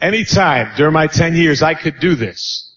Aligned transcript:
Anytime 0.00 0.72
during 0.76 0.92
my 0.92 1.06
10 1.06 1.36
years, 1.36 1.62
I 1.62 1.72
could 1.72 2.00
do 2.00 2.14
this. 2.14 2.70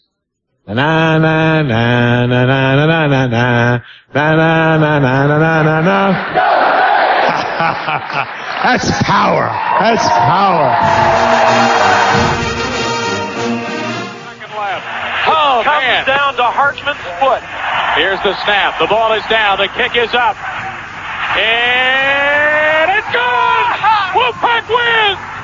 Na 0.66 0.74
na 0.74 1.18
na 1.18 1.64
na 1.64 2.26
na 2.28 2.46
na 2.46 2.76
na 2.76 3.08
na 3.08 3.08
na 3.08 3.28
na 3.28 3.82
na 4.14 4.38
na 4.38 4.78
na 4.78 5.00
na 5.00 5.28
na 5.28 5.64
na 5.64 5.82
na 5.82 6.00
That's 8.64 8.88
power. 9.04 9.52
That's 9.84 10.08
power. 10.08 10.70
Second 14.24 14.54
left. 14.56 14.86
Oh, 15.28 15.62
comes 15.66 15.84
man. 15.84 16.06
down 16.08 16.36
to 16.36 16.44
Hartman's 16.44 17.04
foot. 17.20 17.44
Here's 18.00 18.22
the 18.24 18.36
snap. 18.46 18.80
The 18.80 18.88
ball 18.88 19.12
is 19.14 19.26
down. 19.28 19.58
The 19.58 19.68
kick 19.68 19.96
is 19.98 20.14
up. 20.14 20.38
And 21.36 22.92
it's 22.96 23.12
gone! 23.12 23.76
Wolfpack 24.16 24.70
wins! 24.72 25.39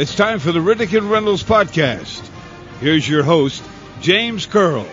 It's 0.00 0.14
time 0.14 0.38
for 0.38 0.50
the 0.50 0.60
Riddick 0.60 0.96
and 0.96 1.10
Reynolds 1.10 1.44
podcast. 1.44 2.26
Here's 2.80 3.06
your 3.06 3.22
host, 3.22 3.62
James 4.00 4.46
Curl. 4.46 4.78
All 4.78 4.86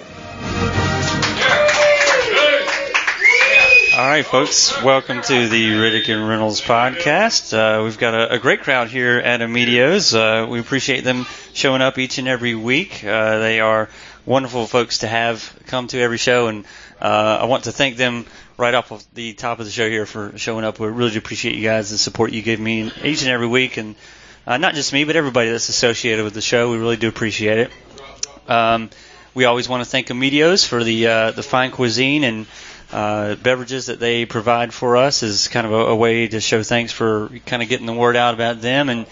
right, 4.05 4.25
folks, 4.25 4.83
welcome 4.83 5.21
to 5.21 5.47
the 5.47 5.71
Riddick 5.71 6.13
and 6.13 6.27
Reynolds 6.27 6.59
podcast. 6.59 7.53
Uh, 7.53 7.85
we've 7.85 7.97
got 7.97 8.15
a, 8.15 8.33
a 8.33 8.37
great 8.37 8.63
crowd 8.63 8.89
here 8.89 9.17
at 9.17 9.41
Amedeo's. 9.41 10.13
Uh, 10.13 10.45
we 10.49 10.59
appreciate 10.59 11.05
them 11.05 11.25
showing 11.53 11.81
up 11.81 11.97
each 11.97 12.17
and 12.17 12.27
every 12.27 12.55
week. 12.55 13.01
Uh, 13.01 13.39
they 13.39 13.61
are 13.61 13.87
wonderful 14.25 14.67
folks 14.67 14.97
to 14.97 15.07
have 15.07 15.57
come 15.67 15.87
to 15.87 16.01
every 16.01 16.17
show, 16.17 16.47
and 16.47 16.65
uh, 17.01 17.39
I 17.43 17.45
want 17.45 17.63
to 17.63 17.71
thank 17.71 17.95
them 17.95 18.25
right 18.57 18.73
off 18.73 18.91
of 18.91 19.05
the 19.13 19.31
top 19.35 19.59
of 19.61 19.65
the 19.65 19.71
show 19.71 19.87
here 19.87 20.05
for 20.05 20.37
showing 20.37 20.65
up. 20.65 20.81
We 20.81 20.87
really 20.89 21.11
do 21.11 21.17
appreciate 21.19 21.55
you 21.55 21.63
guys 21.63 21.91
and 21.91 21.99
support 21.99 22.33
you 22.33 22.41
give 22.41 22.59
me 22.59 22.91
each 23.05 23.21
and 23.21 23.31
every 23.31 23.47
week, 23.47 23.77
and 23.77 23.95
uh, 24.47 24.57
not 24.57 24.73
just 24.73 24.93
me, 24.93 25.03
but 25.03 25.15
everybody 25.15 25.49
that's 25.51 25.69
associated 25.69 26.23
with 26.23 26.33
the 26.33 26.41
show. 26.41 26.71
We 26.71 26.77
really 26.77 26.95
do 26.97 27.09
appreciate 27.09 27.59
it. 27.59 27.71
Um, 28.47 28.89
we 29.33 29.45
always 29.45 29.67
want 29.67 29.83
to 29.83 29.89
thank 29.89 30.09
Amedeo's 30.09 30.65
for 30.65 30.83
the 30.83 31.07
uh, 31.07 31.31
the 31.31 31.43
fine 31.43 31.71
cuisine 31.71 32.23
and 32.23 32.45
uh, 32.91 33.35
beverages 33.35 33.87
that 33.87 33.99
they 33.99 34.25
provide 34.25 34.73
for 34.73 34.95
us 34.95 35.21
is 35.21 35.49
kind 35.49 35.67
of 35.67 35.73
a, 35.73 35.85
a 35.87 35.95
way 35.95 36.27
to 36.27 36.39
show 36.39 36.63
thanks 36.63 36.93
for 36.93 37.29
kind 37.45 37.61
of 37.61 37.67
getting 37.67 37.85
the 37.85 37.93
word 37.93 38.15
out 38.15 38.33
about 38.33 38.61
them. 38.61 38.87
And 38.89 39.05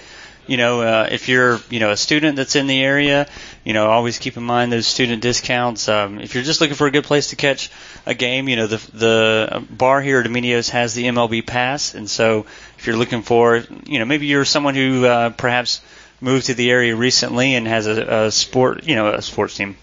you 0.47 0.57
know, 0.57 0.81
uh, 0.81 1.07
if 1.11 1.27
you're 1.27 1.59
you 1.69 1.79
know 1.79 1.91
a 1.91 1.97
student 1.97 2.35
that's 2.35 2.55
in 2.55 2.67
the 2.67 2.81
area, 2.83 3.27
you 3.63 3.73
know, 3.73 3.87
always 3.87 4.19
keep 4.19 4.37
in 4.37 4.43
mind 4.43 4.71
those 4.71 4.87
student 4.87 5.21
discounts. 5.21 5.89
Um, 5.89 6.19
if 6.19 6.35
you're 6.35 6.43
just 6.43 6.61
looking 6.61 6.75
for 6.75 6.87
a 6.87 6.91
good 6.91 7.03
place 7.03 7.29
to 7.29 7.35
catch 7.35 7.71
a 8.05 8.13
game, 8.13 8.47
you 8.47 8.55
know, 8.55 8.67
the 8.67 8.77
the 8.93 9.65
bar 9.69 10.01
here 10.01 10.19
at 10.19 10.25
Amedeo's 10.25 10.69
has 10.69 10.93
the 10.93 11.05
MLB 11.05 11.45
Pass, 11.45 11.95
and 11.95 12.09
so 12.09 12.45
if 12.77 12.87
you're 12.87 12.95
looking 12.95 13.21
for, 13.21 13.63
you 13.85 13.99
know, 13.99 14.05
maybe 14.05 14.27
you're 14.27 14.45
someone 14.45 14.75
who 14.75 15.05
uh, 15.05 15.29
perhaps 15.31 15.81
moved 16.21 16.47
to 16.47 16.53
the 16.53 16.71
area 16.71 16.95
recently 16.95 17.55
and 17.55 17.67
has 17.67 17.87
a, 17.87 18.25
a 18.25 18.31
sport, 18.31 18.85
you 18.85 18.95
know, 18.95 19.13
a 19.13 19.21
sports 19.21 19.55
team, 19.55 19.77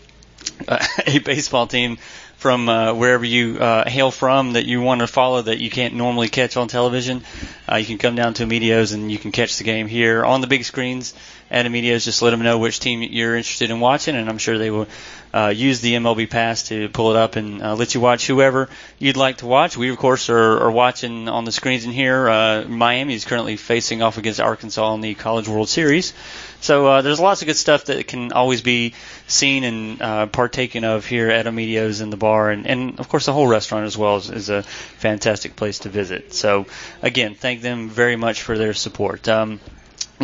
a 1.06 1.18
baseball 1.18 1.66
team 1.66 1.98
from 2.42 2.68
uh, 2.68 2.92
wherever 2.92 3.24
you 3.24 3.56
uh, 3.56 3.88
hail 3.88 4.10
from 4.10 4.54
that 4.54 4.66
you 4.66 4.80
want 4.82 5.00
to 5.00 5.06
follow 5.06 5.40
that 5.40 5.60
you 5.60 5.70
can't 5.70 5.94
normally 5.94 6.28
catch 6.28 6.56
on 6.56 6.66
television, 6.66 7.22
uh, 7.70 7.76
you 7.76 7.86
can 7.86 7.98
come 7.98 8.16
down 8.16 8.34
to 8.34 8.42
Amedeo's 8.42 8.90
and 8.90 9.12
you 9.12 9.16
can 9.16 9.30
catch 9.30 9.58
the 9.58 9.64
game 9.64 9.86
here 9.86 10.24
on 10.24 10.40
the 10.40 10.48
big 10.48 10.64
screens 10.64 11.14
at 11.52 11.66
Amedeo's. 11.66 12.04
Just 12.04 12.20
let 12.20 12.30
them 12.30 12.42
know 12.42 12.58
which 12.58 12.80
team 12.80 13.00
you're 13.00 13.36
interested 13.36 13.70
in 13.70 13.78
watching, 13.78 14.16
and 14.16 14.28
I'm 14.28 14.38
sure 14.38 14.58
they 14.58 14.72
will 14.72 14.88
uh, 15.34 15.52
use 15.54 15.80
the 15.80 15.94
MLB 15.94 16.28
Pass 16.28 16.64
to 16.64 16.88
pull 16.88 17.10
it 17.10 17.16
up 17.16 17.36
and 17.36 17.62
uh, 17.62 17.74
let 17.74 17.94
you 17.94 18.00
watch 18.00 18.26
whoever 18.26 18.68
you'd 18.98 19.16
like 19.16 19.38
to 19.38 19.46
watch. 19.46 19.76
We, 19.76 19.90
of 19.90 19.96
course, 19.96 20.28
are, 20.28 20.58
are 20.60 20.70
watching 20.70 21.28
on 21.28 21.44
the 21.44 21.52
screens 21.52 21.84
in 21.84 21.90
here. 21.90 22.28
Uh, 22.28 22.64
Miami 22.68 23.14
is 23.14 23.24
currently 23.24 23.56
facing 23.56 24.02
off 24.02 24.18
against 24.18 24.40
Arkansas 24.40 24.94
in 24.94 25.00
the 25.00 25.14
College 25.14 25.48
World 25.48 25.68
Series. 25.68 26.12
So 26.60 26.86
uh, 26.86 27.02
there's 27.02 27.18
lots 27.18 27.42
of 27.42 27.46
good 27.46 27.56
stuff 27.56 27.86
that 27.86 28.06
can 28.06 28.32
always 28.32 28.62
be 28.62 28.94
seen 29.26 29.64
and 29.64 30.02
uh, 30.02 30.26
partaken 30.26 30.84
of 30.84 31.06
here 31.06 31.28
at 31.28 31.46
Amedeo's 31.46 32.00
in 32.00 32.10
the 32.10 32.16
bar, 32.16 32.50
and, 32.50 32.66
and 32.66 33.00
of 33.00 33.08
course 33.08 33.26
the 33.26 33.32
whole 33.32 33.48
restaurant 33.48 33.86
as 33.86 33.98
well 33.98 34.16
is, 34.18 34.30
is 34.30 34.48
a 34.48 34.62
fantastic 34.62 35.56
place 35.56 35.80
to 35.80 35.88
visit. 35.88 36.32
So 36.34 36.66
again, 37.00 37.34
thank 37.34 37.62
them 37.62 37.88
very 37.88 38.16
much 38.16 38.42
for 38.42 38.56
their 38.56 38.74
support. 38.74 39.28
Um, 39.28 39.58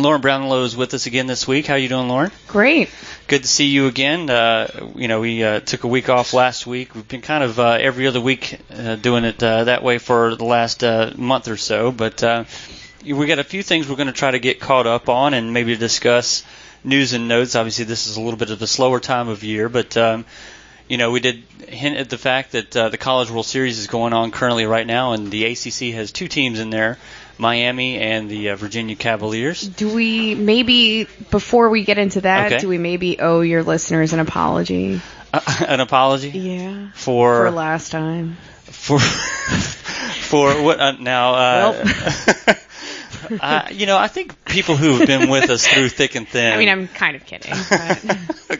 Lauren 0.01 0.21
Brownlow 0.21 0.63
is 0.63 0.75
with 0.75 0.93
us 0.93 1.05
again 1.05 1.27
this 1.27 1.47
week. 1.47 1.65
How 1.65 1.75
you 1.75 1.89
doing, 1.89 2.07
Lauren? 2.07 2.31
Great. 2.47 2.89
Good 3.27 3.43
to 3.43 3.47
see 3.47 3.67
you 3.67 3.87
again. 3.87 4.29
Uh, 4.29 4.91
you 4.95 5.07
know, 5.07 5.19
we 5.19 5.43
uh, 5.43 5.59
took 5.59 5.83
a 5.83 5.87
week 5.87 6.09
off 6.09 6.33
last 6.33 6.65
week. 6.65 6.95
We've 6.95 7.07
been 7.07 7.21
kind 7.21 7.43
of 7.43 7.59
uh, 7.59 7.77
every 7.79 8.07
other 8.07 8.21
week 8.21 8.59
uh, 8.71 8.95
doing 8.95 9.25
it 9.25 9.41
uh, 9.41 9.65
that 9.65 9.83
way 9.83 9.97
for 9.97 10.35
the 10.35 10.45
last 10.45 10.83
uh, 10.83 11.11
month 11.15 11.47
or 11.47 11.57
so, 11.57 11.91
but 11.91 12.23
uh, 12.23 12.45
we 13.03 13.25
got 13.25 13.39
a 13.39 13.43
few 13.43 13.63
things 13.63 13.87
we're 13.87 13.95
going 13.95 14.07
to 14.07 14.13
try 14.13 14.31
to 14.31 14.39
get 14.39 14.59
caught 14.59 14.87
up 14.87 15.09
on 15.09 15.33
and 15.33 15.53
maybe 15.53 15.75
discuss 15.75 16.43
news 16.83 17.13
and 17.13 17.27
notes. 17.27 17.55
Obviously, 17.55 17.85
this 17.85 18.07
is 18.07 18.17
a 18.17 18.21
little 18.21 18.39
bit 18.39 18.51
of 18.51 18.61
a 18.61 18.67
slower 18.67 18.99
time 18.99 19.27
of 19.27 19.43
year, 19.43 19.69
but 19.69 19.95
um, 19.97 20.25
you 20.87 20.97
know, 20.97 21.11
we 21.11 21.19
did 21.19 21.43
hint 21.67 21.97
at 21.97 22.09
the 22.09 22.17
fact 22.17 22.53
that 22.53 22.75
uh, 22.75 22.89
the 22.89 22.97
College 22.97 23.29
World 23.29 23.45
Series 23.45 23.77
is 23.77 23.87
going 23.87 24.11
on 24.11 24.31
currently 24.31 24.65
right 24.65 24.87
now, 24.87 25.13
and 25.13 25.31
the 25.31 25.45
ACC 25.45 25.93
has 25.93 26.11
two 26.11 26.27
teams 26.27 26.59
in 26.59 26.71
there, 26.71 26.97
Miami 27.39 27.97
and 27.97 28.29
the 28.29 28.49
uh, 28.49 28.55
Virginia 28.57 28.95
Cavaliers. 28.95 29.61
Do 29.61 29.93
we 29.93 30.35
maybe 30.35 31.05
before 31.31 31.69
we 31.69 31.83
get 31.85 31.97
into 31.97 32.21
that, 32.21 32.47
Okay. 32.51 32.59
do 32.59 32.67
we 32.67 32.77
maybe 32.77 33.19
owe 33.19 33.41
your 33.41 33.63
listeners 33.63 34.13
an 34.13 34.19
apology? 34.19 35.01
Uh, 35.33 35.39
an 35.67 35.79
apology 35.79 36.29
Yeah. 36.29 36.89
for 36.93 37.45
For 37.47 37.51
last 37.51 37.91
time. 37.91 38.37
for 38.65 38.99
for 38.99 40.61
what 40.61 40.79
uh, 40.79 40.91
now? 40.99 41.33
Uh, 41.33 41.85
uh, 43.41 43.67
you 43.71 43.85
know, 43.85 43.97
I 43.97 44.07
think 44.07 44.43
people 44.45 44.75
who've 44.75 45.05
been 45.07 45.29
with 45.29 45.49
us 45.49 45.65
through 45.65 45.89
thick 45.89 46.15
and 46.15 46.27
thin. 46.27 46.51
I 46.53 46.57
mean, 46.57 46.69
I'm 46.69 46.87
kind 46.87 47.15
of 47.15 47.25
kidding. 47.25 47.53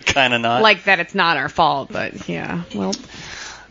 Kind 0.05 0.33
of 0.33 0.41
not. 0.41 0.61
like 0.61 0.85
that 0.85 0.99
it's 0.99 1.13
not 1.15 1.37
our 1.37 1.49
fault, 1.49 1.89
but 1.91 2.27
yeah. 2.29 2.63
Well, 2.73 2.93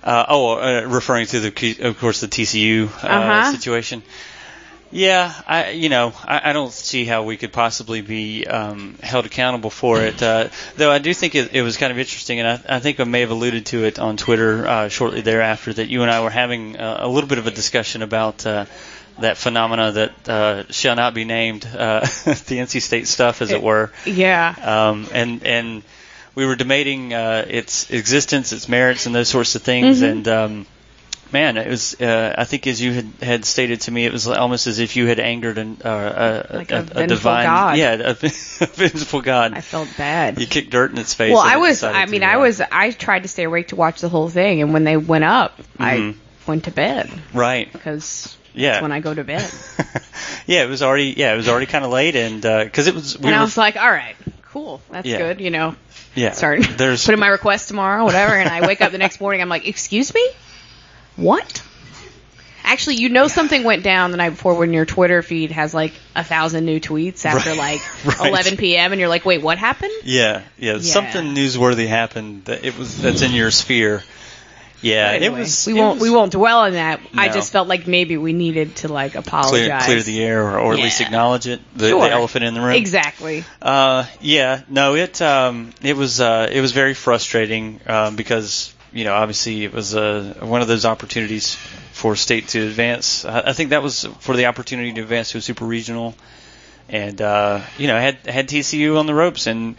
Uh, 0.03 0.25
oh, 0.29 0.59
uh, 0.59 0.83
referring 0.87 1.27
to 1.27 1.41
the, 1.41 1.77
of 1.81 1.99
course, 1.99 2.21
the 2.21 2.29
TCU 2.29 2.87
uh, 2.87 3.07
Uh-huh. 3.07 3.53
situation. 3.53 4.03
Yeah, 4.91 5.33
I, 5.47 5.71
you 5.71 5.89
know, 5.89 6.13
I, 6.25 6.51
I 6.51 6.53
don't 6.53 6.73
see 6.73 7.05
how 7.05 7.25
we 7.25 7.37
could 7.37 7.53
possibly 7.53 8.01
be 8.01 8.47
um, 8.47 8.97
held 9.03 9.27
accountable 9.27 9.71
for 9.71 10.01
it. 10.01 10.23
Uh, 10.23 10.49
though 10.77 10.91
I 10.91 10.99
do 10.99 11.13
think 11.13 11.35
it, 11.35 11.55
it 11.55 11.63
was 11.63 11.77
kind 11.77 11.93
of 11.93 11.99
interesting, 11.99 12.41
and 12.41 12.49
I, 12.49 12.77
I 12.77 12.81
think 12.81 12.99
I 12.99 13.05
may 13.05 13.21
have 13.21 13.31
alluded 13.31 13.67
to 13.67 13.85
it 13.85 13.99
on 13.99 14.17
Twitter 14.17 14.67
uh, 14.67 14.89
shortly 14.89 15.21
thereafter 15.21 15.73
that 15.75 15.89
you 15.89 16.03
and 16.03 16.11
I 16.11 16.23
were 16.23 16.31
having 16.31 16.77
uh, 16.77 16.99
a 17.01 17.09
little 17.09 17.29
bit 17.29 17.39
of 17.39 17.47
a 17.47 17.51
discussion 17.51 18.03
about 18.03 18.47
uh, 18.47 18.65
that 19.19 19.37
phenomena 19.37 19.93
that 19.93 20.29
uh, 20.29 20.65
shall 20.71 20.97
not 20.97 21.13
be 21.13 21.25
named, 21.25 21.67
uh, 21.67 22.01
the 22.25 22.59
NC 22.59 22.81
State 22.81 23.09
stuff, 23.09 23.43
as 23.43 23.51
it 23.51 23.63
were 23.63 23.93
yeah. 24.07 24.55
um, 24.63 25.09
and 25.13 25.45
and 25.45 25.83
we 26.35 26.47
were 26.47 26.55
debating 26.55 27.13
uh, 27.13 27.45
its 27.49 27.91
existence, 27.91 28.53
its 28.53 28.69
merits, 28.69 29.07
and 29.07 29.15
those 29.15 29.29
sorts 29.29 29.55
of 29.57 29.63
things. 29.63 30.03
Mhm. 30.03 30.11
And 30.11 30.29
um, 30.29 30.67
man, 31.33 31.57
it 31.57 31.69
was. 31.69 32.01
Uh, 32.01 32.35
I 32.37 32.45
think 32.45 32.67
as 32.67 32.81
you 32.81 32.93
had, 32.93 33.07
had 33.23 33.45
stated 33.45 33.81
to 33.83 33.91
me, 33.91 34.05
it 34.07 34.13
was 34.13 34.27
almost 34.29 34.67
as 34.67 34.79
if 34.79 34.97
you 34.97 35.07
had 35.07 35.19
angered 35.21 35.59
an, 35.59 35.79
uh, 35.85 36.45
a, 36.51 36.57
Like 36.57 36.71
a, 36.73 36.87
a 36.95 37.03
a 37.05 37.07
divine, 37.07 37.45
god. 37.47 37.77
yeah, 37.79 37.93
a, 37.95 38.11
a 38.13 38.15
vengeful 38.15 39.21
god. 39.23 39.53
I 39.55 39.61
felt 39.61 39.89
bad. 39.97 40.41
you 40.41 40.47
kicked 40.47 40.71
dirt 40.71 40.91
in 40.93 40.99
its 40.99 41.15
face. 41.15 41.33
Well, 41.33 41.43
I 41.43 41.57
was. 41.57 41.83
I 41.83 42.07
mean, 42.07 42.23
uh, 42.23 42.27
I 42.27 42.37
was. 42.39 42.61
I 42.61 42.91
tried 42.91 43.23
to 43.25 43.29
stay 43.29 43.45
awake 43.45 43.69
to 43.69 43.77
watch 43.77 44.01
the 44.01 44.09
whole 44.09 44.29
thing, 44.29 44.63
and 44.63 44.73
when 44.73 44.85
they 44.85 44.97
went 44.97 45.25
up, 45.25 45.59
I 45.79 45.97
Mhm. 45.97 46.15
went 46.47 46.65
to 46.65 46.71
bed 46.71 47.11
right. 47.35 47.71
because 47.73 48.37
Yeah. 48.55 48.73
that's 48.73 48.83
when 48.83 48.93
I 48.93 49.01
go 49.01 49.13
to 49.15 49.25
bed. 49.25 49.51
yeah, 50.47 50.63
it 50.65 50.69
was 50.69 50.83
already. 50.83 51.15
Yeah, 51.17 51.35
it 51.35 51.37
was 51.37 51.49
already 51.49 51.67
kind 51.67 51.85
of 51.85 51.91
late, 51.91 52.17
and 52.17 52.41
because 52.43 52.87
it 52.87 52.95
was. 52.95 53.19
We 53.19 53.27
and 53.27 53.35
I 53.35 53.43
was 53.43 53.57
like, 53.57 53.77
all 53.77 53.91
right, 53.91 54.17
cool, 54.53 54.81
that's 54.91 55.07
Yeah. 55.07 55.19
good. 55.19 55.41
You 55.41 55.51
know, 55.51 55.75
yeah. 56.15 56.33
start 56.33 56.63
There's 56.77 57.05
put 57.07 57.15
in 57.15 57.21
my 57.21 57.29
request 57.29 57.69
tomorrow, 57.69 58.05
whatever, 58.05 58.35
and 58.35 58.49
I 58.49 58.67
wake 58.67 58.81
up 58.81 58.93
the 58.93 58.99
next 58.99 59.21
morning, 59.21 59.41
I'm 59.43 59.49
like, 59.49 59.67
excuse 59.69 60.13
me? 60.15 60.27
What? 61.19 61.63
Actually, 62.65 62.97
you 62.97 63.09
know 63.09 63.29
something 63.29 63.65
went 63.65 63.83
down 63.83 64.11
the 64.11 64.17
night 64.19 64.31
before 64.31 64.55
when 64.55 64.73
your 64.75 64.85
Twitter 64.85 65.23
feed 65.23 65.51
has 65.53 65.73
like 65.73 65.93
a 66.15 66.23
thousand 66.23 66.65
new 66.67 66.81
tweets 66.81 67.25
after 67.25 67.51
Right. 67.51 67.59
like 67.59 68.05
Right. 68.21 68.29
11 68.31 68.57
p.m. 68.59 68.93
and 68.93 69.01
you're 69.01 69.09
like, 69.09 69.25
wait, 69.25 69.43
what 69.43 69.57
happened? 69.59 69.93
Yeah, 70.05 70.43
yeah. 70.59 70.79
Something 70.79 71.35
newsworthy 71.35 71.87
happened 71.89 72.45
that 72.45 72.65
it 72.65 72.77
was 72.79 73.01
that's 73.01 73.23
in 73.23 73.33
your 73.33 73.51
sphere. 73.51 74.03
Yeah, 74.81 75.09
Anyway, 75.11 75.27
it 75.27 75.41
was. 75.41 75.67
We 75.67 75.73
it 75.73 75.77
won't. 75.81 75.95
was 75.95 76.03
we 76.03 76.11
won't 76.15 76.31
dwell 76.33 76.61
on 76.61 76.73
that. 76.75 77.01
I 77.15 77.27
No. 77.29 77.33
just 77.33 77.51
felt 77.53 77.67
like 77.67 77.89
maybe 77.89 78.17
we 78.17 78.33
needed 78.33 78.77
to 78.77 78.89
like 78.93 79.17
apologize. 79.17 79.51
clear, 79.51 79.81
clear 79.81 80.03
the 80.03 80.23
air, 80.23 80.43
or, 80.47 80.59
or 80.61 80.73
at 80.75 80.79
least 80.79 81.01
Yeah. 81.01 81.07
acknowledge 81.07 81.49
it. 81.49 81.61
The, 81.75 81.89
Sure. 81.89 82.01
the 82.03 82.13
elephant 82.13 82.45
in 82.45 82.55
the 82.55 82.61
room. 82.61 82.75
Exactly. 82.75 83.45
Uh, 83.61 84.05
yeah, 84.21 84.61
no, 84.69 84.95
it 84.95 85.21
um, 85.21 85.73
it 85.83 85.97
was 85.97 86.21
uh, 86.21 86.49
it 86.53 86.61
was 86.61 86.71
very 86.73 86.95
frustrating 86.95 87.81
um, 87.89 88.15
because 88.15 88.73
you 88.93 89.05
know 89.05 89.15
obviously 89.15 89.65
it 89.65 89.73
was 89.73 89.95
uh, 89.95 90.35
one 90.41 90.63
of 90.63 90.69
those 90.69 90.85
opportunities 90.85 91.55
for 91.93 92.17
state 92.17 92.49
to 92.49 92.67
advance. 92.67 93.25
I, 93.25 93.41
I 93.49 93.53
think 93.53 93.71
that 93.71 93.83
was 93.83 94.05
for 94.21 94.37
the 94.37 94.47
opportunity 94.47 94.93
to 94.95 95.01
advance 95.03 95.33
to 95.33 95.39
a 95.39 95.41
super 95.41 95.65
regional, 95.65 96.15
and 96.89 97.21
uh, 97.21 97.61
you 97.79 97.87
know 97.89 97.99
had 97.99 98.17
had 98.27 98.49
TCU 98.49 98.99
on 98.99 99.07
the 99.07 99.15
ropes 99.15 99.47
and. 99.47 99.77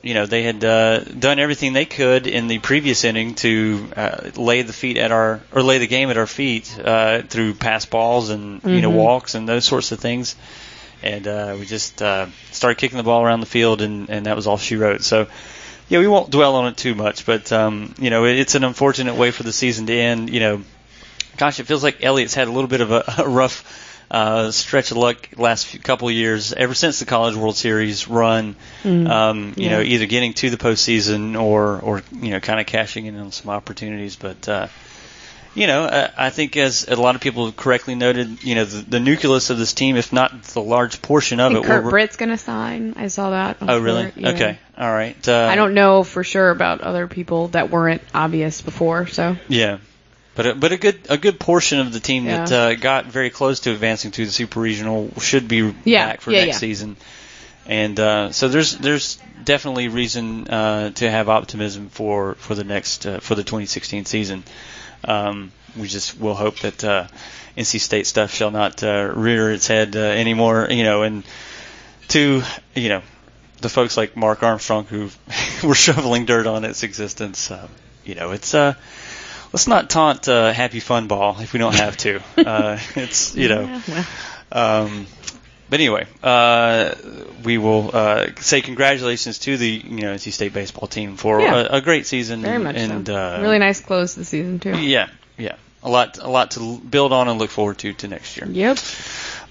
You 0.00 0.14
know 0.14 0.26
they 0.26 0.44
had 0.44 0.64
uh, 0.64 1.00
done 1.00 1.40
everything 1.40 1.72
they 1.72 1.84
could 1.84 2.28
in 2.28 2.46
the 2.46 2.60
previous 2.60 3.02
inning 3.02 3.34
to 3.34 3.88
uh, 3.96 4.30
lay 4.36 4.62
the 4.62 4.72
feet 4.72 4.96
at 4.96 5.10
our 5.10 5.40
or 5.50 5.60
lay 5.60 5.78
the 5.78 5.88
game 5.88 6.08
at 6.08 6.16
our 6.16 6.26
feet 6.26 6.72
uh, 6.82 7.22
through 7.22 7.54
pass 7.54 7.84
balls 7.84 8.30
and 8.30 8.62
you 8.62 8.80
know 8.80 8.92
Mhm. 8.92 8.94
walks 8.94 9.34
and 9.34 9.48
those 9.48 9.64
sorts 9.64 9.90
of 9.90 9.98
things 9.98 10.36
and 11.02 11.26
uh, 11.26 11.56
we 11.58 11.66
just 11.66 12.00
uh, 12.00 12.26
started 12.52 12.78
kicking 12.78 12.96
the 12.96 13.02
ball 13.02 13.24
around 13.24 13.40
the 13.40 13.46
field, 13.46 13.82
and, 13.82 14.08
and 14.08 14.26
that 14.26 14.36
was 14.36 14.46
all 14.46 14.56
she 14.56 14.76
wrote. 14.76 15.02
So, 15.02 15.26
yeah, 15.88 15.98
we 15.98 16.08
won't 16.08 16.30
dwell 16.30 16.56
on 16.56 16.68
it 16.68 16.76
too 16.76 16.94
much, 16.94 17.24
but 17.26 17.50
um, 17.52 17.94
you 17.98 18.10
know, 18.10 18.24
it's 18.24 18.54
an 18.54 18.64
unfortunate 18.64 19.14
way 19.16 19.30
for 19.30 19.42
the 19.42 19.52
season 19.52 19.86
to 19.86 19.92
end. 19.94 20.30
You 20.30 20.40
know, 20.40 20.62
gosh, 21.36 21.60
it 21.60 21.64
feels 21.64 21.82
like 21.82 22.02
Elliott's 22.04 22.34
had 22.34 22.48
a 22.48 22.52
little 22.52 22.68
bit 22.68 22.80
of 22.80 22.90
a, 22.90 23.04
a 23.18 23.28
rough 23.28 23.86
uh, 24.10 24.50
stretch 24.50 24.90
of 24.90 24.96
luck 24.96 25.28
last 25.36 25.66
few, 25.66 25.80
couple 25.80 26.08
of 26.08 26.14
years, 26.14 26.52
ever 26.52 26.72
since 26.74 26.98
the 26.98 27.04
College 27.04 27.34
World 27.36 27.56
Series 27.56 28.08
run. 28.08 28.56
Um, 28.84 29.54
you 29.56 29.64
Yeah. 29.64 29.70
know, 29.76 29.80
either 29.82 30.06
getting 30.06 30.32
to 30.34 30.50
the 30.50 30.56
postseason 30.56 31.40
or 31.40 31.78
or 31.80 32.02
you 32.12 32.30
know, 32.30 32.40
kind 32.40 32.58
of 32.60 32.66
cashing 32.66 33.06
in 33.06 33.16
on 33.18 33.32
some 33.32 33.50
opportunities, 33.50 34.16
but. 34.16 34.48
Uh, 34.48 34.68
you 35.54 35.66
know, 35.66 35.84
uh, 35.84 36.10
I 36.16 36.30
think 36.30 36.56
as 36.56 36.86
a 36.88 36.96
lot 36.96 37.14
of 37.14 37.20
people 37.20 37.46
have 37.46 37.56
correctly 37.56 37.94
noted, 37.94 38.42
you 38.44 38.54
know, 38.54 38.64
the, 38.64 38.78
the 38.82 39.00
nucleus 39.00 39.50
of 39.50 39.58
this 39.58 39.72
team, 39.74 39.96
if 39.96 40.12
not 40.12 40.42
the 40.44 40.62
large 40.62 41.02
portion 41.02 41.40
of 41.40 41.52
think 41.52 41.64
it, 41.64 41.68
Kurt 41.68 41.84
were- 41.84 41.90
Britt's 41.90 42.16
gonna 42.16 42.38
sign. 42.38 42.94
I 42.96 43.08
saw 43.08 43.30
that. 43.30 43.60
on 43.62 43.70
Oh, 43.70 43.78
really? 43.78 44.12
Yeah. 44.16 44.28
Okay. 44.30 44.58
All 44.76 44.92
right. 44.92 45.28
Uh, 45.28 45.48
I 45.50 45.56
don't 45.56 45.74
know 45.74 46.04
for 46.04 46.22
sure 46.22 46.50
about 46.50 46.80
other 46.82 47.06
people 47.08 47.48
that 47.48 47.70
weren't 47.70 48.02
obvious 48.14 48.60
before. 48.62 49.06
So 49.08 49.36
Yeah, 49.48 49.78
but 50.36 50.46
a, 50.46 50.54
but 50.54 50.70
a 50.72 50.76
good 50.76 51.00
a 51.08 51.16
good 51.18 51.40
portion 51.40 51.80
of 51.80 51.92
the 51.92 52.00
team 52.00 52.26
that 52.26 52.52
uh, 52.52 52.74
got 52.76 53.06
very 53.06 53.30
close 53.30 53.60
to 53.60 53.72
advancing 53.72 54.12
to 54.12 54.24
the 54.24 54.30
super 54.30 54.60
regional 54.60 55.10
should 55.20 55.48
be 55.48 55.74
Yeah, 55.84 56.06
back 56.10 56.20
for 56.20 56.30
yeah, 56.30 56.44
next 56.44 56.56
yeah. 56.56 56.58
season, 56.58 56.96
and 57.66 57.98
uh, 57.98 58.30
so 58.32 58.48
there's 58.48 58.76
there's 58.78 59.18
definitely 59.42 59.88
reason 59.88 60.46
uh, 60.48 60.90
to 60.90 61.10
have 61.10 61.28
optimism 61.28 61.88
for 61.88 62.34
for 62.36 62.54
the 62.54 62.64
next 62.64 63.06
uh, 63.06 63.18
for 63.18 63.34
the 63.34 63.42
2016 63.42 64.04
season. 64.04 64.44
Um, 65.04 65.52
we 65.76 65.86
just 65.88 66.18
will 66.18 66.34
hope 66.34 66.60
that 66.60 66.82
uh, 66.84 67.06
NC 67.56 67.80
State 67.80 68.06
stuff 68.06 68.32
shall 68.32 68.50
not 68.50 68.82
uh, 68.82 69.12
rear 69.14 69.50
its 69.52 69.66
head 69.66 69.96
uh, 69.96 70.00
anymore, 70.00 70.68
you 70.70 70.82
know, 70.84 71.02
and 71.02 71.24
to 72.08 72.42
you 72.74 72.88
know 72.88 73.02
the 73.60 73.68
folks 73.68 73.96
like 73.96 74.16
Mark 74.16 74.42
Armstrong 74.42 74.84
who 74.86 75.10
were 75.66 75.74
shoveling 75.74 76.24
dirt 76.24 76.46
on 76.46 76.64
its 76.64 76.82
existence. 76.82 77.50
Uh, 77.50 77.68
you 78.04 78.14
know, 78.14 78.30
it's 78.32 78.54
uh, 78.54 78.74
let's 79.52 79.66
not 79.66 79.90
taunt 79.90 80.28
uh, 80.28 80.52
Happy 80.52 80.80
Fun 80.80 81.08
Ball 81.08 81.38
if 81.40 81.52
we 81.52 81.58
don't 81.58 81.74
have 81.74 81.96
to. 81.98 82.20
Uh, 82.38 82.78
it's 82.96 83.34
you 83.36 83.48
know. 83.48 83.62
Yeah, 83.62 83.82
well, 83.88 84.84
Um, 84.84 85.06
but 85.70 85.80
anyway, 85.80 86.06
uh, 86.22 86.94
we 87.44 87.58
will 87.58 87.90
uh, 87.92 88.26
say 88.40 88.60
congratulations 88.60 89.38
to 89.40 89.56
the 89.56 89.68
you 89.68 90.00
know 90.02 90.14
NC 90.14 90.32
State 90.32 90.52
baseball 90.52 90.88
team 90.88 91.16
for 91.16 91.40
Yeah. 91.40 91.54
a, 91.70 91.76
a 91.76 91.80
great 91.80 92.06
season. 92.06 92.42
very 92.42 92.58
much 92.58 92.76
and, 92.76 93.06
so. 93.06 93.14
uh, 93.16 93.40
really 93.42 93.58
nice 93.58 93.80
close 93.80 94.14
to 94.14 94.20
the 94.20 94.24
season 94.24 94.58
too. 94.58 94.78
Yeah, 94.78 95.08
yeah, 95.36 95.56
a 95.82 95.88
lot, 95.90 96.18
a 96.18 96.28
lot 96.28 96.52
to 96.52 96.78
build 96.78 97.12
on 97.12 97.28
and 97.28 97.38
look 97.38 97.50
forward 97.50 97.78
to 97.78 97.92
to 97.94 98.08
next 98.08 98.36
year. 98.36 98.46
Yep. 98.48 98.78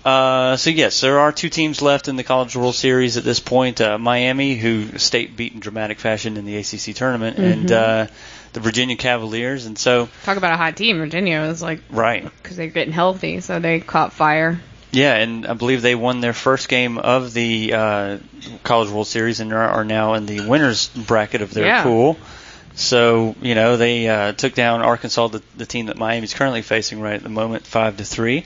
Uh, 0.05 0.55
so 0.55 0.69
yes, 0.69 1.01
there 1.01 1.19
are 1.19 1.31
two 1.33 1.49
teams 1.49 1.81
left 1.81 2.07
in 2.07 2.15
the 2.15 2.23
College 2.23 2.55
World 2.55 2.75
Series 2.75 3.17
at 3.17 3.23
this 3.23 3.39
point: 3.39 3.81
uh, 3.81 3.97
Miami, 3.97 4.55
who 4.55 4.97
state 4.97 5.35
beat 5.35 5.53
in 5.53 5.59
dramatic 5.59 5.99
fashion 5.99 6.37
in 6.37 6.45
the 6.45 6.55
ACC 6.57 6.95
tournament, 6.95 7.37
and 7.37 7.69
uh, 7.71 8.07
the 8.53 8.59
Virginia 8.61 8.95
Cavaliers. 8.95 9.65
And 9.65 9.77
so, 9.77 10.07
Talk 10.23 10.37
about 10.37 10.53
a 10.53 10.57
hot 10.57 10.77
team. 10.77 10.97
Virginia 10.99 11.41
was 11.41 11.61
like 11.61 11.81
right, 11.89 12.23
because 12.41 12.55
they're 12.55 12.67
getting 12.67 12.93
healthy, 12.93 13.41
so 13.41 13.59
they 13.59 13.79
caught 13.81 14.13
fire. 14.13 14.61
Yeah, 14.97 15.13
and 15.13 15.45
I 15.45 15.53
believe 15.53 15.83
they 15.83 15.93
won 15.93 16.21
their 16.21 16.33
first 16.33 16.69
game 16.69 16.97
of 16.97 17.31
the 17.31 17.73
uh, 17.73 18.17
College 18.63 18.89
World 18.89 19.05
Series 19.05 19.39
and 19.39 19.53
are, 19.53 19.85
now 19.85 20.15
in 20.15 20.25
the 20.25 20.41
winners 20.47 20.87
bracket 20.87 21.43
of 21.43 21.53
their 21.53 21.65
Yeah. 21.67 21.83
pool. 21.83 22.17
So 22.73 23.35
you 23.41 23.53
know 23.53 23.77
they 23.77 24.07
uh, 24.09 24.33
took 24.33 24.55
down 24.55 24.81
Arkansas, 24.81 25.27
the, 25.27 25.43
the 25.55 25.65
team 25.67 25.85
that 25.87 25.97
Miami's 25.97 26.33
currently 26.33 26.63
facing 26.63 26.99
right 26.99 27.13
at 27.13 27.21
the 27.23 27.29
moment, 27.29 27.67
five 27.67 27.97
to 27.97 28.03
three. 28.05 28.45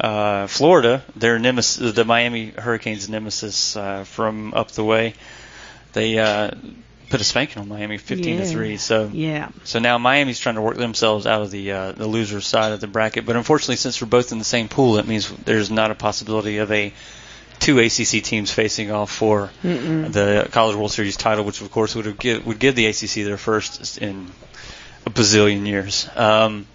Uh, 0.00 0.46
Florida, 0.46 1.04
their 1.14 1.38
nemesis, 1.38 1.94
the 1.94 2.04
Miami 2.04 2.46
Hurricanes 2.50 3.08
nemesis 3.08 3.76
uh, 3.76 4.04
from 4.04 4.54
up 4.54 4.70
the 4.72 4.84
way, 4.84 5.14
they 5.92 6.18
uh, 6.18 6.50
put 7.12 7.20
a 7.20 7.24
spanking 7.24 7.60
on 7.60 7.68
Miami, 7.68 7.98
fifteen 7.98 8.38
to 8.38 8.46
three. 8.46 8.78
So 8.78 9.10
Yeah. 9.12 9.50
so 9.64 9.78
now 9.78 9.98
Miami's 9.98 10.40
trying 10.40 10.54
to 10.56 10.62
work 10.62 10.76
themselves 10.78 11.26
out 11.26 11.42
of 11.42 11.50
the 11.50 11.70
uh, 11.72 11.92
the 11.92 12.06
loser 12.06 12.40
side 12.40 12.72
of 12.72 12.80
the 12.80 12.86
bracket. 12.86 13.26
But 13.26 13.36
unfortunately, 13.36 13.76
since 13.76 14.00
we're 14.00 14.08
both 14.08 14.32
in 14.32 14.38
the 14.38 14.44
same 14.44 14.68
pool, 14.68 14.94
that 14.94 15.06
means 15.06 15.28
there's 15.44 15.70
not 15.70 15.90
a 15.90 15.94
possibility 15.94 16.58
of 16.58 16.72
a 16.72 16.92
two 17.60 17.78
ACC 17.78 18.24
teams 18.24 18.50
facing 18.50 18.90
off 18.90 19.10
for 19.12 19.50
the 19.62 20.48
College 20.50 20.74
World 20.74 20.90
Series 20.90 21.16
title, 21.16 21.44
which 21.44 21.60
of 21.60 21.70
course 21.70 21.94
would 21.94 22.06
have 22.06 22.18
give, 22.18 22.44
would 22.46 22.58
give 22.58 22.74
the 22.74 22.86
ACC 22.86 23.24
their 23.24 23.36
first 23.36 23.98
in 23.98 24.26
a 25.06 25.10
bazillion 25.10 25.66
years. 25.66 26.08
Um, 26.16 26.66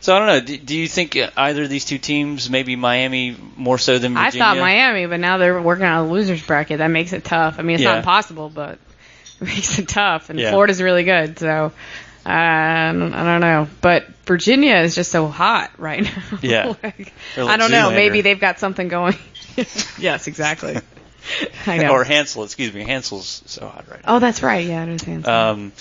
so 0.00 0.14
I 0.14 0.18
don't 0.18 0.28
know. 0.28 0.40
Do, 0.40 0.58
do 0.58 0.76
you 0.76 0.86
think 0.88 1.16
either 1.36 1.62
of 1.62 1.70
these 1.70 1.84
two 1.86 1.96
teams, 1.98 2.50
maybe 2.50 2.76
Miami 2.76 3.36
more 3.56 3.78
so 3.78 3.98
than 3.98 4.16
I 4.18 4.24
Virginia? 4.26 4.44
thought 4.44 4.58
Miami, 4.58 5.06
but 5.06 5.20
now 5.20 5.38
they're 5.38 5.62
working 5.62 5.86
on 5.86 6.06
a 6.06 6.10
losers 6.10 6.42
bracket. 6.42 6.78
That 6.78 6.88
makes 6.88 7.12
it 7.14 7.24
tough. 7.24 7.58
I 7.58 7.62
mean, 7.62 7.74
it's 7.76 7.82
Yeah. 7.84 7.90
not 7.92 7.98
impossible, 7.98 8.50
but 8.50 8.72
it 8.72 8.78
makes 9.40 9.78
it 9.78 9.88
tough. 9.88 10.30
And 10.30 10.38
Yeah. 10.38 10.50
Florida's 10.50 10.80
really 10.80 11.04
good, 11.04 11.38
so 11.38 11.72
uh, 12.26 12.28
I 12.28 12.92
don't, 12.92 13.40
know. 13.40 13.68
But 13.80 14.06
Virginia 14.24 14.76
is 14.76 14.94
just 14.94 15.10
so 15.10 15.26
hot 15.26 15.72
right 15.78 16.02
now. 16.02 16.38
Yeah. 16.42 16.74
Like, 16.82 16.82
like 16.82 17.12
I 17.36 17.56
don't 17.56 17.70
know. 17.70 17.90
Maybe 17.90 18.22
they've 18.22 18.40
got 18.40 18.58
something 18.58 18.88
going. 18.88 19.16
yes, 19.98 20.26
exactly. 20.26 20.78
I 21.66 21.78
know. 21.78 21.92
Or 21.92 22.04
Hansel, 22.04 22.44
excuse 22.44 22.72
me. 22.72 22.84
Hansel's 22.84 23.42
so 23.46 23.66
hot 23.66 23.86
right 23.90 24.04
now. 24.04 24.16
oh, 24.16 24.18
that's 24.18 24.42
right. 24.42 24.66
Yeah, 24.66 24.80
I 24.80 24.82
understand. 24.82 25.26
Um, 25.26 25.72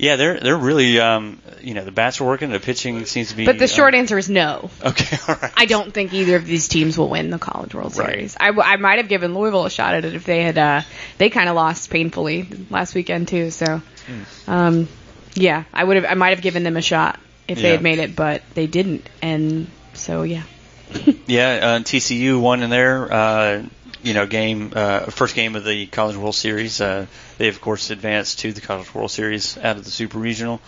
yeah, 0.00 0.16
they're 0.16 0.40
they're 0.40 0.56
really 0.56 0.98
um, 0.98 1.40
you 1.60 1.74
know 1.74 1.84
the 1.84 1.92
bats 1.92 2.20
are 2.20 2.24
working. 2.24 2.50
The 2.50 2.58
pitching 2.60 3.04
seems 3.04 3.30
to 3.30 3.36
be. 3.36 3.44
but 3.44 3.58
the 3.58 3.68
short 3.68 3.94
uh, 3.94 3.98
answer 3.98 4.16
is 4.18 4.28
no. 4.28 4.70
Okay, 4.84 5.16
all 5.28 5.36
right. 5.40 5.52
I 5.56 5.66
don't 5.66 5.92
think 5.92 6.12
either 6.14 6.36
of 6.36 6.46
these 6.46 6.68
teams 6.68 6.96
will 6.98 7.08
win 7.08 7.30
the 7.30 7.38
College 7.38 7.74
World 7.74 7.96
Right. 7.96 8.08
Series. 8.14 8.36
I, 8.40 8.46
w- 8.46 8.62
I 8.66 8.76
might 8.76 8.98
have 8.98 9.08
given 9.08 9.34
Louisville 9.34 9.66
a 9.66 9.70
shot 9.70 9.94
at 9.94 10.04
it 10.04 10.14
if 10.14 10.24
they 10.24 10.42
had. 10.42 10.58
Uh, 10.58 10.82
they 11.18 11.30
kind 11.30 11.48
of 11.48 11.54
lost 11.54 11.90
painfully 11.90 12.48
last 12.70 12.94
weekend 12.94 13.28
too. 13.28 13.50
So, 13.50 13.82
Hmm. 14.06 14.50
um, 14.50 14.88
yeah, 15.34 15.64
I 15.72 15.84
would 15.84 15.96
have. 15.96 16.06
I 16.06 16.14
might 16.14 16.30
have 16.30 16.40
given 16.42 16.62
them 16.64 16.76
a 16.76 16.82
shot 16.82 17.20
if 17.46 17.60
they 17.60 17.70
had 17.70 17.82
made 17.82 17.98
it, 17.98 18.16
but 18.16 18.42
they 18.54 18.66
didn't. 18.66 19.08
And 19.22 19.66
so, 19.94 20.22
yeah. 20.22 20.42
Yeah, 21.26 21.48
uh, 21.62 21.78
TCU 21.80 22.40
won 22.40 22.62
in 22.64 22.70
there. 22.70 23.12
uh, 23.12 23.62
you 24.02 24.14
know 24.14 24.26
game 24.26 24.72
uh, 24.74 25.00
first 25.06 25.34
game 25.34 25.56
of 25.56 25.64
the 25.64 25.86
College 25.86 26.16
World 26.16 26.34
Series. 26.34 26.80
Uh, 26.80 27.06
they 27.38 27.48
of 27.48 27.60
course 27.60 27.90
advanced 27.90 28.40
to 28.40 28.52
the 28.52 28.60
College 28.60 28.92
World 28.94 29.10
Series 29.10 29.56
out 29.58 29.76
of 29.76 29.84
the 29.84 29.90
Super 29.90 30.18
Regional, 30.18 30.60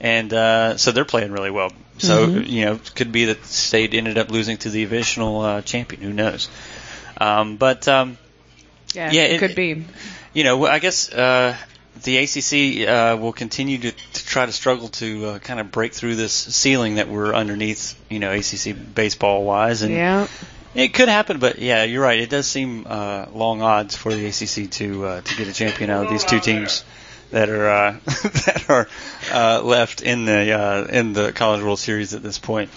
and 0.00 0.32
uh, 0.32 0.76
so 0.76 0.92
they're 0.92 1.04
playing 1.04 1.32
really 1.32 1.50
well. 1.50 1.72
So 1.98 2.26
you 2.28 2.64
know, 2.66 2.72
it 2.74 2.94
could 2.94 3.10
be 3.12 3.26
that 3.26 3.44
State 3.46 3.94
ended 3.94 4.18
up 4.18 4.30
losing 4.30 4.58
to 4.58 4.70
the 4.70 4.82
eventual 4.82 5.40
uh, 5.40 5.62
champion. 5.62 6.02
Who 6.02 6.12
knows? 6.12 6.48
Um, 7.18 7.56
but 7.56 7.88
um, 7.88 8.18
Yeah, 8.94 9.10
Yeah, 9.12 9.22
it, 9.22 9.32
it- 9.32 9.38
could 9.38 9.54
be. 9.56 9.84
you 10.34 10.44
know, 10.44 10.66
I 10.66 10.78
guess 10.78 11.10
uh, 11.10 11.56
the 12.02 12.18
ACC 12.18 12.86
uh, 12.86 13.16
will 13.18 13.32
continue 13.32 13.78
to, 13.78 13.90
to 13.92 14.26
try 14.26 14.44
to 14.44 14.52
struggle 14.52 14.88
to 14.88 15.24
uh, 15.26 15.38
kind 15.38 15.58
of 15.60 15.72
break 15.72 15.94
through 15.94 16.16
this 16.16 16.34
ceiling 16.34 16.96
that 16.96 17.08
we're 17.08 17.32
underneath, 17.34 17.98
you 18.10 18.18
know, 18.18 18.32
ACC 18.32 18.76
baseball 18.94 19.44
wise, 19.44 19.80
and 19.80 19.94
Yeah. 19.94 20.26
It 20.76 20.94
could 20.94 21.08
happen. 21.08 21.38
But 21.38 21.58
yeah, 21.58 21.84
you're 21.84 22.02
right. 22.02 22.18
It 22.18 22.30
does 22.30 22.46
seem 22.46 22.86
uh, 22.88 23.26
long 23.32 23.62
odds 23.62 23.96
for 23.96 24.14
the 24.14 24.26
ACC 24.26 24.70
to 24.72 25.06
uh, 25.06 25.20
to 25.22 25.36
get 25.36 25.48
a 25.48 25.52
champion 25.52 25.90
out 25.90 26.04
of 26.04 26.10
these 26.10 26.24
two 26.24 26.40
teams 26.40 26.84
that 27.30 27.48
are 27.48 27.68
uh, 27.68 27.92
that 28.04 28.64
are 28.68 28.88
uh, 29.32 29.62
left 29.62 30.02
in 30.02 30.24
the 30.24 30.52
uh, 30.52 30.84
in 30.84 31.12
the 31.12 31.32
College 31.32 31.62
World 31.62 31.78
Series 31.78 32.14
at 32.14 32.22
this 32.22 32.38
point. 32.38 32.70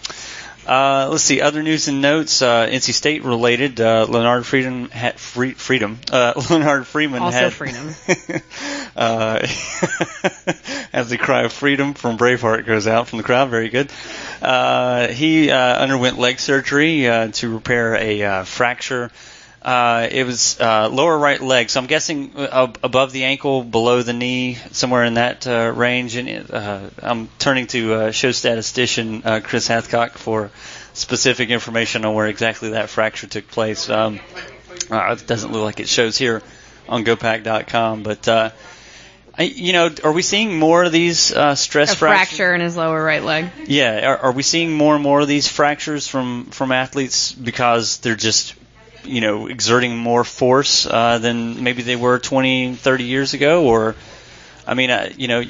Uh, 0.66 1.08
let's 1.12 1.24
see. 1.24 1.42
Other 1.42 1.64
news 1.64 1.88
and 1.88 2.02
notes. 2.02 2.42
Uh, 2.42 2.68
NC 2.68 2.94
State 2.94 3.24
related. 3.24 3.82
Uh, 3.82 4.06
Lennard 4.08 4.46
Freedom 4.46 4.90
had 4.90 5.20
free, 5.20 5.54
freedom. 5.54 6.00
Uh, 6.12 6.34
Lennard 6.50 6.86
Freeman 6.86 7.22
Also 7.22 7.38
had 7.38 7.54
freedom. 7.54 7.96
uh, 8.96 9.40
as 10.94 11.10
the 11.10 11.18
cry 11.18 11.44
of 11.44 11.54
freedom 11.54 11.94
from 11.94 12.18
Braveheart 12.18 12.66
goes 12.66 12.88
out 12.88 13.08
from 13.08 13.18
the 13.18 13.24
crowd. 13.24 13.50
Very 13.50 13.70
good. 13.70 13.90
Uh, 14.42 15.08
he 15.08 15.50
uh, 15.50 15.58
underwent 15.58 16.20
leg 16.20 16.40
surgery 16.40 17.08
uh, 17.08 17.30
to 17.30 17.54
repair 17.54 17.96
a 17.96 18.22
uh, 18.24 18.44
fracture 18.44 19.12
Uh, 19.62 20.08
it 20.10 20.26
was 20.26 20.58
uh, 20.60 20.88
lower 20.90 21.18
right 21.18 21.42
leg, 21.42 21.70
so 21.70 21.82
I'm 21.82 21.88
guessing 21.88 22.32
uh, 22.38 22.72
above 22.82 23.12
the 23.12 23.26
ankle, 23.26 23.64
below 23.64 24.02
the 24.02 24.14
knee, 24.14 24.56
somewhere 24.72 25.04
in 25.04 25.16
that 25.16 25.46
uh, 25.46 25.74
range. 25.76 26.16
And 26.16 26.50
uh, 26.50 26.90
I'm 27.00 27.28
turning 27.40 27.68
to 27.68 27.94
uh, 27.94 28.12
show 28.12 28.32
statistician 28.32 29.22
uh, 29.26 29.42
Chris 29.44 29.68
Hathcock 29.68 30.12
for 30.12 30.50
specific 30.94 31.50
information 31.50 32.06
on 32.06 32.14
where 32.14 32.28
exactly 32.28 32.70
that 32.72 32.90
fracture 32.90 33.28
took 33.28 33.48
place. 33.50 33.90
Um, 33.90 34.20
uh, 34.90 35.16
it 35.20 35.28
doesn't 35.28 35.52
look 35.52 35.64
like 35.64 35.80
it 35.82 35.90
shows 35.90 36.18
here 36.18 36.42
on 36.88 37.04
GoPack.com, 37.04 38.04
but 38.04 38.28
uh, 38.30 38.52
I, 39.38 39.44
you 39.44 39.74
know, 39.74 39.90
are 40.04 40.12
we 40.14 40.22
seeing 40.22 40.58
more 40.58 40.84
of 40.86 40.92
these 40.92 41.32
uh, 41.34 41.56
stress 41.56 41.94
A 41.94 41.98
fractures? 41.98 42.38
fracture 42.38 42.56
in 42.56 42.62
his 42.62 42.76
lower 42.78 43.04
right 43.04 43.24
leg. 43.24 43.50
Yeah, 43.68 44.10
are, 44.10 44.18
are 44.18 44.32
we 44.32 44.42
seeing 44.44 44.72
more 44.74 44.96
and 44.96 45.04
more 45.04 45.20
of 45.22 45.28
these 45.28 45.48
fractures 45.48 46.08
from 46.08 46.46
from 46.46 46.72
athletes 46.72 47.32
because 47.34 47.98
they're 48.00 48.16
just 48.16 48.56
you 49.04 49.22
know 49.22 49.48
exerting 49.48 49.98
more 49.98 50.24
force 50.24 50.86
uh, 50.86 51.20
than 51.20 51.64
maybe 51.64 51.82
they 51.82 51.96
were 51.96 52.20
20, 52.20 52.76
30 52.76 53.04
years 53.04 53.34
ago, 53.34 53.66
or 53.66 53.96
I 54.68 54.74
mean, 54.76 54.92
uh, 54.92 55.10
you 55.18 55.28
know, 55.28 55.44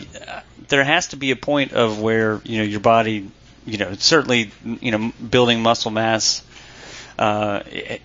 there 0.69 0.83
has 0.83 1.07
to 1.07 1.17
be 1.17 1.31
a 1.31 1.35
point 1.35 1.73
of 1.73 1.99
where 1.99 2.41
you 2.45 2.59
know 2.59 2.63
your 2.63 2.79
body, 2.79 3.29
you 3.65 3.77
know, 3.77 3.93
certainly 3.95 4.51
you 4.63 4.91
know 4.91 5.11
building 5.29 5.61
muscle 5.61 5.91
mass 5.91 6.43
uh, 7.17 7.61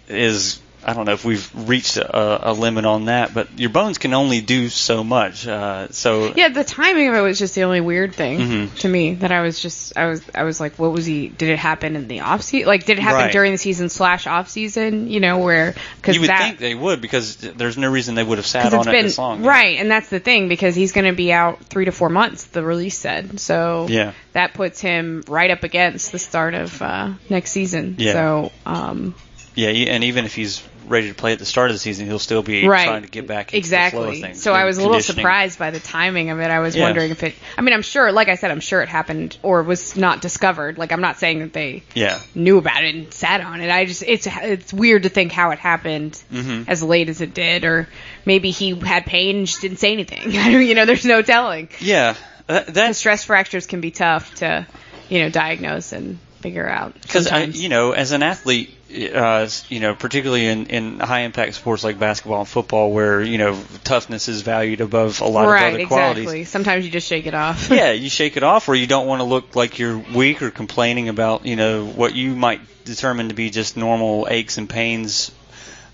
is. 0.09 0.61
I 0.87 0.93
don't 0.93 1.07
know 1.07 1.13
if 1.13 1.25
we've 1.25 1.51
reached 1.69 1.97
a, 1.97 2.51
a 2.51 2.53
limit 2.53 2.85
on 2.85 3.07
that, 3.07 3.33
but 3.33 3.59
your 3.59 3.71
bones 3.71 3.99
can 3.99 4.13
only 4.15 4.41
do 4.41 4.69
so 4.69 5.03
much. 5.03 5.47
Uh, 5.47 5.89
so 5.91 6.33
Yeah, 6.35 6.51
the 6.51 6.65
timing 6.65 7.09
of 7.09 7.15
it 7.15 7.21
was 7.21 7.39
just 7.39 7.55
the 7.55 7.63
only 7.65 7.81
weird 7.81 8.15
thing 8.15 8.39
Mhm. 8.39 8.79
to 8.81 8.89
me 8.89 9.15
that 9.15 9.33
I 9.33 9.41
was 9.43 9.61
just 9.61 9.97
I 9.97 10.07
was 10.07 10.23
I 10.35 10.43
was 10.43 10.61
like, 10.61 10.79
what 10.79 10.93
was 10.93 11.07
he? 11.07 11.29
Did 11.29 11.49
it 11.51 11.59
happen 11.59 11.97
in 11.97 12.09
the 12.09 12.21
off 12.21 12.43
season? 12.43 12.69
Like, 12.69 12.85
did 12.85 12.99
it 12.99 13.03
happen 13.03 13.21
Right. 13.21 13.33
during 13.33 13.53
the 13.53 13.59
season 13.59 13.89
slash 13.89 14.27
off 14.27 14.49
season? 14.51 15.09
You 15.09 15.21
know, 15.21 15.39
where 15.39 15.75
because 15.97 16.17
you 16.17 16.21
would 16.23 16.31
that 16.31 16.43
think 16.43 16.59
they 16.59 16.75
would 16.75 17.01
because 17.01 17.37
there's 17.37 17.79
no 17.79 17.91
reason 17.91 18.15
they 18.15 18.25
would 18.25 18.39
have 18.39 18.47
sat 18.47 18.73
on 18.75 18.81
it's 18.81 18.89
it 18.89 19.03
this 19.03 19.19
long. 19.19 19.43
right, 19.43 19.79
and 19.79 19.91
that's 19.91 20.09
the 20.11 20.21
thing 20.21 20.49
because 20.49 20.75
he's 20.75 20.93
going 20.93 21.07
to 21.07 21.13
be 21.17 21.33
out 21.33 21.65
three 21.65 21.87
to 21.87 21.93
four 21.93 22.09
months. 22.09 22.45
The 22.45 22.63
release 22.63 22.99
said 22.99 23.41
so. 23.41 23.87
Yeah. 23.89 24.13
that 24.33 24.53
puts 24.55 24.81
him 24.81 25.23
right 25.29 25.51
up 25.51 25.63
against 25.63 26.11
the 26.13 26.19
start 26.19 26.55
of 26.55 26.83
uh, 26.83 27.13
next 27.31 27.53
season. 27.53 27.95
Yeah. 27.99 28.13
So, 28.13 28.53
um, 28.67 29.15
Yeah, 29.55 29.69
and 29.69 30.03
even 30.05 30.25
if 30.25 30.35
he's 30.35 30.63
ready 30.87 31.09
to 31.09 31.15
play 31.15 31.33
at 31.33 31.39
the 31.39 31.45
start 31.47 31.71
of 31.71 31.75
the 31.75 31.79
season, 31.79 32.07
he'll 32.07 32.19
still 32.19 32.43
be 32.43 32.67
right, 32.67 32.85
trying 32.87 33.03
to 33.03 33.09
get 33.09 33.27
back 33.27 33.53
into 33.55 33.69
the 33.69 33.69
flow 33.69 33.79
exactly. 33.79 34.09
of 34.17 34.21
things. 34.21 34.43
So 34.43 34.53
I 34.53 34.65
was 34.65 34.79
a 34.79 34.83
little 34.83 35.01
surprised 35.01 35.59
by 35.59 35.71
the 35.71 35.81
timing 35.81 36.31
of 36.31 36.41
it. 36.41 36.51
I 36.51 36.61
was 36.61 36.77
Yeah. 36.77 36.85
wondering 36.85 37.11
if 37.11 37.23
it. 37.23 37.35
I 37.59 37.63
mean, 37.63 37.75
I'm 37.75 37.83
sure, 37.83 38.11
like 38.13 38.29
I 38.29 38.35
said, 38.37 38.51
I'm 38.51 38.61
sure 38.61 38.83
it 38.83 38.89
happened 38.89 39.37
or 39.43 39.63
was 39.63 39.97
not 39.97 40.21
discovered. 40.21 40.79
Like 40.79 40.93
I'm 40.93 41.01
not 41.01 41.19
saying 41.19 41.41
that 41.41 41.53
they 41.53 41.83
Yeah, 41.95 42.19
knew 42.35 42.59
about 42.59 42.85
it 42.85 42.95
and 42.95 43.13
sat 43.13 43.41
on 43.41 43.61
it. 43.61 43.71
I 43.71 43.85
just 43.87 44.03
it's 44.03 44.27
it's 44.31 44.73
weird 44.73 45.05
to 45.05 45.09
think 45.09 45.33
how 45.33 45.51
it 45.51 45.59
happened 45.59 46.21
Mhm. 46.33 46.69
as 46.69 46.83
late 46.83 47.09
as 47.09 47.21
it 47.21 47.35
did, 47.35 47.65
or 47.65 47.89
maybe 48.25 48.51
he 48.51 48.75
had 48.79 49.07
pain 49.07 49.37
and 49.37 49.47
just 49.47 49.61
didn't 49.61 49.79
say 49.79 49.93
anything. 49.93 50.31
you 50.63 50.75
know, 50.75 50.85
there's 50.85 51.05
no 51.05 51.23
telling. 51.23 51.69
yeah. 51.81 52.15
That, 52.47 52.95
stress 52.95 53.25
fractures 53.25 53.67
can 53.67 53.81
be 53.81 53.91
tough 53.91 54.35
to, 54.37 54.67
you 55.09 55.21
know, 55.21 55.31
diagnose 55.31 55.93
and 55.93 56.19
figure 56.45 56.69
out. 56.69 56.93
because 57.01 57.57
you 57.57 57.71
know, 57.71 57.93
as 57.93 58.13
an 58.13 58.23
athlete, 58.23 58.71
uh, 59.15 59.49
you 59.71 59.81
know, 59.81 59.95
particularly 59.95 60.47
in, 60.47 60.67
in 60.67 61.01
high 61.01 61.21
impact 61.21 61.55
sports 61.55 61.83
like 61.83 61.99
basketball 61.99 62.41
and 62.41 62.49
football, 62.49 62.93
where 62.93 63.23
you 63.23 63.39
know 63.39 63.59
toughness 63.83 64.29
is 64.29 64.43
valued 64.43 64.83
above 64.83 65.23
a 65.23 65.25
lot 65.25 65.47
right, 65.47 65.63
of 65.63 65.75
other 65.75 65.83
exactly. 65.83 66.23
qualities. 66.25 66.49
Sometimes 66.51 66.85
you 66.85 66.91
just 66.91 67.09
shake 67.09 67.27
it 67.27 67.35
off. 67.35 67.71
yeah, 67.71 67.93
you 67.93 68.11
shake 68.11 68.37
it 68.37 68.43
off, 68.43 68.69
or 68.69 68.75
you 68.75 68.87
don't 68.87 69.07
want 69.07 69.21
to 69.21 69.25
look 69.25 69.57
like 69.57 69.79
you're 69.79 69.97
weak 69.97 70.43
or 70.43 70.51
complaining 70.51 71.09
about 71.09 71.47
you 71.47 71.57
know 71.57 71.87
what 71.87 72.15
you 72.15 72.37
might 72.37 72.61
determine 72.85 73.31
to 73.31 73.35
be 73.35 73.49
just 73.49 73.79
normal 73.79 74.29
aches 74.29 74.59
and 74.59 74.69
pains 74.69 75.33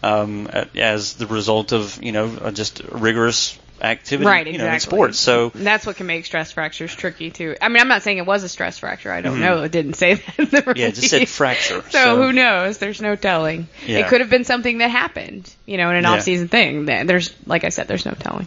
um, 0.02 0.48
as 0.74 1.14
the 1.14 1.28
result 1.28 1.72
of 1.72 2.02
you 2.02 2.10
know 2.10 2.26
uh, 2.26 2.50
just 2.50 2.82
rigorous 2.90 3.56
activity 3.82 4.26
Right, 4.28 4.46
you 4.46 4.52
exactly. 4.54 4.68
know, 4.68 4.74
in 4.74 4.80
sports. 4.80 5.18
So 5.18 5.50
that's 5.54 5.86
what 5.86 5.96
can 5.96 6.06
make 6.06 6.24
stress 6.26 6.52
fractures 6.52 6.94
tricky 6.94 7.30
too. 7.30 7.56
I 7.60 7.68
mean, 7.68 7.80
I'm 7.80 7.88
not 7.88 8.02
saying 8.02 8.18
it 8.18 8.26
was 8.26 8.42
a 8.42 8.48
stress 8.48 8.78
fracture. 8.78 9.12
I 9.12 9.20
don't 9.20 9.36
Mhm. 9.38 9.40
know. 9.40 9.62
It 9.62 9.72
didn't 9.72 9.94
say 9.94 10.14
that. 10.14 10.38
In 10.38 10.44
the 10.46 10.72
yeah, 10.76 10.86
it 10.88 10.94
just 10.94 11.08
said 11.10 11.28
fracture. 11.28 11.82
So, 11.90 12.16
who 12.22 12.32
knows? 12.32 12.78
There's 12.78 13.00
no 13.00 13.16
telling. 13.16 13.68
Yeah. 13.86 13.98
It 13.98 14.08
could 14.08 14.20
have 14.20 14.30
been 14.30 14.44
something 14.44 14.78
that 14.78 14.90
happened, 14.90 15.48
you 15.66 15.76
know, 15.76 15.90
in 15.90 15.96
an 15.96 16.04
Yeah. 16.04 16.10
off-season 16.12 16.48
thing. 16.48 16.84
There's, 16.86 17.32
like 17.46 17.64
I 17.64 17.68
said, 17.70 17.88
there's 17.88 18.06
no 18.06 18.12
telling. 18.12 18.46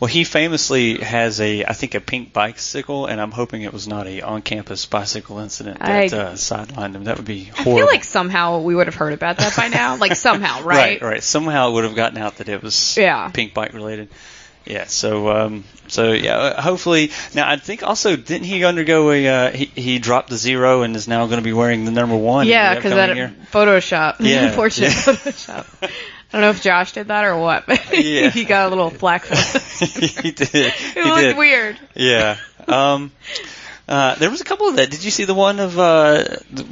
Well, 0.00 0.08
he 0.08 0.24
famously 0.24 0.98
has 0.98 1.40
a, 1.40 1.64
I 1.64 1.72
think, 1.72 1.94
a 1.94 2.00
pink 2.00 2.32
bicycle, 2.32 3.06
and 3.06 3.20
I'm 3.20 3.30
hoping 3.30 3.62
it 3.62 3.72
was 3.72 3.86
not 3.86 4.06
a 4.08 4.22
on-campus 4.22 4.86
bicycle 4.86 5.38
incident 5.38 5.78
that 5.78 5.88
I- 5.90 6.06
uh, 6.16 6.32
sidelined 6.34 6.94
him. 6.96 7.04
That 7.04 7.16
would 7.16 7.24
be 7.24 7.50
I 7.56 7.62
feel 7.64 7.86
like 7.86 8.02
somehow 8.04 8.58
we 8.58 8.74
would 8.74 8.88
have 8.88 8.96
heard 8.96 9.12
about 9.12 9.38
that 9.38 9.56
by 9.56 9.68
now. 9.68 9.96
Like 9.96 10.16
somehow, 10.16 10.62
right? 10.64 11.00
right, 11.00 11.02
right. 11.02 11.22
Somehow 11.22 11.70
it 11.70 11.72
would 11.74 11.84
have 11.84 11.94
gotten 11.94 12.18
out 12.18 12.38
that 12.38 12.48
it 12.48 12.60
was 12.62 12.96
Yeah. 12.96 13.28
pink 13.28 13.54
bike 13.54 13.72
related. 13.72 14.08
Yeah. 14.66 14.86
So, 14.86 15.28
um, 15.30 15.64
so 15.88 16.12
yeah. 16.12 16.36
uh, 16.36 16.62
Hopefully, 16.62 17.10
now 17.34 17.48
I 17.48 17.56
think 17.56 17.82
also 17.82 18.16
didn't 18.16 18.44
he 18.44 18.64
undergo 18.64 19.10
a? 19.10 19.26
Uh, 19.26 19.50
he 19.50 19.66
he 19.66 19.98
dropped 19.98 20.30
the 20.30 20.36
zero 20.36 20.82
and 20.82 20.96
is 20.96 21.06
now 21.08 21.26
going 21.26 21.38
to 21.38 21.44
be 21.44 21.52
wearing 21.52 21.84
the 21.84 21.90
number 21.90 22.16
one. 22.16 22.46
Yeah, 22.46 22.74
because 22.74 22.92
that 22.92 23.14
year. 23.16 23.34
Photoshop. 23.52 24.16
Yeah, 24.20 24.42
yeah. 24.42 24.54
Photoshop. 24.54 25.66
I 25.82 25.88
don't 26.32 26.40
know 26.40 26.50
if 26.50 26.62
Josh 26.62 26.92
did 26.92 27.08
that 27.08 27.24
or 27.24 27.38
what, 27.38 27.66
but 27.66 27.80
Yeah. 27.96 28.30
he 28.30 28.44
got 28.44 28.66
a 28.66 28.68
little 28.70 28.90
flack 28.90 29.24
for 29.24 29.36
he 29.84 30.32
did. 30.32 30.54
It 30.54 30.72
he 30.72 31.02
looked 31.02 31.20
did. 31.20 31.36
weird. 31.36 31.78
Yeah. 31.94 32.38
Um, 32.66 33.12
uh, 33.86 34.14
there 34.14 34.30
was 34.30 34.40
a 34.40 34.44
couple 34.44 34.66
of 34.68 34.76
that. 34.76 34.90
Did 34.90 35.04
you 35.04 35.10
see 35.10 35.24
the 35.24 35.34
one 35.34 35.60
of 35.60 35.78
uh, 35.78 36.24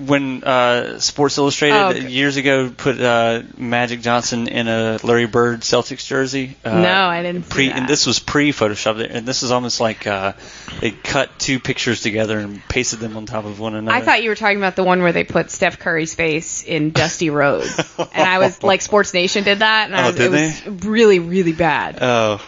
when 0.06 0.42
uh, 0.44 0.98
Sports 0.98 1.36
Illustrated 1.36 1.76
Oh, 1.76 1.88
okay. 1.90 2.08
years 2.08 2.36
ago 2.36 2.70
put 2.70 2.98
uh, 2.98 3.42
Magic 3.58 4.00
Johnson 4.00 4.48
in 4.48 4.66
a 4.66 4.98
Larry 5.02 5.26
Bird 5.26 5.60
Celtics 5.60 6.06
jersey? 6.06 6.56
Uh, 6.64 6.80
no, 6.80 7.06
I 7.06 7.22
didn't 7.22 7.44
see 7.44 7.50
Pre, 7.50 7.68
that. 7.68 7.76
and 7.80 7.88
this 7.88 8.06
was 8.06 8.18
pre-Photoshop, 8.18 9.06
and 9.14 9.26
this 9.26 9.42
is 9.42 9.50
almost 9.50 9.78
like 9.78 10.06
uh, 10.06 10.32
they 10.80 10.90
cut 10.90 11.28
two 11.38 11.60
pictures 11.60 12.00
together 12.00 12.38
and 12.38 12.62
pasted 12.68 13.00
them 13.00 13.16
on 13.18 13.26
top 13.26 13.44
of 13.44 13.60
one 13.60 13.74
another. 13.74 13.94
I 13.96 14.00
thought 14.00 14.22
you 14.22 14.30
were 14.30 14.34
talking 14.36 14.56
about 14.58 14.76
the 14.76 14.84
one 14.84 15.02
where 15.02 15.12
they 15.12 15.24
put 15.24 15.50
Steph 15.50 15.78
Curry's 15.78 16.14
face 16.14 16.62
in 16.64 16.92
Dusty 16.92 17.28
Rhodes, 17.28 17.76
and 17.98 18.28
I 18.28 18.38
was 18.38 18.62
like, 18.62 18.80
Sports 18.80 19.12
Nation 19.12 19.44
did 19.44 19.58
that, 19.58 19.86
and 19.86 19.94
I 19.96 20.04
Oh, 20.04 20.06
was, 20.06 20.16
did 20.16 20.32
it 20.32 20.66
was 20.70 20.84
really, 20.86 21.18
really 21.18 21.52
bad. 21.52 21.98
Oh, 22.00 22.40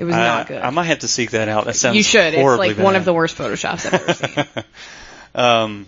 It 0.00 0.04
was 0.04 0.14
not 0.14 0.48
good. 0.48 0.62
I 0.62 0.70
might 0.70 0.84
have 0.84 1.00
to 1.00 1.08
seek 1.08 1.32
that 1.32 1.48
out. 1.50 1.66
That 1.66 1.76
sounds 1.76 1.94
you 1.94 2.02
should. 2.02 2.32
It's 2.32 2.58
like 2.58 2.78
one 2.78 2.96
of 2.96 3.04
the 3.04 3.12
worst 3.12 3.36
photoshops 3.36 3.84
I've 3.84 3.94
ever 3.94 4.14
seen. 4.14 4.64
um, 5.34 5.86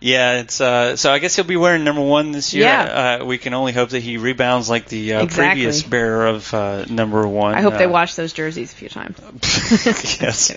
yeah, 0.00 0.40
it's 0.40 0.62
uh, 0.62 0.96
so 0.96 1.12
I 1.12 1.18
guess 1.18 1.36
he'll 1.36 1.44
be 1.44 1.58
wearing 1.58 1.84
number 1.84 2.00
one 2.00 2.32
this 2.32 2.54
year. 2.54 2.64
Yeah. 2.64 3.18
Uh, 3.20 3.24
we 3.26 3.36
can 3.36 3.52
only 3.52 3.74
hope 3.74 3.90
that 3.90 4.02
he 4.02 4.16
rebounds 4.16 4.70
like 4.70 4.88
the 4.88 5.12
uh, 5.12 5.24
Exactly. 5.24 5.44
previous 5.44 5.82
bearer 5.82 6.26
of 6.26 6.54
uh, 6.54 6.86
number 6.88 7.28
one. 7.28 7.54
I 7.54 7.60
hope 7.60 7.74
they 7.74 7.84
uh, 7.84 7.90
wash 7.90 8.14
those 8.14 8.32
jerseys 8.32 8.72
a 8.72 8.76
few 8.76 8.88
times. 8.88 9.18
yes. 10.22 10.54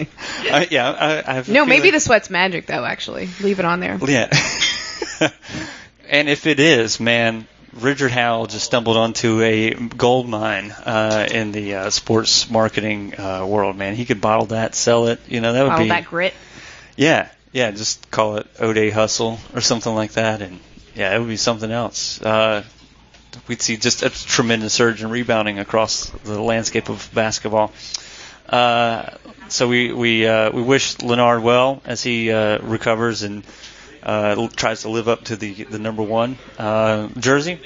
yeah, 0.71 0.89
I, 0.89 1.29
I 1.29 1.33
have 1.33 1.49
No, 1.49 1.65
maybe 1.65 1.91
the 1.91 1.99
sweat's 1.99 2.29
magic 2.29 2.67
though. 2.67 2.85
Actually, 2.85 3.27
leave 3.41 3.59
it 3.59 3.65
on 3.65 3.81
there. 3.81 3.99
Yeah. 4.07 4.29
and 6.07 6.29
if 6.29 6.45
it 6.47 6.61
is, 6.61 7.01
man, 7.01 7.47
Richard 7.79 8.11
Howell 8.11 8.47
just 8.47 8.65
stumbled 8.65 8.97
onto 8.97 9.41
a 9.41 9.73
gold 9.73 10.27
mine 10.27 10.71
uh, 10.71 11.27
in 11.29 11.51
the 11.51 11.75
uh, 11.75 11.89
sports 11.89 12.49
marketing 12.49 13.19
uh, 13.19 13.45
world. 13.45 13.75
Man, 13.77 13.95
he 13.95 14.05
could 14.05 14.21
bottle 14.21 14.47
that, 14.47 14.75
sell 14.75 15.07
it. 15.07 15.19
You 15.27 15.41
know, 15.41 15.53
that 15.53 15.63
would 15.63 15.71
All 15.73 15.79
be 15.79 15.89
that 15.89 16.05
grit. 16.05 16.33
yeah, 16.95 17.29
yeah. 17.51 17.71
Just 17.71 18.09
call 18.11 18.37
it 18.37 18.47
O'Day 18.59 18.89
Hustle 18.89 19.39
or 19.53 19.61
something 19.61 19.93
like 19.93 20.13
that, 20.13 20.41
and 20.41 20.59
yeah, 20.95 21.15
it 21.15 21.19
would 21.19 21.27
be 21.27 21.37
something 21.37 21.71
else. 21.71 22.21
Uh, 22.21 22.63
we'd 23.47 23.61
see 23.61 23.77
just 23.77 24.03
a 24.03 24.09
tremendous 24.09 24.73
surge 24.73 25.03
in 25.03 25.09
rebounding 25.09 25.59
across 25.59 26.09
the 26.09 26.41
landscape 26.41 26.89
of 26.89 27.09
basketball. 27.13 27.71
Uh, 28.49 29.09
so 29.49 29.67
we 29.67 29.93
we 29.93 30.25
uh, 30.27 30.51
we 30.51 30.61
wish 30.61 30.99
Lennard 31.01 31.43
well 31.43 31.81
as 31.85 32.01
he 32.01 32.31
uh, 32.31 32.59
recovers 32.59 33.23
and 33.23 33.43
uh, 34.07 34.47
tries 34.55 34.81
to 34.81 34.89
live 34.89 35.07
up 35.07 35.25
to 35.25 35.35
the 35.35 35.53
the 35.65 35.77
number 35.79 36.01
one 36.01 36.37
uh, 36.57 37.09
jersey. 37.19 37.59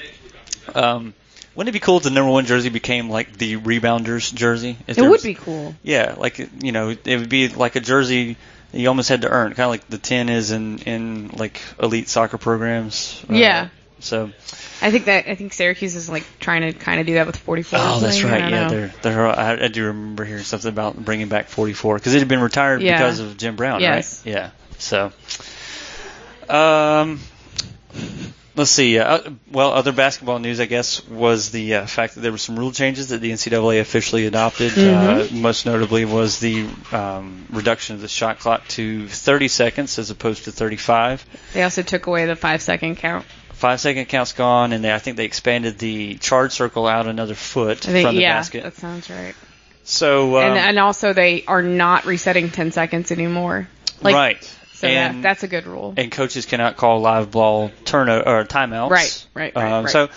Um, 0.74 1.14
wouldn't 1.54 1.74
it 1.74 1.78
be 1.78 1.84
cool 1.84 1.98
if 1.98 2.02
the 2.02 2.10
number 2.10 2.30
one 2.30 2.46
jersey 2.46 2.68
became 2.68 3.08
like 3.10 3.36
the 3.36 3.56
rebounders 3.56 4.32
jersey? 4.32 4.76
If 4.86 4.98
It 4.98 5.02
would 5.02 5.10
was- 5.10 5.22
be 5.22 5.34
cool. 5.34 5.74
yeah, 5.82 6.14
like 6.18 6.38
you 6.62 6.72
know, 6.72 6.90
it 6.90 7.18
would 7.18 7.28
be 7.28 7.48
like 7.48 7.76
a 7.76 7.80
jersey 7.80 8.36
you 8.72 8.88
almost 8.88 9.08
had 9.10 9.22
to 9.22 9.28
earn, 9.28 9.48
kind 9.54 9.60
of 9.66 9.70
like 9.70 9.86
the 9.88 9.98
ten 9.98 10.28
is 10.28 10.50
in 10.50 10.78
in 10.80 11.28
like 11.28 11.60
elite 11.82 12.08
soccer 12.08 12.38
programs. 12.38 13.22
Uh, 13.30 13.34
Yeah. 13.34 13.68
So. 14.00 14.32
I 14.80 14.90
think 14.90 15.04
that 15.04 15.28
I 15.28 15.36
think 15.36 15.52
Syracuse 15.52 15.94
is 15.94 16.08
like 16.08 16.24
trying 16.40 16.62
to 16.62 16.72
kind 16.72 16.98
of 16.98 17.06
do 17.06 17.14
that 17.14 17.26
with 17.28 17.36
44. 17.36 17.78
Oh, 17.80 18.00
that's 18.00 18.24
right. 18.24 18.40
Yeah, 18.40 18.48
know. 18.48 18.68
they're 18.70 18.94
they're. 19.02 19.26
I, 19.28 19.64
I 19.64 19.68
do 19.68 19.84
remember 19.84 20.24
hearing 20.24 20.42
something 20.42 20.68
about 20.70 20.96
bringing 20.96 21.28
back 21.28 21.46
44 21.48 21.96
because 21.98 22.12
it 22.14 22.18
had 22.18 22.26
been 22.26 22.40
retired 22.40 22.82
Yeah. 22.82 22.98
because 22.98 23.20
of 23.20 23.36
Jim 23.36 23.54
Brown, 23.54 23.80
Yes. 23.80 24.22
right? 24.26 24.32
Yeah. 24.34 24.50
So, 24.78 25.12
um, 26.48 27.20
let's 28.56 28.70
see. 28.70 28.98
Uh, 28.98 29.20
well, 29.50 29.72
other 29.72 29.92
basketball 29.92 30.38
news, 30.38 30.60
I 30.60 30.66
guess, 30.66 31.06
was 31.08 31.50
the 31.50 31.76
uh, 31.76 31.86
fact 31.86 32.14
that 32.14 32.20
there 32.20 32.32
were 32.32 32.38
some 32.38 32.58
rule 32.58 32.72
changes 32.72 33.08
that 33.08 33.20
the 33.20 33.30
NCAA 33.30 33.80
officially 33.80 34.26
adopted. 34.26 34.76
Uh, 34.78 35.26
most 35.32 35.66
notably 35.66 36.04
was 36.04 36.38
the 36.38 36.68
um, 36.92 37.46
reduction 37.50 37.94
of 37.94 38.02
the 38.02 38.08
shot 38.08 38.38
clock 38.38 38.66
to 38.68 39.08
30 39.08 39.48
seconds 39.48 39.98
as 39.98 40.10
opposed 40.10 40.44
to 40.44 40.52
35. 40.52 41.24
They 41.54 41.62
also 41.62 41.82
took 41.82 42.06
away 42.06 42.26
the 42.26 42.36
five 42.36 42.62
second 42.62 42.96
count. 42.96 43.24
five 43.52 43.80
second 43.80 44.06
count's 44.06 44.32
gone, 44.32 44.72
and 44.72 44.84
they, 44.84 44.92
I 44.92 44.98
think 44.98 45.16
they 45.16 45.24
expanded 45.24 45.78
the 45.78 46.16
charge 46.16 46.52
circle 46.52 46.86
out 46.86 47.06
another 47.06 47.34
foot 47.34 47.78
think 47.78 48.06
from 48.06 48.16
the 48.16 48.22
yeah, 48.22 48.38
basket. 48.38 48.64
that 48.64 48.74
sounds 48.76 49.08
right. 49.10 49.34
So 49.84 50.36
um, 50.36 50.44
and 50.44 50.58
and 50.58 50.78
also 50.78 51.12
they 51.12 51.44
are 51.44 51.62
not 51.62 52.04
resetting 52.04 52.50
10 52.50 52.70
seconds 52.70 53.10
anymore. 53.10 53.68
Like, 54.00 54.14
right, 54.14 54.58
So 54.82 54.88
and 54.88 55.18
that, 55.18 55.22
that's 55.22 55.42
a 55.44 55.46
good 55.48 55.68
rule. 55.68 55.94
and 55.96 56.10
coaches 56.10 56.44
cannot 56.44 56.76
call 56.76 57.00
live 57.00 57.30
ball 57.30 57.70
turnover 57.84 58.28
or 58.28 58.44
timeouts. 58.44 58.90
Right, 58.90 59.26
right, 59.32 59.52
right, 59.54 59.72
Um, 59.72 59.84
right. 59.84 59.92
So, 59.92 60.08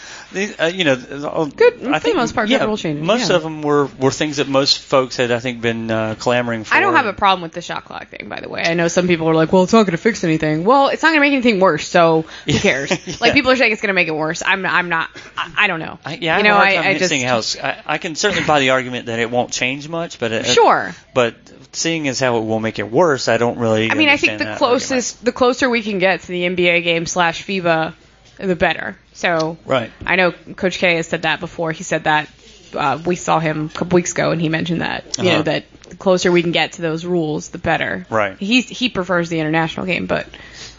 uh, 0.60 0.66
you 0.66 0.86
know, 0.86 0.96
Good, 0.96 1.82
for 1.82 1.90
I 1.90 1.94
the 1.94 2.00
think 2.00 2.16
most 2.18 2.34
part, 2.34 2.48
good 2.48 2.56
yeah, 2.60 2.66
rule 2.66 2.76
changes, 2.76 3.06
Most 3.06 3.30
yeah. 3.30 3.36
of 3.36 3.44
them 3.44 3.62
were 3.62 3.86
were 3.86 4.10
things 4.10 4.38
that 4.38 4.48
most 4.48 4.80
folks 4.80 5.18
had, 5.18 5.30
I 5.32 5.38
think, 5.38 5.62
been 5.62 5.92
uh, 5.92 6.16
clamoring 6.18 6.64
for. 6.64 6.74
I 6.74 6.80
don't 6.82 6.96
have 6.96 7.06
a 7.06 7.14
problem 7.14 7.44
with 7.44 7.52
the 7.52 7.62
shot 7.62 7.86
clock 7.86 8.08
thing, 8.08 8.28
by 8.28 8.40
the 8.40 8.50
way. 8.50 8.64
I 8.66 8.74
know 8.74 8.88
some 8.88 9.08
people 9.08 9.30
are 9.30 9.36
like, 9.36 9.54
well, 9.54 9.62
it's 9.62 9.74
not 9.74 9.84
going 9.84 9.92
to 9.92 9.98
fix 10.02 10.24
anything. 10.24 10.66
Well, 10.66 10.88
it's 10.88 11.04
not 11.04 11.10
going 11.10 11.20
to 11.20 11.22
make 11.22 11.34
anything 11.34 11.60
worse, 11.60 11.88
so 11.88 12.26
who 12.46 12.54
cares? 12.60 12.92
Yeah. 13.06 13.16
Like 13.22 13.34
people 13.34 13.52
are 13.52 13.56
saying 13.56 13.72
it's 13.72 13.82
going 13.82 13.90
to 13.90 13.94
make 13.94 14.08
it 14.08 14.16
worse. 14.16 14.42
I'm, 14.44 14.66
I'm 14.66 14.90
not. 14.90 15.10
I, 15.38 15.54
I 15.58 15.68
don't 15.68 15.80
know. 15.80 16.00
I, 16.04 16.16
yeah, 16.16 16.36
I 16.36 16.38
you 16.40 16.44
know, 16.44 16.56
I, 16.56 16.90
I 16.90 16.98
just 16.98 17.14
how 17.14 17.42
I, 17.64 17.82
I 17.86 17.98
can 18.00 18.16
certainly 18.16 18.48
buy 18.48 18.60
the 18.62 18.72
argument 18.72 19.08
that 19.08 19.20
it 19.20 19.30
won't 19.30 19.52
change 19.52 19.88
much, 19.88 20.18
but 20.18 20.32
it, 20.32 20.46
sure. 20.48 20.96
But 21.16 21.34
seeing 21.72 22.08
as 22.08 22.20
how 22.20 22.38
it 22.38 22.42
will 22.46 22.60
make 22.60 22.78
it 22.78 22.92
worse, 22.92 23.28
I 23.28 23.38
don't 23.38 23.58
really. 23.58 23.90
I 23.90 23.96
mean, 23.96 24.10
I 24.10 24.18
think 24.18 24.38
the 24.38 24.56
closest, 24.58 25.26
the 25.26 25.32
closer 25.32 25.68
we 25.70 25.82
can 25.82 25.98
get 25.98 26.22
to 26.22 26.28
the 26.28 26.44
NBA 26.44 26.84
game 26.84 27.06
slash 27.08 27.44
FIBA, 27.44 27.94
the 28.38 28.56
better. 28.56 28.98
So. 29.14 29.58
Right. 29.66 29.92
I 30.06 30.18
know 30.18 30.32
Coach 30.32 30.78
K 30.78 30.96
has 30.98 31.08
said 31.08 31.24
that 31.24 31.40
before. 31.40 31.72
He 31.72 31.84
said 31.84 32.04
that 32.04 32.30
uh, 32.76 33.00
we 33.06 33.16
saw 33.16 33.40
him 33.40 33.68
a 33.74 33.78
couple 33.78 33.96
weeks 33.96 34.12
ago, 34.12 34.32
and 34.32 34.42
he 34.42 34.50
mentioned 34.50 34.82
that 34.82 35.18
you 35.18 35.24
Uh-huh. 35.30 35.38
know 35.38 35.44
that 35.44 35.64
the 35.90 35.96
closer 35.96 36.32
we 36.32 36.42
can 36.42 36.52
get 36.52 36.74
to 36.74 36.82
those 36.82 37.06
rules, 37.06 37.48
the 37.50 37.60
better. 37.60 38.06
Right. 38.10 38.38
He's 38.38 38.68
he 38.68 38.90
prefers 38.90 39.30
the 39.30 39.40
international 39.40 39.86
game, 39.86 40.08
but 40.08 40.28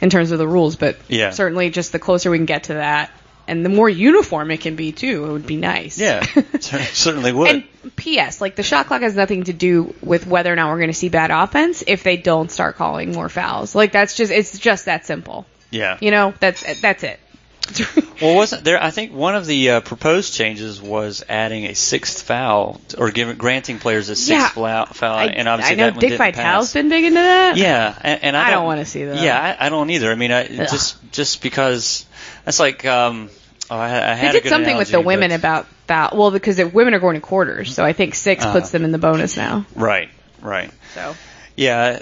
in 0.02 0.10
terms 0.10 0.32
of 0.32 0.38
the 0.38 0.46
rules, 0.46 0.76
but 0.76 0.96
Yeah. 1.08 1.30
certainly 1.30 1.70
just 1.70 1.92
the 1.92 1.98
closer 1.98 2.30
we 2.30 2.36
can 2.36 2.44
get 2.44 2.64
to 2.64 2.74
that, 2.74 3.10
and 3.48 3.64
the 3.64 3.68
more 3.68 3.88
uniform 3.88 4.50
it 4.50 4.60
can 4.60 4.76
be 4.76 4.92
too, 4.92 5.24
it 5.26 5.32
would 5.32 5.46
be 5.46 5.56
nice. 5.56 5.98
Yeah, 5.98 6.22
cer- 6.60 6.78
certainly 6.80 7.32
would. 7.32 7.48
And 7.82 7.96
P.S. 7.96 8.40
Like 8.40 8.56
the 8.56 8.62
shot 8.62 8.86
clock 8.86 9.02
has 9.02 9.14
nothing 9.14 9.44
to 9.44 9.52
do 9.52 9.94
with 10.02 10.26
whether 10.26 10.52
or 10.52 10.56
not 10.56 10.70
we're 10.70 10.78
going 10.78 10.88
to 10.90 10.94
see 10.94 11.08
bad 11.08 11.30
offense 11.30 11.84
if 11.86 12.02
they 12.02 12.16
don't 12.16 12.50
start 12.50 12.76
calling 12.76 13.12
more 13.12 13.28
fouls. 13.28 13.74
Like 13.74 13.92
that's 13.92 14.14
just 14.16 14.32
it's 14.32 14.58
just 14.58 14.86
that 14.86 15.06
simple. 15.06 15.46
yeah. 15.70 15.98
You 16.00 16.10
know, 16.10 16.34
that's 16.40 16.80
that's 16.80 17.02
it. 17.04 17.20
Well, 18.22 18.34
wasn't 18.34 18.64
there? 18.64 18.82
I 18.82 18.90
think 18.90 19.12
one 19.12 19.36
of 19.36 19.44
the 19.44 19.70
uh, 19.72 19.80
proposed 19.82 20.32
changes 20.32 20.80
was 20.80 21.22
adding 21.28 21.66
a 21.66 21.74
sixth 21.74 22.22
foul 22.22 22.80
or 22.96 23.10
giving 23.10 23.36
granting 23.36 23.78
players 23.78 24.08
a 24.08 24.16
sixth 24.16 24.56
Yeah. 24.56 24.84
foul, 24.86 25.16
I, 25.18 25.26
and 25.26 25.46
obviously 25.46 25.74
I 25.74 25.76
know 25.76 25.90
Dick 25.90 26.18
didn't 26.18 26.72
been 26.72 26.88
big 26.88 27.04
into 27.04 27.20
that. 27.20 27.58
Yeah, 27.58 27.94
and, 28.00 28.24
and 28.24 28.36
I, 28.36 28.48
I 28.48 28.50
don't 28.52 28.64
wanna 28.64 28.86
see 28.86 29.04
that. 29.04 29.22
Yeah, 29.22 29.56
I, 29.60 29.66
I 29.66 29.68
don't 29.68 29.90
either. 29.90 30.10
I 30.10 30.14
mean, 30.14 30.32
I, 30.32 30.46
just 30.46 30.96
just 31.12 31.42
because 31.42 32.06
that's 32.46 32.58
like 32.58 32.86
um, 32.86 33.28
oh, 33.70 33.76
I, 33.76 34.12
I 34.12 34.14
They 34.14 34.32
did 34.32 34.42
good 34.44 34.48
something 34.48 34.78
with 34.78 34.90
the 34.90 35.00
women 35.02 35.30
about 35.32 35.66
that. 35.86 36.16
Well, 36.16 36.30
because 36.30 36.56
the 36.56 36.66
women 36.66 36.94
are 36.94 37.00
going 37.00 37.16
to 37.16 37.20
quarters, 37.20 37.74
so 37.74 37.84
I 37.84 37.92
think 37.92 38.14
6 38.14 38.42
Uh-huh. 38.44 38.52
puts 38.52 38.70
them 38.70 38.84
in 38.84 38.92
the 38.92 38.98
bonus 38.98 39.36
now. 39.36 39.66
right, 39.74 40.08
right. 40.40 40.70
So 40.94 41.14
Yeah, 41.54 42.00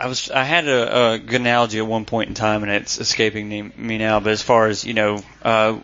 I 0.00 0.06
was 0.06 0.30
I 0.30 0.44
had 0.44 0.66
a, 0.66 1.12
a 1.12 1.18
good 1.18 1.42
analogy 1.42 1.78
at 1.78 1.86
one 1.86 2.06
point 2.06 2.28
in 2.28 2.34
time, 2.34 2.62
and 2.62 2.72
it's 2.72 2.98
escaping 2.98 3.48
me, 3.76 3.98
now. 3.98 4.18
But 4.20 4.32
as 4.32 4.40
far 4.42 4.66
as 4.66 4.84
you 4.84 4.94
know, 4.94 5.22
uh, 5.42 5.78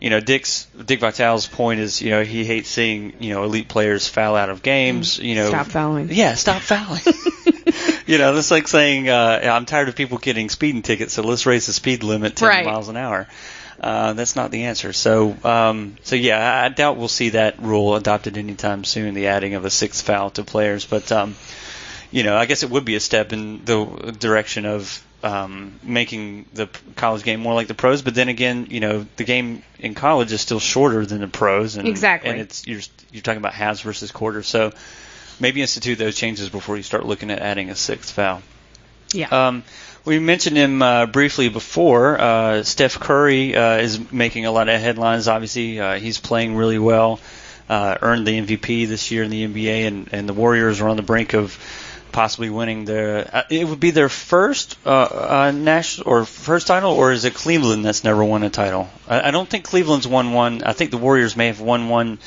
you 0.00 0.10
know, 0.10 0.20
Dick's 0.20 0.66
Dick 0.84 1.00
Vitale's 1.00 1.48
point 1.48 1.80
is, 1.80 2.00
you 2.00 2.10
know, 2.10 2.22
he 2.22 2.44
hates 2.44 2.68
seeing 2.68 3.14
you 3.18 3.34
know 3.34 3.42
elite 3.42 3.68
players 3.68 4.06
foul 4.06 4.36
out 4.36 4.48
of 4.48 4.62
games. 4.62 5.18
You 5.18 5.34
know, 5.34 5.48
stop 5.48 5.66
fouling. 5.66 6.08
Yeah, 6.12 6.34
stop 6.34 6.62
fouling. 6.62 7.02
you 8.06 8.18
know, 8.18 8.32
that's 8.32 8.52
like 8.52 8.68
saying 8.68 9.08
uh, 9.08 9.40
I'm 9.42 9.66
tired 9.66 9.88
of 9.88 9.96
people 9.96 10.18
getting 10.18 10.48
speeding 10.50 10.82
tickets, 10.82 11.12
so 11.14 11.22
let's 11.22 11.44
raise 11.44 11.66
the 11.66 11.72
speed 11.72 12.04
limit 12.04 12.36
10 12.36 12.48
Right. 12.48 12.64
miles 12.64 12.88
an 12.88 12.96
hour. 12.96 13.26
Uh, 13.80 14.12
that's 14.12 14.34
not 14.34 14.50
the 14.50 14.64
answer. 14.64 14.92
So, 14.92 15.36
um, 15.44 15.96
so 16.02 16.16
yeah, 16.16 16.38
I 16.38 16.66
I 16.66 16.68
doubt 16.68 16.96
we'll 16.96 17.06
see 17.08 17.30
that 17.30 17.60
rule 17.62 17.94
adopted 17.94 18.36
anytime 18.36 18.84
soon. 18.84 19.14
The 19.14 19.28
adding 19.28 19.54
of 19.54 19.64
a 19.64 19.70
sixth 19.70 20.04
foul 20.04 20.30
to 20.30 20.42
players, 20.44 20.84
but 20.84 21.10
um, 21.12 21.36
you 22.10 22.22
know, 22.22 22.36
I 22.36 22.46
guess 22.46 22.62
it 22.62 22.70
would 22.70 22.84
be 22.84 22.94
a 22.96 23.00
step 23.00 23.32
in 23.32 23.64
the 23.64 24.14
direction 24.18 24.64
of 24.66 25.04
um, 25.22 25.78
making 25.82 26.46
the 26.54 26.68
college 26.96 27.22
game 27.24 27.40
more 27.40 27.54
like 27.54 27.66
the 27.66 27.74
pros. 27.74 28.02
But 28.02 28.14
then 28.14 28.28
again, 28.28 28.68
you 28.70 28.80
know, 28.80 29.06
the 29.16 29.24
game 29.24 29.62
in 29.78 29.94
college 29.94 30.32
is 30.32 30.40
still 30.40 30.60
shorter 30.60 31.04
than 31.04 31.20
the 31.20 31.28
pros, 31.28 31.76
and 31.76 31.88
Exactly. 31.88 32.30
and 32.30 32.40
it's 32.40 32.66
you're 32.66 32.80
you're 33.12 33.22
talking 33.22 33.38
about 33.38 33.52
halves 33.54 33.80
versus 33.80 34.10
quarters. 34.12 34.46
So 34.46 34.72
maybe 35.40 35.60
institute 35.60 35.98
those 35.98 36.16
changes 36.16 36.48
before 36.48 36.76
you 36.76 36.82
start 36.82 37.04
looking 37.04 37.30
at 37.30 37.40
adding 37.40 37.70
a 37.70 37.74
sixth 37.74 38.12
foul. 38.12 38.42
Yeah. 39.12 39.28
Um, 39.48 39.62
we 40.04 40.18
mentioned 40.18 40.56
him 40.56 40.80
uh, 40.80 41.06
briefly 41.06 41.48
before. 41.48 42.18
Uh, 42.20 42.62
Steph 42.62 42.98
Curry 43.00 43.54
uh, 43.56 43.76
is 43.78 44.10
making 44.12 44.46
a 44.46 44.50
lot 44.52 44.68
of 44.68 44.80
headlines. 44.80 45.28
Obviously, 45.28 45.80
uh, 45.80 45.98
he's 45.98 46.18
playing 46.18 46.56
really 46.56 46.78
well. 46.78 47.20
Uh, 47.68 47.98
earned 48.00 48.26
the 48.26 48.40
MVP 48.40 48.86
this 48.88 49.10
year 49.10 49.22
in 49.24 49.30
the 49.30 49.46
NBA, 49.46 49.86
and, 49.86 50.08
and 50.12 50.26
the 50.28 50.32
Warriors 50.32 50.80
are 50.80 50.88
on 50.88 50.96
the 50.96 51.02
brink 51.02 51.34
of 51.34 51.58
possibly 52.12 52.50
winning 52.50 52.84
their. 52.84 53.28
Uh, 53.36 53.42
it 53.50 53.66
would 53.66 53.80
be 53.80 53.90
their 53.90 54.08
first 54.08 54.76
uh, 54.86 54.90
uh, 54.90 55.52
national 55.54 56.08
or 56.08 56.24
first 56.24 56.66
title, 56.66 56.92
or 56.92 57.12
is 57.12 57.24
it 57.24 57.34
Cleveland 57.34 57.84
that's 57.84 58.04
never 58.04 58.24
won 58.24 58.42
a 58.42 58.50
title? 58.50 58.88
I, 59.08 59.28
I 59.28 59.30
don't 59.30 59.48
think 59.48 59.64
Cleveland's 59.64 60.06
won 60.08 60.32
one. 60.32 60.62
I 60.62 60.72
think 60.72 60.90
the 60.90 60.98
Warriors 60.98 61.36
may 61.36 61.46
have 61.48 61.60
won 61.60 61.88
one. 61.88 62.18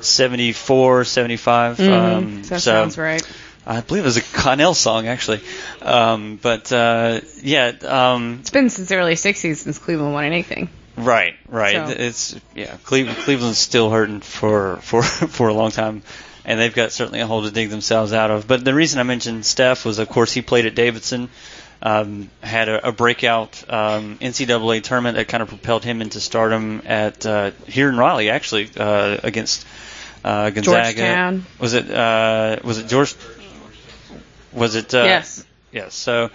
74, 0.00 1.04
75. 1.04 1.76
Mhm. 1.78 1.90
Um, 1.90 2.36
that 2.42 2.46
so 2.46 2.58
sounds 2.58 2.98
right. 2.98 3.22
I 3.64 3.80
believe 3.80 4.02
it 4.02 4.06
was 4.06 4.16
a 4.16 4.22
Connell 4.22 4.74
song 4.74 5.06
actually. 5.06 5.40
Um, 5.80 6.38
but 6.42 6.72
uh, 6.72 7.20
yeah, 7.40 7.72
um, 7.86 8.38
It's 8.40 8.50
been 8.50 8.68
since 8.70 8.88
the 8.88 8.96
early 8.96 9.14
60s 9.14 9.56
since 9.58 9.78
Cleveland 9.78 10.12
won 10.12 10.24
anything. 10.24 10.68
right, 10.96 11.34
right. 11.48 11.88
So- 11.88 11.94
It's 11.96 12.34
yeah, 12.56 12.76
Cleveland, 12.84 13.18
Cleveland's 13.18 13.58
still 13.58 13.90
hurting 13.90 14.20
for 14.20 14.78
for 14.78 15.02
for 15.36 15.48
a 15.48 15.54
long 15.54 15.70
time, 15.70 16.02
and 16.44 16.58
they've 16.58 16.74
got 16.74 16.92
certainly 16.92 17.20
a 17.20 17.26
hole 17.26 17.42
to 17.42 17.50
dig 17.50 17.70
themselves 17.70 18.12
out 18.12 18.30
of. 18.30 18.46
But 18.46 18.64
the 18.64 18.74
reason 18.74 19.00
I 19.00 19.04
mentioned 19.04 19.46
Steph 19.46 19.84
was, 19.84 19.98
of 19.98 20.08
course, 20.08 20.32
he 20.32 20.42
played 20.42 20.66
at 20.66 20.74
Davidson. 20.74 21.28
Um, 21.84 22.30
had 22.40 22.68
a, 22.68 22.88
a 22.88 22.92
breakout 22.92 23.64
um, 23.68 24.16
NCAA 24.18 24.84
tournament 24.84 25.16
that 25.16 25.26
kind 25.26 25.42
of 25.42 25.48
propelled 25.48 25.84
him 25.84 26.00
into 26.00 26.20
stardom 26.20 26.82
at 26.84 27.26
uh, 27.26 27.50
here 27.66 27.88
in 27.88 27.96
Raleigh, 27.96 28.30
actually 28.30 28.70
uh, 28.76 29.18
against 29.24 29.66
uh, 30.24 30.50
Gonzaga. 30.50 30.92
Georgetown. 30.92 31.46
Was 31.58 31.74
it 31.74 31.90
uh, 31.90 32.58
was 32.62 32.78
it 32.78 32.86
George? 32.86 33.16
Was 34.52 34.76
it? 34.76 34.94
Uh, 34.94 35.02
yes. 35.02 35.44
Yes. 35.72 35.94
So. 35.94 36.30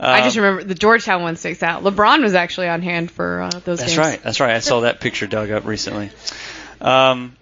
I 0.00 0.18
um, 0.18 0.24
just 0.24 0.36
remember 0.36 0.62
the 0.62 0.76
Georgetown 0.76 1.22
one 1.22 1.34
sticks 1.34 1.60
out. 1.62 1.82
LeBron 1.82 2.22
was 2.22 2.34
actually 2.34 2.68
on 2.68 2.82
hand 2.82 3.10
for 3.10 3.42
uh, 3.42 3.50
those 3.50 3.80
That's 3.80 3.90
games. 3.90 3.98
right. 3.98 4.22
That's 4.22 4.38
right. 4.38 4.54
I 4.54 4.60
saw 4.60 4.80
that 4.80 5.00
picture 5.00 5.26
dug 5.26 5.50
up 5.50 5.66
recently. 5.66 6.10
Um, 6.80 7.36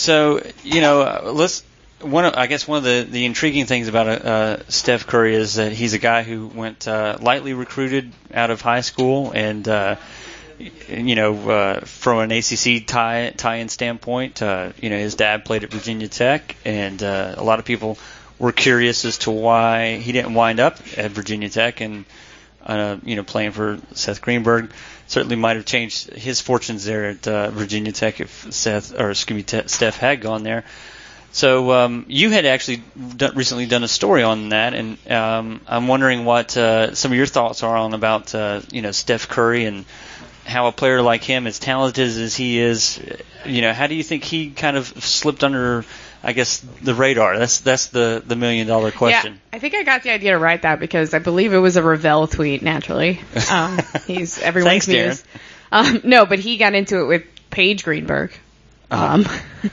so 0.00 0.42
you 0.64 0.80
know, 0.80 1.32
let's. 1.32 1.64
One, 2.00 2.24
of, 2.24 2.34
I 2.34 2.46
guess 2.46 2.66
one 2.66 2.78
of 2.78 2.84
the, 2.84 3.06
the 3.06 3.26
intriguing 3.26 3.66
things 3.66 3.86
about 3.86 4.08
uh, 4.08 4.70
Steph 4.70 5.06
Curry 5.06 5.34
is 5.34 5.56
that 5.56 5.72
he's 5.72 5.92
a 5.92 5.98
guy 5.98 6.22
who 6.22 6.46
went 6.46 6.88
uh, 6.88 7.18
lightly 7.20 7.52
recruited 7.52 8.10
out 8.32 8.48
of 8.48 8.62
high 8.62 8.80
school, 8.80 9.32
and 9.32 9.68
uh, 9.68 9.96
you 10.88 11.14
know, 11.14 11.50
uh, 11.50 11.80
from 11.80 12.20
an 12.20 12.32
ACC 12.32 12.86
tie 12.86 13.34
tie-in 13.36 13.68
standpoint, 13.68 14.40
uh, 14.40 14.72
you 14.80 14.88
know, 14.88 14.96
his 14.96 15.14
dad 15.14 15.44
played 15.44 15.64
at 15.64 15.70
Virginia 15.70 16.08
Tech, 16.08 16.56
and 16.64 17.02
uh, 17.02 17.34
a 17.36 17.44
lot 17.44 17.58
of 17.58 17.66
people 17.66 17.98
were 18.38 18.52
curious 18.52 19.04
as 19.04 19.18
to 19.18 19.30
why 19.30 19.96
he 19.96 20.12
didn't 20.12 20.32
wind 20.32 20.60
up 20.60 20.78
at 20.96 21.10
Virginia 21.10 21.50
Tech 21.50 21.80
and 21.82 22.06
uh, 22.64 22.96
you 23.04 23.16
know 23.16 23.22
playing 23.22 23.52
for 23.52 23.78
Seth 23.92 24.22
Greenberg. 24.22 24.70
Certainly 25.06 25.36
might 25.36 25.56
have 25.56 25.64
changed 25.64 26.10
his 26.10 26.40
fortunes 26.40 26.84
there 26.84 27.10
at 27.10 27.26
uh, 27.26 27.50
Virginia 27.50 27.92
Tech 27.92 28.20
if 28.20 28.52
Seth 28.52 28.98
or 28.98 29.10
excuse 29.10 29.36
me 29.36 29.42
Te- 29.42 29.68
Steph 29.68 29.96
had 29.96 30.20
gone 30.20 30.42
there. 30.42 30.64
So 31.32 31.70
um, 31.72 32.06
you 32.08 32.30
had 32.30 32.44
actually 32.44 32.82
done, 33.16 33.36
recently 33.36 33.66
done 33.66 33.84
a 33.84 33.88
story 33.88 34.24
on 34.24 34.48
that, 34.48 34.74
and 34.74 34.98
um, 35.08 35.60
I'm 35.68 35.86
wondering 35.86 36.24
what 36.24 36.56
uh, 36.56 36.94
some 36.94 37.12
of 37.12 37.16
your 37.16 37.26
thoughts 37.26 37.62
are 37.62 37.76
on 37.76 37.94
about 37.94 38.34
uh, 38.34 38.62
you 38.72 38.82
know 38.82 38.90
Steph 38.90 39.28
Curry 39.28 39.64
and 39.64 39.84
how 40.44 40.66
a 40.66 40.72
player 40.72 41.00
like 41.00 41.22
him, 41.22 41.46
as 41.46 41.58
talented 41.58 42.08
as 42.08 42.34
he 42.36 42.58
is, 42.58 43.00
you 43.44 43.62
know, 43.62 43.72
how 43.72 43.86
do 43.86 43.94
you 43.94 44.02
think 44.02 44.24
he 44.24 44.50
kind 44.50 44.76
of 44.76 44.86
slipped 45.02 45.44
under, 45.44 45.84
I 46.22 46.32
guess, 46.32 46.58
the 46.82 46.94
radar? 46.94 47.38
That's 47.38 47.60
that's 47.60 47.86
the 47.86 48.22
the 48.26 48.36
million 48.36 48.66
dollar 48.66 48.90
question. 48.90 49.34
Yeah, 49.34 49.56
I 49.56 49.58
think 49.58 49.74
I 49.74 49.82
got 49.84 50.02
the 50.02 50.10
idea 50.10 50.32
to 50.32 50.38
write 50.38 50.62
that 50.62 50.78
because 50.80 51.14
I 51.14 51.18
believe 51.18 51.52
it 51.54 51.58
was 51.58 51.76
a 51.76 51.82
Rovell 51.82 52.26
tweet. 52.30 52.62
Naturally, 52.62 53.20
um, 53.50 53.78
he's 54.06 54.38
everyone's 54.40 54.84
Thanks, 54.86 55.22
Darren. 55.22 55.24
Um, 55.72 56.00
no, 56.04 56.26
but 56.26 56.38
he 56.38 56.56
got 56.56 56.74
into 56.74 57.00
it 57.00 57.04
with 57.06 57.22
Paige 57.50 57.84
Greenberg, 57.84 58.32
um, 58.90 59.24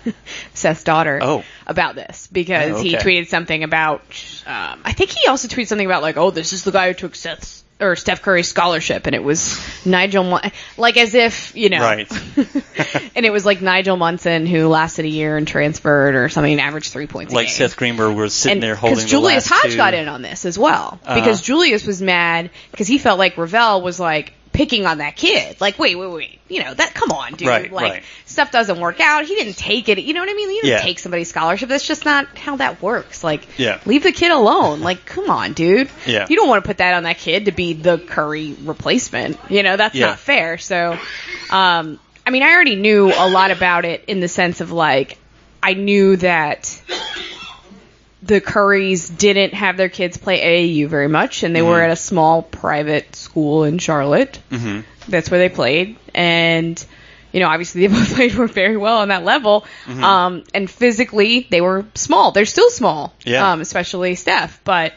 Seth's 0.53 0.83
daughter, 0.83 1.19
Oh. 1.21 1.43
about 1.65 1.95
this 1.95 2.27
because 2.27 2.73
Oh, 2.73 2.81
he 2.81 2.95
tweeted 2.95 3.27
something 3.27 3.63
about. 3.63 4.01
Um, 4.45 4.81
I 4.85 4.93
think 4.93 5.09
he 5.11 5.27
also 5.27 5.47
tweeted 5.47 5.67
something 5.67 5.85
about 5.85 6.01
like, 6.01 6.17
oh, 6.17 6.31
this 6.31 6.53
is 6.53 6.63
the 6.63 6.71
guy 6.71 6.87
who 6.89 6.93
took 6.93 7.15
Seth's 7.15 7.56
or 7.79 7.95
Steph 7.95 8.21
Curry's 8.23 8.47
scholarship, 8.47 9.05
and 9.05 9.13
it 9.15 9.23
was 9.23 9.59
Nigel, 9.85 10.23
Mun- 10.23 10.51
like 10.77 10.97
as 10.97 11.13
if 11.13 11.55
you 11.55 11.69
know, 11.69 11.79
Right. 11.81 12.11
and 13.15 13.25
it 13.25 13.31
was 13.31 13.45
like 13.45 13.61
Nigel 13.61 13.97
Munson 13.97 14.45
who 14.47 14.67
lasted 14.67 15.05
a 15.05 15.09
year 15.09 15.37
and 15.37 15.47
transferred 15.47 16.15
or 16.15 16.27
something, 16.29 16.51
and 16.53 16.61
averaged 16.61 16.91
three 16.91 17.07
points. 17.07 17.33
a 17.33 17.35
like 17.35 17.49
Seth 17.49 17.75
Greenberg 17.77 18.15
was 18.15 18.33
sitting 18.33 18.59
there 18.61 18.75
holding 18.75 18.95
because 18.95 19.03
the 19.05 19.09
Julius 19.09 19.47
Hodge 19.47 19.71
two. 19.71 19.77
got 19.77 19.93
in 19.93 20.07
on 20.07 20.21
this 20.21 20.45
as 20.45 20.57
well 20.57 20.99
Uh-huh. 21.05 21.15
because 21.15 21.41
Julius 21.41 21.85
was 21.85 22.01
mad 22.01 22.49
because 22.71 22.87
he 22.87 22.97
felt 22.97 23.19
like 23.19 23.35
Rovell 23.35 23.81
was 23.83 23.99
like 23.99 24.33
picking 24.57 24.87
on 24.87 24.97
that 24.97 25.15
kid. 25.15 25.61
Like, 25.61 25.77
wait, 25.77 25.95
wait, 25.95 26.11
wait. 26.11 26.39
You 26.49 26.63
know, 26.63 26.73
that, 26.73 26.93
come 26.95 27.11
on, 27.11 27.33
dude. 27.33 27.47
Right, 27.47 27.71
like, 27.71 27.91
right. 27.93 28.03
stuff 28.25 28.51
doesn't 28.51 28.79
work 28.79 28.99
out. 28.99 29.25
He 29.25 29.35
didn't 29.35 29.55
take 29.57 29.87
it. 29.87 29.99
You 29.99 30.13
know 30.15 30.19
what 30.21 30.29
I 30.29 30.33
mean? 30.33 30.49
He 30.49 30.55
didn't 30.55 30.69
Yeah. 30.69 30.81
take 30.81 30.97
somebody's 30.97 31.29
scholarship. 31.29 31.69
That's 31.69 31.85
just 31.87 32.05
not 32.05 32.35
how 32.37 32.55
that 32.55 32.81
works. 32.81 33.23
Like, 33.23 33.47
Yeah. 33.57 33.79
leave 33.85 34.01
the 34.01 34.11
kid 34.11 34.31
alone. 34.31 34.81
Like, 34.81 35.05
come 35.05 35.29
on, 35.29 35.53
dude. 35.53 35.89
Yeah. 36.07 36.25
You 36.27 36.35
don't 36.35 36.49
want 36.49 36.63
to 36.63 36.67
put 36.67 36.79
that 36.79 36.95
on 36.95 37.03
that 37.03 37.19
kid 37.19 37.45
to 37.45 37.51
be 37.51 37.73
the 37.73 37.99
Curry 37.99 38.55
replacement. 38.63 39.37
You 39.49 39.61
know, 39.61 39.77
that's 39.77 39.93
Yeah. 39.95 40.07
not 40.07 40.19
fair. 40.19 40.57
So, 40.57 40.97
um, 41.51 41.99
I 42.25 42.29
mean, 42.31 42.41
I 42.43 42.51
already 42.53 42.75
knew 42.75 43.13
a 43.15 43.29
lot 43.29 43.51
about 43.51 43.85
it 43.85 44.03
in 44.07 44.19
the 44.19 44.27
sense 44.27 44.59
of 44.59 44.71
like, 44.71 45.17
I 45.61 45.73
knew 45.75 46.15
that 46.17 46.81
the 48.27 48.41
Currys 48.41 49.15
didn't 49.17 49.53
have 49.53 49.77
their 49.77 49.89
kids 49.89 50.17
play 50.17 50.39
AAU 50.41 50.87
very 50.87 51.07
much, 51.07 51.43
and 51.43 51.55
they 51.55 51.61
were 51.61 51.81
at 51.81 51.89
a 51.91 51.95
small 51.95 52.41
private 52.43 53.15
school 53.15 53.63
in 53.63 53.77
Charlotte. 53.79 54.39
Mhm. 54.51 54.83
That's 55.07 55.31
where 55.31 55.39
they 55.39 55.49
played, 55.49 55.95
and 56.13 56.83
you 57.31 57.39
know, 57.39 57.47
obviously 57.49 57.81
they 57.87 57.93
both 57.93 58.13
played 58.15 58.31
very 58.53 58.77
well 58.77 58.99
on 58.99 59.09
that 59.09 59.23
level. 59.23 59.65
Mm-hmm. 59.85 60.03
Um, 60.03 60.43
and 60.53 60.69
physically, 60.69 61.47
they 61.49 61.61
were 61.61 61.85
small. 61.95 62.31
They're 62.31 62.45
still 62.45 62.69
small, 62.69 63.13
Yeah. 63.25 63.51
um, 63.51 63.61
especially 63.61 64.15
Steph, 64.15 64.59
but 64.63 64.93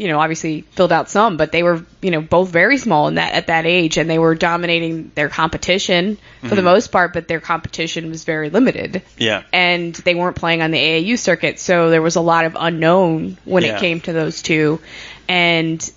you 0.00 0.08
know, 0.08 0.18
obviously 0.18 0.62
filled 0.62 0.92
out 0.92 1.10
some, 1.10 1.36
but 1.36 1.52
they 1.52 1.62
were, 1.62 1.84
you 2.00 2.10
know, 2.10 2.20
both 2.22 2.48
very 2.48 2.78
small 2.78 3.06
in 3.08 3.16
that 3.16 3.34
at 3.34 3.48
that 3.48 3.66
age, 3.66 3.98
and 3.98 4.08
they 4.08 4.18
were 4.18 4.34
dominating 4.34 5.12
their 5.14 5.28
competition 5.28 6.16
for 6.40 6.46
Mm-hmm. 6.46 6.56
the 6.56 6.62
most 6.62 6.90
part, 6.90 7.12
but 7.12 7.28
their 7.28 7.40
competition 7.40 8.08
was 8.08 8.24
very 8.24 8.48
limited 8.48 9.02
Yeah. 9.18 9.42
and 9.52 9.94
they 9.94 10.14
weren't 10.14 10.36
playing 10.36 10.62
on 10.62 10.70
the 10.70 10.78
AAU 10.78 11.18
circuit, 11.18 11.58
so 11.60 11.90
there 11.90 12.00
was 12.02 12.16
a 12.16 12.20
lot 12.22 12.46
of 12.46 12.56
unknown 12.58 13.36
when 13.44 13.62
Yeah. 13.62 13.76
it 13.76 13.80
came 13.80 14.00
to 14.00 14.12
those 14.14 14.40
two. 14.42 14.80
And 15.28 15.88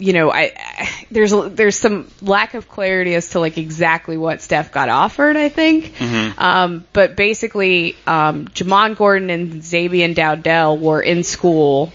you 0.00 0.12
know, 0.12 0.30
I, 0.30 0.52
I 0.56 0.88
there's 1.10 1.32
there's 1.56 1.74
some 1.76 2.08
lack 2.22 2.54
of 2.54 2.68
clarity 2.68 3.16
as 3.16 3.30
to 3.30 3.40
like 3.40 3.58
exactly 3.58 4.16
what 4.16 4.40
Steph 4.40 4.70
got 4.70 4.88
offered. 4.88 5.36
I 5.36 5.48
think, 5.48 5.94
Mm-hmm. 5.96 6.38
um, 6.40 6.84
but 6.92 7.16
basically, 7.16 7.96
um, 8.06 8.46
Jamon 8.46 8.96
Gordon 8.96 9.28
and 9.30 9.54
Zabian 9.62 10.14
Dowdell 10.14 10.78
were 10.78 11.00
in 11.02 11.24
school, 11.24 11.92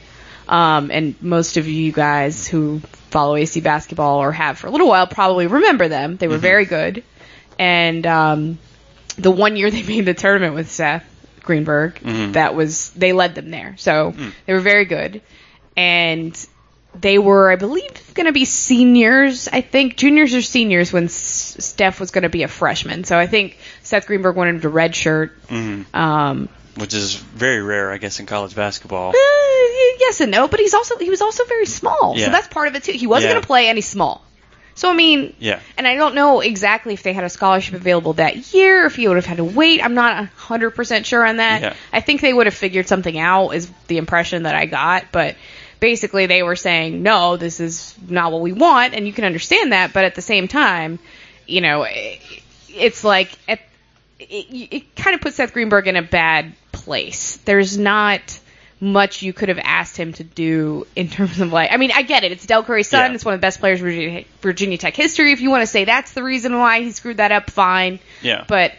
um, 0.48 0.92
and 0.92 1.16
most 1.22 1.58
of 1.58 1.68
you 1.68 1.92
guys 1.92 2.48
who 2.48 2.80
follow 3.10 3.36
AC 3.36 3.62
basketball 3.62 4.20
or 4.22 4.32
have 4.32 4.58
for 4.58 4.68
a 4.68 4.72
little 4.72 4.88
while 4.88 5.08
probably 5.08 5.48
remember 5.48 5.88
them. 5.88 6.18
They 6.18 6.28
were 6.28 6.38
very 6.38 6.66
good, 6.66 7.04
and 7.60 8.06
um, 8.08 8.58
the 9.18 9.32
one 9.32 9.56
year 9.56 9.70
they 9.72 9.84
made 9.84 10.06
the 10.06 10.14
tournament 10.14 10.56
with 10.56 10.70
Seth 10.72 11.06
Greenberg, 11.42 12.00
that 12.34 12.56
was 12.56 12.90
they 12.92 13.14
led 13.14 13.36
them 13.36 13.50
there. 13.52 13.76
So 13.78 14.14
they 14.46 14.54
were 14.54 14.60
very 14.62 14.86
good, 14.86 15.22
and 15.78 16.48
they 17.00 17.18
were, 17.18 17.52
I 17.52 17.56
believe, 17.56 18.14
going 18.14 18.28
to 18.28 18.32
be 18.32 18.46
seniors. 18.46 19.48
I 19.48 19.62
think 19.62 19.98
juniors 19.98 20.34
or 20.36 20.42
seniors 20.44 20.94
when 20.94 21.06
S- 21.06 21.56
Steph 21.60 22.00
was 22.00 22.12
going 22.12 22.22
to 22.22 22.30
be 22.30 22.44
a 22.44 22.48
freshman. 22.48 23.04
So 23.04 23.18
I 23.18 23.26
think 23.26 23.58
Seth 23.82 24.06
Greenberg 24.06 24.36
wanted 24.36 24.56
him 24.56 24.62
to 24.62 24.70
redshirt. 24.70 25.32
Mhm. 25.50 25.86
Um, 25.96 26.50
Which 26.76 26.94
is 26.94 27.16
very 27.16 27.62
rare, 27.62 27.92
I 27.92 27.98
guess, 27.98 28.20
in 28.20 28.26
college 28.26 28.56
basketball. 28.56 29.12
eh, 29.12 29.96
yes 30.00 30.22
and 30.22 30.32
no, 30.32 30.48
but 30.48 30.60
he's 30.60 30.74
also 30.74 30.98
he 30.98 31.10
was 31.10 31.22
also 31.22 31.46
very 31.46 31.66
small. 31.68 32.16
Yeah. 32.18 32.26
So 32.26 32.32
that's 32.32 32.48
part 32.48 32.68
of 32.68 32.76
it 32.76 32.84
too. 32.84 32.94
He 32.94 33.06
wasn't 33.08 33.30
Yeah. 33.30 33.34
going 33.34 33.42
to 33.42 33.48
play 33.48 33.68
any 33.70 33.82
small. 33.82 34.24
So 34.76 34.90
I 34.90 34.94
mean, 34.94 35.36
Yeah. 35.38 35.60
and 35.78 35.88
I 35.88 35.94
don't 35.94 36.16
know 36.16 36.40
exactly 36.42 36.94
if 36.96 37.04
they 37.04 37.14
had 37.14 37.24
a 37.24 37.30
scholarship 37.30 37.76
available 37.76 38.14
that 38.14 38.54
year, 38.56 38.86
if 38.86 38.96
he 38.96 39.08
would 39.08 39.18
have 39.18 39.26
had 39.28 39.38
to 39.38 39.44
wait. 39.44 39.84
I'm 39.86 39.94
not 39.94 40.28
100% 40.36 41.06
sure 41.06 41.24
on 41.26 41.38
that. 41.38 41.62
Yeah. 41.62 41.74
I 41.92 42.00
think 42.02 42.22
they 42.22 42.34
would 42.34 42.48
have 42.48 42.56
figured 42.56 42.88
something 42.88 43.20
out, 43.20 43.52
is 43.52 43.70
the 43.88 43.98
impression 43.98 44.44
that 44.44 44.56
I 44.56 44.66
got. 44.66 45.12
But 45.12 45.36
basically, 45.80 46.26
they 46.26 46.42
were 46.42 46.56
saying, 46.56 47.04
no, 47.04 47.38
this 47.38 47.60
is 47.60 47.94
not 48.10 48.32
what 48.32 48.42
we 48.42 48.52
want, 48.52 48.96
and 48.96 49.06
you 49.06 49.14
can 49.14 49.26
understand 49.26 49.74
that. 49.74 49.94
But 49.94 50.06
at 50.06 50.16
the 50.16 50.24
same 50.24 50.48
time, 50.48 50.98
you 51.46 51.62
know, 51.62 51.84
it- 51.84 52.20
it's 52.76 53.04
like 53.04 53.30
at, 53.48 53.60
it, 54.20 54.48
it 54.72 54.96
kind 54.96 55.14
of 55.14 55.22
puts 55.22 55.36
Seth 55.36 55.54
Greenberg 55.54 55.88
in 55.88 55.96
a 55.98 56.02
bad 56.02 56.54
place. 56.84 57.38
There's 57.46 57.78
not 57.78 58.40
much 58.80 59.22
you 59.22 59.32
could 59.32 59.48
have 59.48 59.60
asked 59.64 59.96
him 59.96 60.12
to 60.12 60.24
do 60.26 60.86
in 60.96 61.08
terms 61.10 61.40
of 61.40 61.54
like 61.54 61.72
I 61.72 61.78
mean 61.78 61.92
I 61.96 62.02
get 62.02 62.26
it 62.26 62.34
it's 62.34 62.46
Dell 62.46 62.64
Curry's 62.66 62.90
son 62.90 63.12
Yeah. 63.12 63.16
it's 63.16 63.24
one 63.24 63.34
of 63.34 63.40
the 63.40 63.46
best 63.46 63.62
players 63.62 63.80
in 63.80 63.86
Virginia, 63.86 64.26
Virginia 64.42 64.78
Tech 64.78 64.94
history 64.94 65.32
if 65.32 65.40
you 65.40 65.50
want 65.50 65.62
to 65.62 65.68
say 65.68 65.86
that's 65.86 66.12
the 66.12 66.22
reason 66.22 66.58
why 66.58 66.82
he 66.82 66.92
screwed 66.92 67.16
that 67.18 67.32
up 67.32 67.50
fine 67.50 68.00
Yeah. 68.22 68.44
but 68.46 68.74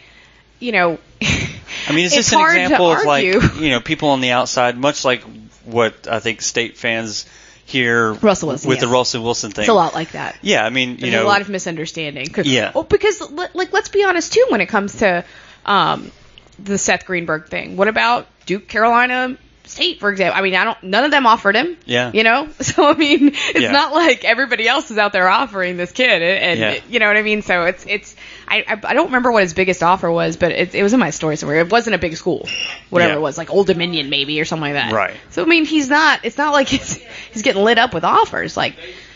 you 0.59 0.71
know 0.73 0.99
I 1.21 1.93
mean, 1.93 2.05
it's 2.05 2.15
it's 2.17 2.29
just 2.29 2.33
an 2.33 2.41
example 2.41 2.91
of 2.91 3.03
like 3.03 3.23
you 3.25 3.69
know 3.71 3.79
people 3.79 4.09
on 4.09 4.21
the 4.21 4.29
outside, 4.31 4.77
much 4.77 5.03
like 5.05 5.23
what 5.63 6.07
I 6.07 6.19
think 6.19 6.43
state 6.43 6.77
fans 6.77 7.25
hear 7.65 8.13
Russell 8.13 8.49
Wilson, 8.49 8.69
with 8.69 8.79
the 8.81 8.85
yes. 8.85 8.93
Russell 8.93 9.23
Wilson 9.23 9.51
thing. 9.51 9.63
it's 9.63 9.69
a 9.69 9.73
lot 9.73 9.95
like 9.95 10.11
that 10.11 10.37
Yeah, 10.43 10.63
I 10.63 10.69
mean, 10.69 10.91
you 10.91 10.97
There's 10.97 11.13
know, 11.13 11.23
a 11.23 11.27
lot 11.27 11.41
of 11.41 11.49
misunderstanding 11.49 12.27
Yeah. 12.43 12.71
well 12.75 12.83
because 12.83 13.21
like 13.31 13.73
let's 13.73 13.89
be 13.89 14.03
honest 14.03 14.33
too 14.33 14.45
when 14.49 14.61
it 14.61 14.67
comes 14.67 14.97
to 14.97 15.25
um 15.65 16.11
the 16.59 16.77
Seth 16.77 17.05
Greenberg 17.05 17.47
thing 17.47 17.75
what 17.77 17.87
about 17.87 18.27
Duke 18.45 18.67
Carolina 18.67 19.37
State 19.65 19.99
for 19.99 20.11
example 20.11 20.37
I 20.37 20.43
mean 20.43 20.53
I 20.55 20.63
don't 20.63 20.83
none 20.83 21.03
of 21.05 21.11
them 21.11 21.25
offered 21.25 21.55
him 21.55 21.75
Yeah. 21.85 22.11
you 22.13 22.23
know 22.23 22.47
so 22.61 22.87
I 22.87 22.93
mean 22.93 23.29
it's 23.33 23.59
Yeah. 23.59 23.71
not 23.71 23.93
like 23.93 24.23
everybody 24.23 24.67
else 24.67 24.91
is 24.91 24.97
out 24.99 25.11
there 25.11 25.27
offering 25.27 25.75
this 25.75 25.91
kid 25.91 26.21
and 26.21 26.59
Yeah. 26.59 26.79
you 26.87 26.99
know 26.99 27.07
what 27.07 27.17
I 27.17 27.23
mean 27.23 27.41
so 27.41 27.65
it's 27.65 27.83
it's 27.87 28.15
I, 28.47 28.63
I 28.67 28.79
I 28.83 28.93
don't 28.93 29.07
remember 29.07 29.31
what 29.31 29.41
his 29.41 29.55
biggest 29.55 29.81
offer 29.81 30.09
was 30.11 30.37
but 30.37 30.51
it, 30.51 30.75
it 30.75 30.83
was 30.83 30.93
in 30.93 30.99
my 30.99 31.09
story 31.09 31.35
somewhere 31.35 31.59
it 31.61 31.71
wasn't 31.71 31.95
a 31.95 31.97
big 31.97 32.15
school 32.15 32.47
whatever 32.91 33.13
Yeah. 33.13 33.17
it 33.17 33.21
was 33.21 33.39
like 33.39 33.49
Old 33.49 33.65
Dominion 33.65 34.09
maybe 34.11 34.39
or 34.39 34.45
something 34.45 34.71
like 34.71 34.73
that 34.75 34.93
Right. 34.93 35.15
so 35.31 35.41
I 35.41 35.45
mean 35.45 35.65
he's 35.65 35.89
not 35.89 36.19
it's 36.23 36.37
not 36.37 36.53
like 36.53 36.67
he's 36.67 36.93
he's 37.33 37.41
getting 37.41 37.63
lit 37.63 37.79
up 37.79 37.93
with 37.93 38.03
offers 38.03 38.55
like 38.55 38.75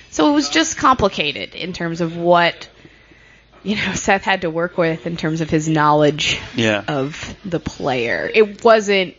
so 0.10 0.32
it 0.32 0.34
was 0.34 0.50
just 0.50 0.78
complicated 0.78 1.54
in 1.54 1.74
terms 1.74 2.02
of 2.02 2.18
what 2.18 2.68
you 3.64 3.76
know 3.76 3.94
Seth 3.94 4.24
had 4.24 4.42
to 4.42 4.50
work 4.50 4.78
with 4.78 5.06
in 5.08 5.18
terms 5.18 5.42
of 5.42 5.50
his 5.50 5.68
knowledge 5.68 6.40
yeah, 6.56 6.84
of 6.88 7.36
the 7.46 7.60
player. 7.60 8.30
It 8.34 8.64
wasn't, 8.64 9.16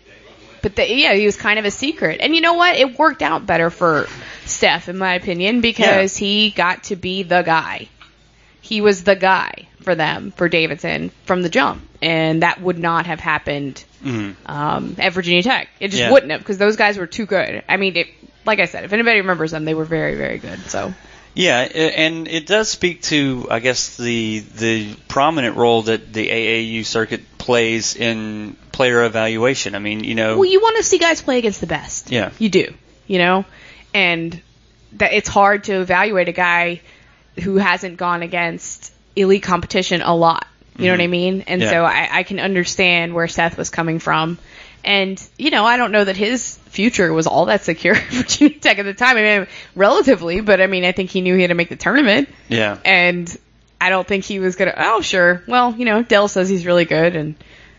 but 0.62 0.76
the, 0.76 0.92
yeah, 0.92 1.14
he 1.14 1.26
was 1.26 1.37
kind 1.37 1.59
of 1.59 1.64
a 1.64 1.70
secret. 1.70 2.20
And 2.20 2.35
you 2.35 2.40
know 2.40 2.55
what? 2.55 2.76
It 2.76 2.98
worked 2.98 3.22
out 3.22 3.46
better 3.46 3.70
for 3.70 4.07
Steph, 4.46 4.88
in 4.88 4.98
my 4.98 5.14
opinion, 5.14 5.61
because 5.61 6.16
he 6.16 6.50
got 6.50 6.85
to 6.85 6.96
be 6.96 7.22
the 7.22 7.42
guy. 7.42 7.88
He 8.61 8.81
was 8.81 9.05
the 9.05 9.16
guy 9.16 9.68
for 9.83 9.94
them, 9.94 10.31
for 10.33 10.48
Davidson, 10.48 11.11
from 11.24 11.42
the 11.42 11.48
jump. 11.48 11.83
And 12.03 12.42
that 12.42 12.61
would 12.61 12.79
not 12.79 13.07
have 13.07 13.20
happened 13.20 13.83
Mhm. 14.05 14.35
um, 14.46 14.96
at 14.98 15.12
Virginia 15.12 15.42
Tech. 15.42 15.68
It 15.81 15.88
just 15.88 16.00
Yeah. 16.03 16.12
wouldn't 16.12 16.31
have, 16.33 16.40
because 16.40 16.57
those 16.59 16.76
guys 16.76 16.96
were 16.96 17.07
too 17.07 17.26
good. 17.26 17.62
I 17.68 17.76
mean, 17.76 17.96
it, 17.96 18.07
like 18.46 18.61
I 18.61 18.66
said, 18.66 18.85
if 18.85 18.92
anybody 18.92 19.20
remembers 19.20 19.50
them, 19.50 19.64
they 19.64 19.74
were 19.74 19.85
very, 19.85 20.14
very 20.14 20.38
good. 20.38 20.59
So, 20.70 20.94
yeah, 21.40 21.61
and 21.61 22.29
it 22.29 22.46
does 22.46 22.68
speak 22.68 23.03
to, 23.03 23.46
I 23.50 23.61
guess, 23.61 23.96
the 23.96 24.40
the 24.40 24.94
prominent 25.09 25.57
role 25.57 25.83
that 25.83 26.12
the 26.12 26.29
AAU 26.29 26.85
circuit 26.85 27.38
plays 27.38 27.96
in 27.96 28.57
player 28.72 29.05
evaluation. 29.05 29.74
I 29.74 29.79
mean, 29.79 30.05
you 30.05 30.14
know, 30.14 30.38
Well, 30.38 30.48
you 30.48 30.61
want 30.61 30.76
to 30.76 30.83
see 30.83 30.98
guys 30.98 31.22
play 31.22 31.38
against 31.38 31.61
the 31.61 31.66
best. 31.66 32.11
Yeah. 32.11 32.31
You 32.38 32.48
do. 32.48 32.74
You 33.07 33.18
know? 33.18 33.44
And 33.92 34.40
that 34.92 35.12
it's 35.12 35.29
hard 35.29 35.64
to 35.64 35.81
evaluate 35.81 36.29
a 36.29 36.33
guy 36.33 36.81
who 37.42 37.57
hasn't 37.57 37.96
gone 37.96 38.22
against 38.22 38.92
elite 39.16 39.42
competition 39.42 40.03
a 40.03 40.14
lot. 40.14 40.46
You 40.79 40.87
know 40.87 40.92
what 40.92 41.00
mm-hmm. 41.00 41.05
I 41.05 41.07
mean? 41.09 41.44
And 41.46 41.61
Yeah. 41.61 41.70
so 41.70 41.85
I, 41.85 42.09
I 42.11 42.22
can 42.22 42.40
understand 42.40 43.14
where 43.14 43.29
Seth 43.29 43.59
was 43.59 43.70
coming 43.70 43.98
from. 43.98 44.38
And, 44.84 45.22
you 45.38 45.50
know, 45.50 45.64
I 45.64 45.76
don't 45.76 45.92
know 45.92 46.04
that 46.04 46.16
his 46.16 46.56
future 46.66 47.12
was 47.12 47.26
all 47.26 47.46
that 47.46 47.64
secure 47.64 47.94
at 47.96 48.04
Virginia 48.04 48.58
Tech 48.58 48.78
at 48.78 48.84
the 48.84 48.94
time. 48.94 49.16
I 49.16 49.22
mean, 49.22 49.46
relatively, 49.74 50.40
but 50.40 50.60
I 50.60 50.66
mean, 50.66 50.84
I 50.84 50.92
think 50.92 51.10
he 51.10 51.20
knew 51.20 51.34
he 51.34 51.42
had 51.42 51.48
to 51.48 51.54
make 51.54 51.68
the 51.68 51.76
tournament 51.76 52.28
yeah, 52.48 52.78
and 52.84 53.36
I 53.80 53.90
don't 53.90 54.06
think 54.06 54.24
he 54.24 54.38
was 54.40 54.56
gonna. 54.56 54.74
Oh, 54.76 55.00
sure. 55.00 55.42
Well, 55.46 55.74
you 55.74 55.84
know, 55.84 56.02
Dell 56.02 56.28
says 56.28 56.48
he's 56.48 56.66
really 56.66 56.84
good, 56.84 57.16
and 57.16 57.34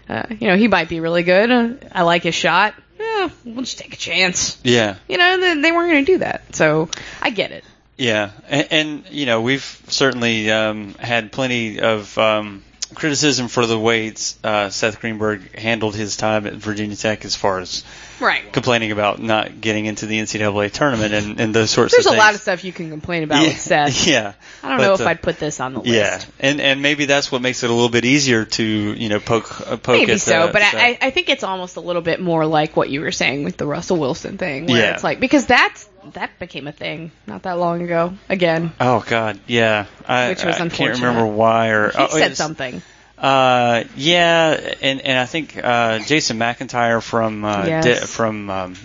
uh, 0.10 0.24
you 0.30 0.48
know 0.48 0.56
he 0.58 0.68
might 0.68 0.90
be 0.90 1.00
really 1.00 1.24
good. 1.24 1.52
Uh, 1.52 1.74
I 1.92 2.04
like 2.04 2.24
his 2.24 2.36
shot. 2.36 2.74
Yeah, 3.00 3.30
we'll 3.46 3.64
just 3.64 3.78
take 3.80 3.94
a 3.94 3.98
chance. 3.98 4.58
yeah. 4.64 4.96
You 5.08 5.18
know, 5.18 5.40
they, 5.40 5.62
they 5.62 5.72
weren't 5.72 5.92
gonna 5.92 6.06
do 6.06 6.18
that, 6.20 6.56
so 6.56 6.90
I 7.22 7.30
get 7.30 7.52
it. 7.52 7.64
Yeah, 7.98 8.32
and, 8.48 8.68
and 8.72 9.04
you 9.12 9.26
know 9.26 9.42
we've 9.42 9.82
certainly 9.88 10.50
um, 10.50 10.96
had 10.96 11.32
plenty 11.32 11.80
of 11.80 12.18
um, 12.18 12.64
criticism 12.94 13.48
for 13.48 13.66
the 13.66 13.78
way 13.80 14.14
uh, 14.44 14.70
Seth 14.70 15.00
Greenberg 15.00 15.56
handled 15.58 15.96
his 15.96 16.18
time 16.18 16.48
at 16.48 16.54
Virginia 16.54 16.96
Tech, 16.96 17.26
as 17.26 17.36
far 17.36 17.60
as 17.60 17.84
Right. 18.20 18.54
complaining 18.54 18.92
about 18.92 19.20
not 19.20 19.62
getting 19.62 19.88
into 19.88 20.06
the 20.06 20.20
NCAA 20.20 20.72
tournament 20.72 21.12
and, 21.12 21.40
and 21.40 21.56
those 21.56 21.72
sorts 21.72 21.92
There's 21.94 22.06
of 22.06 22.12
things. 22.12 22.18
There's 22.18 22.24
a 22.24 22.28
lot 22.28 22.36
of 22.36 22.42
stuff 22.42 22.64
you 22.64 22.72
can 22.72 22.92
complain 22.92 23.24
about 23.24 23.42
yeah, 23.42 23.48
with 23.48 23.60
Seth. 23.60 24.06
Yeah, 24.08 24.34
I 24.62 24.70
don't 24.70 24.78
But, 24.78 24.84
know 24.86 24.94
if 24.94 25.02
uh, 25.02 25.06
I'd 25.06 25.22
put 25.24 25.40
this 25.40 25.60
on 25.60 25.74
the 25.74 25.80
list. 25.80 25.92
Yeah, 25.92 26.22
and 26.40 26.62
and 26.62 26.82
maybe 26.84 27.06
that's 27.06 27.32
what 27.32 27.42
makes 27.42 27.64
it 27.64 27.70
a 27.72 27.74
little 27.74 27.90
bit 27.90 28.06
easier 28.06 28.46
to 28.46 28.64
you 28.64 29.10
know 29.10 29.20
poke 29.20 29.60
uh, 29.62 29.78
poke 29.78 29.98
Maybe 29.98 30.18
so, 30.20 30.52
but. 30.52 30.62
I, 30.62 30.98
I 31.02 31.10
think 31.10 31.30
it's 31.30 31.44
almost 31.44 31.78
a 31.78 31.80
little 31.80 32.04
bit 32.04 32.22
more 32.22 32.46
like 32.46 32.78
what 32.78 32.90
you 32.92 33.02
were 33.02 33.12
saying 33.12 33.44
with 33.44 33.58
the 33.58 33.66
Russell 33.66 33.98
Wilson 33.98 34.38
thing, 34.38 34.68
where 34.68 34.80
Yeah. 34.80 34.94
it's 34.94 35.04
like 35.04 35.20
because 35.20 35.48
that's 35.48 35.90
that 36.14 36.38
became 36.40 36.68
a 36.68 36.72
thing 36.72 37.12
not 37.28 37.44
that 37.44 37.58
long 37.58 37.82
ago. 37.82 38.14
Again, 38.30 38.72
Oh 38.80 39.04
God, 39.08 39.40
yeah. 39.48 39.86
I, 40.08 40.30
Which 40.30 40.44
was 40.44 40.60
I 40.60 40.70
can't 40.70 40.96
remember 40.96 41.26
why 41.26 41.70
or 41.70 41.90
he 41.90 41.98
oh, 41.98 42.08
said 42.08 42.36
something. 42.36 42.82
Uh, 43.18 43.84
yeah, 43.96 44.74
and 44.82 45.00
and 45.02 45.20
I 45.20 45.28
think 45.28 45.56
uh, 45.64 46.00
Jason 46.00 46.40
McIntyre 46.40 47.04
from 47.04 47.46
uh, 47.46 47.66
Yes. 47.68 47.86
Di- 47.86 48.06
from 48.08 48.50
um, 48.50 48.76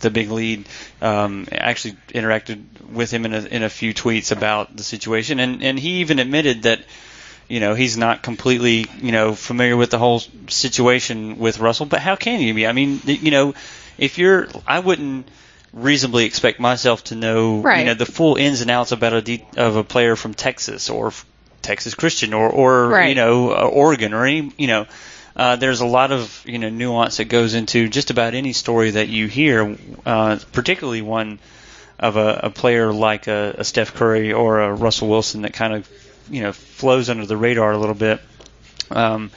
the 0.00 0.10
big 0.10 0.30
lead, 0.30 0.68
um, 1.00 1.48
actually 1.50 1.96
interacted 2.08 2.62
with 2.92 3.10
him 3.10 3.24
in 3.24 3.32
a, 3.32 3.40
in 3.46 3.62
a 3.62 3.70
few 3.70 3.94
tweets 3.94 4.30
about 4.30 4.76
the 4.76 4.82
situation, 4.82 5.40
and 5.40 5.62
and 5.62 5.78
he 5.78 6.00
even 6.00 6.18
admitted 6.18 6.64
that 6.64 6.80
you 7.48 7.60
know 7.60 7.72
he's 7.72 7.96
not 7.96 8.22
completely 8.22 8.84
you 9.00 9.10
know 9.10 9.34
familiar 9.34 9.74
with 9.76 9.90
the 9.90 9.98
whole 9.98 10.20
situation 10.48 11.38
with 11.38 11.58
Russell, 11.58 11.86
but 11.86 12.00
how 12.00 12.14
can 12.14 12.42
you 12.42 12.52
be? 12.52 12.66
I 12.66 12.72
mean, 12.72 13.00
you 13.06 13.30
know, 13.30 13.54
if 13.96 14.18
you're, 14.18 14.48
I 14.66 14.80
wouldn't 14.80 15.28
reasonably 15.72 16.24
expect 16.24 16.58
myself 16.60 17.04
to 17.04 17.14
know 17.14 17.60
Right. 17.60 17.80
you 17.80 17.84
know 17.86 17.94
the 17.94 18.06
full 18.06 18.36
ins 18.36 18.60
and 18.62 18.70
outs 18.70 18.92
about 18.92 19.12
a 19.12 19.22
de- 19.22 19.44
of 19.56 19.76
a 19.76 19.84
player 19.84 20.16
from 20.16 20.34
Texas 20.34 20.88
or 20.90 21.08
f- 21.08 21.26
Texas 21.62 21.94
Christian 21.94 22.32
or 22.34 22.48
or 22.48 22.88
Right. 22.88 23.08
you 23.10 23.14
know 23.14 23.50
uh, 23.52 23.62
Oregon 23.66 24.14
or 24.14 24.24
any 24.24 24.52
you 24.56 24.66
know. 24.66 24.86
Uh, 25.36 25.54
there's 25.54 25.80
a 25.80 25.86
lot 25.86 26.10
of 26.10 26.42
you 26.46 26.58
know 26.58 26.68
nuance 26.68 27.18
that 27.18 27.26
goes 27.26 27.54
into 27.54 27.88
just 27.88 28.10
about 28.10 28.34
any 28.34 28.52
story 28.52 28.90
that 28.90 29.06
you 29.08 29.28
hear, 29.28 29.76
uh, 30.04 30.36
particularly 30.52 31.00
one 31.00 31.38
of 32.00 32.16
a, 32.16 32.40
a 32.44 32.50
player 32.50 32.92
like 32.92 33.28
a, 33.28 33.54
a 33.58 33.62
Steph 33.64 33.94
Curry 33.94 34.32
or 34.32 34.58
a 34.60 34.74
Russell 34.74 35.06
Wilson 35.08 35.42
that 35.42 35.52
kind 35.52 35.74
of 35.74 35.88
you 36.28 36.42
know 36.42 36.52
flows 36.52 37.08
under 37.08 37.24
the 37.24 37.36
radar 37.36 37.70
a 37.70 37.78
little 37.78 37.94
bit. 37.94 38.20
Um, 38.90 39.30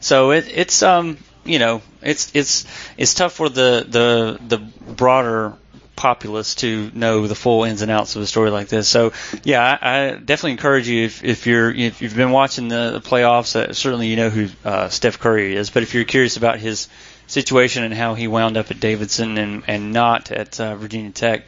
so 0.00 0.30
it, 0.30 0.46
it's 0.48 0.82
um 0.82 1.18
you 1.44 1.58
know 1.58 1.82
it's 2.00 2.30
it's 2.34 2.64
it's 2.96 3.12
tough 3.12 3.34
for 3.34 3.50
the 3.50 3.84
the 3.86 4.38
the 4.46 4.58
broader 4.94 5.52
populace 5.96 6.54
to 6.56 6.90
know 6.94 7.26
the 7.26 7.34
full 7.34 7.64
ins 7.64 7.82
and 7.82 7.90
outs 7.90 8.16
of 8.16 8.22
a 8.22 8.26
story 8.26 8.50
like 8.50 8.68
this. 8.68 8.88
So 8.88 9.12
yeah, 9.44 9.78
I, 9.80 10.06
I 10.06 10.10
definitely 10.16 10.52
encourage 10.52 10.88
you 10.88 11.04
if, 11.04 11.22
if 11.22 11.46
you're 11.46 11.70
if 11.70 12.02
you've 12.02 12.16
been 12.16 12.30
watching 12.30 12.68
the, 12.68 12.92
the 12.92 13.00
playoffs, 13.00 13.54
uh, 13.56 13.72
certainly 13.72 14.08
you 14.08 14.16
know 14.16 14.30
who 14.30 14.48
uh, 14.64 14.88
Steph 14.88 15.18
Curry 15.18 15.54
is. 15.54 15.70
But 15.70 15.82
if 15.82 15.94
you're 15.94 16.04
curious 16.04 16.36
about 16.36 16.58
his 16.58 16.88
situation 17.26 17.82
and 17.84 17.94
how 17.94 18.14
he 18.14 18.28
wound 18.28 18.56
up 18.56 18.70
at 18.70 18.80
Davidson 18.80 19.38
and 19.38 19.62
and 19.66 19.92
not 19.92 20.30
at 20.30 20.60
uh, 20.60 20.76
Virginia 20.76 21.10
Tech. 21.10 21.44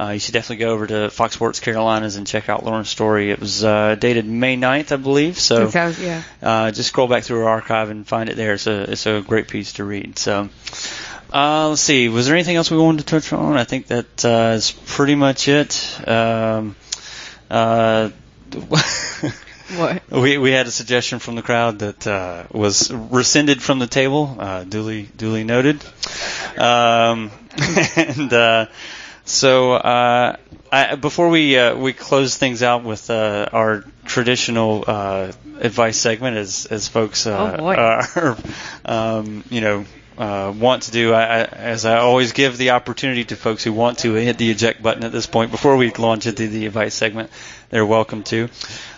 Uh, 0.00 0.10
you 0.10 0.20
should 0.20 0.32
definitely 0.32 0.64
go 0.64 0.70
over 0.70 0.86
to 0.86 1.10
Fox 1.10 1.34
Sports 1.34 1.58
Carolinas 1.58 2.14
and 2.14 2.24
check 2.26 2.48
out 2.48 2.64
Lauren's 2.64 2.88
story. 2.88 3.32
It 3.32 3.40
was 3.40 3.64
uh, 3.64 3.96
dated 3.96 4.24
May 4.24 4.56
9th, 4.56 4.92
I 4.92 4.96
believe. 4.96 5.38
So 5.38 5.68
sounds- 5.68 6.00
yeah. 6.00 6.22
uh, 6.40 6.70
just 6.70 6.88
scroll 6.90 7.08
back 7.08 7.24
through 7.24 7.42
our 7.42 7.48
archive 7.50 7.90
and 7.90 8.06
find 8.06 8.30
it 8.30 8.36
there. 8.36 8.54
It's 8.54 8.68
a 8.68 8.92
it's 8.92 9.06
a 9.06 9.20
great 9.20 9.48
piece 9.48 9.74
to 9.74 9.84
read. 9.84 10.16
So 10.16 10.48
uh, 11.32 11.68
let's 11.70 11.80
see. 11.82 12.08
Was 12.08 12.26
there 12.26 12.34
anything 12.34 12.56
else 12.56 12.70
we 12.70 12.78
wanted 12.78 12.98
to 13.00 13.06
touch 13.06 13.32
on? 13.32 13.56
I 13.56 13.64
think 13.64 13.86
that 13.88 14.24
uh, 14.24 14.52
is 14.56 14.70
pretty 14.72 15.14
much 15.14 15.48
it. 15.48 16.08
Um, 16.08 16.76
uh, 17.50 18.10
What? 19.76 20.02
we 20.10 20.36
we 20.36 20.50
had 20.50 20.66
a 20.66 20.70
suggestion 20.72 21.20
from 21.20 21.36
the 21.36 21.42
crowd 21.42 21.78
that 21.78 22.04
uh, 22.04 22.44
was 22.50 22.92
rescinded 22.92 23.62
from 23.62 23.78
the 23.78 23.86
table. 23.86 24.36
Uh, 24.36 24.64
duly 24.64 25.02
duly 25.16 25.44
noted. 25.44 25.80
Um, 26.58 27.30
and 27.96 28.32
uh, 28.32 28.66
so 29.24 29.74
uh, 29.74 30.36
I, 30.72 30.96
before 30.96 31.28
we 31.28 31.56
uh, 31.56 31.76
we 31.76 31.92
close 31.92 32.36
things 32.36 32.64
out 32.64 32.82
with 32.82 33.10
uh, 33.10 33.48
our 33.52 33.84
traditional 34.06 34.82
uh, 34.88 35.30
advice 35.60 35.98
segment, 35.98 36.36
as 36.36 36.66
as 36.66 36.88
folks 36.88 37.28
uh, 37.28 37.56
Oh, 37.60 37.66
are 37.66 38.36
um, 38.84 39.44
you 39.50 39.60
know. 39.60 39.84
Uh, 40.20 40.52
want 40.52 40.82
to 40.82 40.90
do, 40.90 41.14
I, 41.14 41.22
I, 41.22 41.42
as 41.44 41.86
I 41.86 41.96
always 41.96 42.32
give 42.32 42.58
the 42.58 42.72
opportunity 42.72 43.24
to 43.24 43.36
folks 43.36 43.64
who 43.64 43.72
want 43.72 44.00
to 44.00 44.12
hit 44.12 44.36
the 44.36 44.50
eject 44.50 44.82
button 44.82 45.02
at 45.02 45.12
this 45.12 45.26
point 45.26 45.50
before 45.50 45.78
we 45.78 45.90
launch 45.92 46.26
into 46.26 46.46
the 46.46 46.66
advice 46.66 46.92
segment, 46.92 47.30
they're 47.70 47.86
welcome 47.86 48.22
to. 48.24 48.50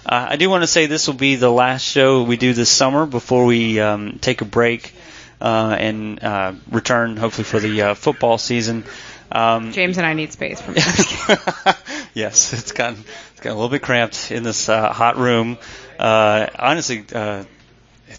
Uh, 0.05 0.27
I 0.31 0.35
do 0.35 0.51
want 0.51 0.65
to 0.65 0.67
say 0.67 0.87
this 0.87 1.07
will 1.07 1.15
be 1.15 1.37
the 1.37 1.49
last 1.49 1.83
show 1.83 2.25
we 2.25 2.37
do 2.37 2.55
this 2.55 2.71
summer 2.71 3.07
before 3.07 3.45
we 3.45 3.79
um, 3.79 4.19
take 4.21 4.41
a 4.41 4.45
break 4.45 4.97
uh, 5.41 5.77
and 5.79 6.25
uh, 6.25 6.55
return, 6.73 7.17
hopefully, 7.17 7.45
for 7.45 7.61
the 7.61 7.83
uh, 7.83 7.95
football 7.95 8.37
season. 8.37 8.83
Um, 9.31 9.71
James 9.71 9.99
and 9.99 10.07
I 10.07 10.15
need 10.15 10.33
space 10.33 10.61
from 10.61 10.75
yes, 12.15 12.53
it's 12.53 12.73
gotten 12.73 12.99
it's 12.99 13.41
gotten 13.41 13.53
a 13.53 13.55
little 13.55 13.69
bit 13.69 13.83
cramped 13.83 14.33
in 14.33 14.43
this 14.43 14.69
uh, 14.69 14.93
hot 14.93 15.19
room. 15.19 15.57
Uh, 16.01 16.49
honestly, 16.59 17.05
uh, 17.15 17.45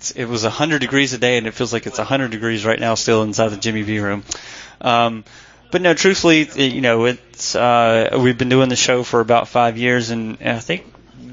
it's 0.03 0.11
it 0.11 0.25
was 0.25 0.43
100 0.43 0.79
degrees 0.79 1.13
a 1.13 1.17
day, 1.17 1.37
and 1.37 1.47
it 1.47 1.53
feels 1.53 1.71
like 1.71 1.87
it's 1.87 1.97
100 1.97 2.29
degrees 2.29 2.65
right 2.65 2.79
now 2.79 2.95
still 2.95 3.23
inside 3.23 3.49
the 3.49 3.57
Jimmy 3.57 3.83
V 3.83 3.99
room. 3.99 4.23
Um, 4.81 5.23
but 5.71 5.81
no, 5.81 5.93
truthfully, 5.93 6.49
you 6.55 6.81
know, 6.81 7.05
it's 7.05 7.55
uh, 7.55 8.17
we've 8.19 8.37
been 8.37 8.49
doing 8.49 8.67
the 8.67 8.75
show 8.75 9.03
for 9.03 9.21
about 9.21 9.47
five 9.47 9.77
years, 9.77 10.09
and, 10.09 10.37
and 10.41 10.57
I 10.57 10.59
think 10.59 10.83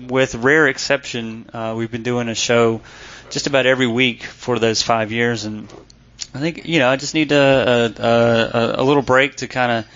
with 0.09 0.37
rare 0.37 0.68
exception, 0.68 1.50
uh, 1.52 1.74
we've 1.76 1.90
been 1.90 2.04
doing 2.04 2.28
a 2.28 2.35
show 2.35 2.80
just 3.30 3.48
about 3.48 3.66
every 3.66 3.88
week 3.88 4.22
for 4.22 4.59
those 4.61 4.83
five 4.83 5.11
years, 5.11 5.44
and 5.46 5.68
I 6.33 6.38
think 6.38 6.64
you 6.64 6.78
know 6.78 6.88
I 6.88 6.94
just 6.94 7.14
need 7.14 7.33
a 7.33 7.92
a, 7.98 8.02
a, 8.02 8.83
a 8.83 8.85
little 8.85 9.02
break 9.02 9.37
to 9.37 9.48
kind 9.48 9.72
of 9.72 9.87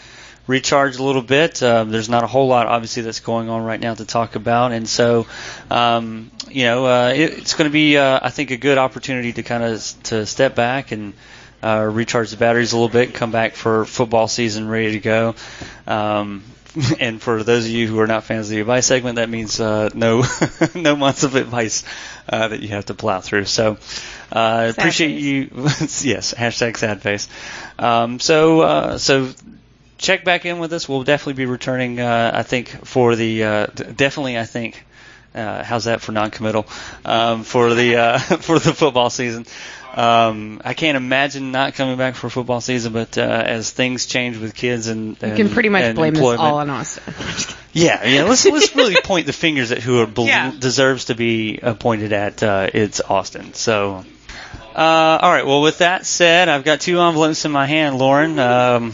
recharge 0.46 0.96
a 0.96 1.02
little 1.02 1.22
bit. 1.22 1.62
Uh, 1.62 1.84
there's 1.84 2.08
not 2.08 2.22
a 2.22 2.26
whole 2.26 2.48
lot, 2.48 2.66
obviously, 2.66 3.02
that's 3.02 3.20
going 3.20 3.48
on 3.48 3.64
right 3.64 3.80
now 3.80 3.94
to 3.94 4.04
talk 4.04 4.36
about, 4.36 4.72
and 4.72 4.88
so 4.88 5.26
um, 5.70 6.30
you 6.48 6.64
know 6.64 6.86
uh, 6.86 7.12
it, 7.14 7.38
it's 7.38 7.54
going 7.54 7.68
to 7.68 7.72
be, 7.72 7.96
uh, 7.96 8.20
I 8.22 8.30
think, 8.30 8.50
a 8.50 8.56
good 8.56 8.78
opportunity 8.78 9.32
to 9.34 9.42
kind 9.42 9.62
of 9.62 9.94
to 10.04 10.26
step 10.26 10.54
back 10.54 10.92
and 10.92 11.14
uh, 11.62 11.88
recharge 11.90 12.30
the 12.30 12.36
batteries 12.36 12.72
a 12.72 12.76
little 12.76 12.90
bit, 12.90 13.14
come 13.14 13.30
back 13.30 13.54
for 13.54 13.84
football 13.84 14.28
season 14.28 14.68
ready 14.68 14.92
to 14.92 15.00
go. 15.00 15.34
Um, 15.86 16.44
and 17.00 17.22
for 17.22 17.42
those 17.42 17.66
of 17.66 17.70
you 17.70 17.86
who 17.86 18.00
are 18.00 18.06
not 18.06 18.24
fans 18.24 18.46
of 18.46 18.50
the 18.50 18.60
advice 18.60 18.86
segment, 18.86 19.16
that 19.16 19.28
means 19.28 19.60
uh, 19.60 19.90
no 19.94 20.24
no 20.74 20.96
months 20.96 21.22
of 21.22 21.36
advice 21.36 21.84
uh, 22.28 22.48
that 22.48 22.60
you 22.60 22.68
have 22.68 22.86
to 22.86 22.94
plow 22.94 23.20
through. 23.20 23.44
So 23.44 23.78
uh, 24.32 24.72
appreciate 24.76 25.14
face. 25.14 26.04
you. 26.04 26.10
yes, 26.10 26.34
hashtag 26.34 26.76
sad 26.76 27.00
face. 27.00 27.28
Um, 27.78 28.18
so 28.18 28.60
uh, 28.60 28.98
so 28.98 29.32
check 29.98 30.24
back 30.24 30.44
in 30.46 30.58
with 30.58 30.72
us. 30.72 30.88
We'll 30.88 31.04
definitely 31.04 31.34
be 31.34 31.46
returning. 31.46 32.00
Uh, 32.00 32.30
I 32.34 32.42
think 32.42 32.68
for 32.86 33.16
the 33.16 33.44
uh, 33.44 33.66
definitely 33.66 34.38
I 34.38 34.44
think. 34.44 34.84
Uh, 35.34 35.64
how's 35.64 35.84
that 35.86 36.00
for 36.00 36.12
non-committal 36.12 36.64
um, 37.04 37.42
for 37.42 37.74
the 37.74 37.96
uh, 37.96 38.18
for 38.18 38.60
the 38.60 38.72
football 38.72 39.10
season? 39.10 39.44
Um, 39.96 40.60
I 40.64 40.74
can't 40.74 40.96
imagine 40.96 41.50
not 41.52 41.74
coming 41.74 41.96
back 41.96 42.14
for 42.14 42.28
football 42.30 42.60
season, 42.60 42.92
but 42.92 43.18
uh, 43.18 43.20
as 43.22 43.70
things 43.70 44.06
change 44.06 44.36
with 44.38 44.54
kids 44.54 44.86
and, 44.88 45.16
You 45.22 45.34
can 45.34 45.48
pretty 45.48 45.68
much 45.70 45.82
and 45.82 45.96
blame 45.96 46.14
this 46.14 46.22
all 46.22 46.58
on 46.58 46.70
Austin. 46.70 47.02
yeah, 47.72 48.04
yeah. 48.04 48.22
Let's 48.24 48.44
let's 48.44 48.74
really 48.76 48.94
point 49.04 49.26
the 49.26 49.32
fingers 49.32 49.72
at 49.72 49.78
who 49.78 50.04
bel 50.06 50.26
Yeah. 50.26 50.52
deserves 50.56 51.06
to 51.06 51.14
be 51.16 51.58
appointed 51.60 52.12
at. 52.12 52.40
Uh, 52.42 52.70
it's 52.72 53.00
Austin. 53.00 53.54
So, 53.54 54.04
uh, 54.74 55.18
all 55.20 55.30
right. 55.32 55.46
Well, 55.46 55.62
with 55.62 55.78
that 55.78 56.06
said, 56.06 56.48
I've 56.48 56.64
got 56.64 56.80
two 56.80 57.00
envelopes 57.00 57.44
in 57.44 57.50
my 57.52 57.66
hand, 57.66 57.98
Lauren. 57.98 58.38
Um, 58.38 58.92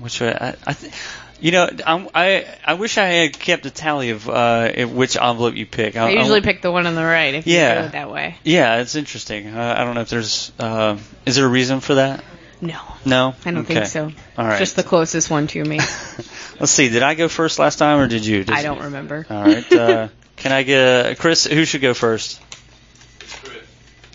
which 0.00 0.20
I, 0.22 0.54
I 0.66 0.72
th- 0.72 0.92
you 1.40 1.50
know, 1.52 1.68
I'm, 1.86 2.08
I 2.14 2.46
I 2.64 2.74
wish 2.74 2.96
I 2.98 3.04
had 3.06 3.38
kept 3.38 3.66
a 3.66 3.70
tally 3.70 4.10
of 4.10 4.28
uh, 4.28 4.70
which 4.86 5.16
envelope 5.16 5.54
you 5.54 5.66
pick. 5.66 5.96
I 5.96 6.10
usually 6.10 6.40
pick 6.40 6.62
the 6.62 6.70
one 6.72 6.86
on 6.86 6.94
the 6.94 7.04
right 7.04 7.34
if 7.34 7.46
you 7.46 7.54
Yeah. 7.56 7.80
do 7.82 7.86
it 7.88 7.92
that 7.92 8.10
way. 8.10 8.36
Yeah, 8.44 8.80
it's 8.80 8.94
interesting. 8.94 9.48
Uh, 9.48 9.74
I 9.76 9.84
don't 9.84 9.94
know 9.94 10.00
if 10.00 10.08
there's. 10.08 10.50
Uh, 10.58 10.96
is 11.26 11.36
there 11.36 11.44
a 11.44 11.48
reason 11.48 11.80
for 11.80 11.96
that? 11.96 12.24
No, 12.58 12.80
No. 13.04 13.34
I 13.44 13.50
don't 13.50 13.64
Okay. 13.64 13.74
think 13.74 13.86
so. 13.86 14.10
All 14.38 14.46
right. 14.46 14.58
Just 14.58 14.76
the 14.76 14.82
closest 14.82 15.30
one 15.30 15.46
to 15.48 15.62
me. 15.62 15.76
Let's 16.58 16.72
see. 16.72 16.88
Did 16.88 17.02
I 17.02 17.12
go 17.14 17.28
first 17.28 17.58
last 17.58 17.76
time, 17.76 17.98
or 18.00 18.08
did 18.08 18.24
you? 18.24 18.44
Did 18.44 18.54
I 18.54 18.62
don't 18.62 18.84
remember. 18.84 19.26
All 19.28 19.42
right. 19.42 19.70
Uh, 19.72 20.08
can 20.36 20.52
I 20.52 20.62
get 20.62 21.10
a 21.12 21.14
Chris? 21.16 21.44
Who 21.44 21.66
should 21.66 21.82
go 21.82 21.92
first? 21.92 22.40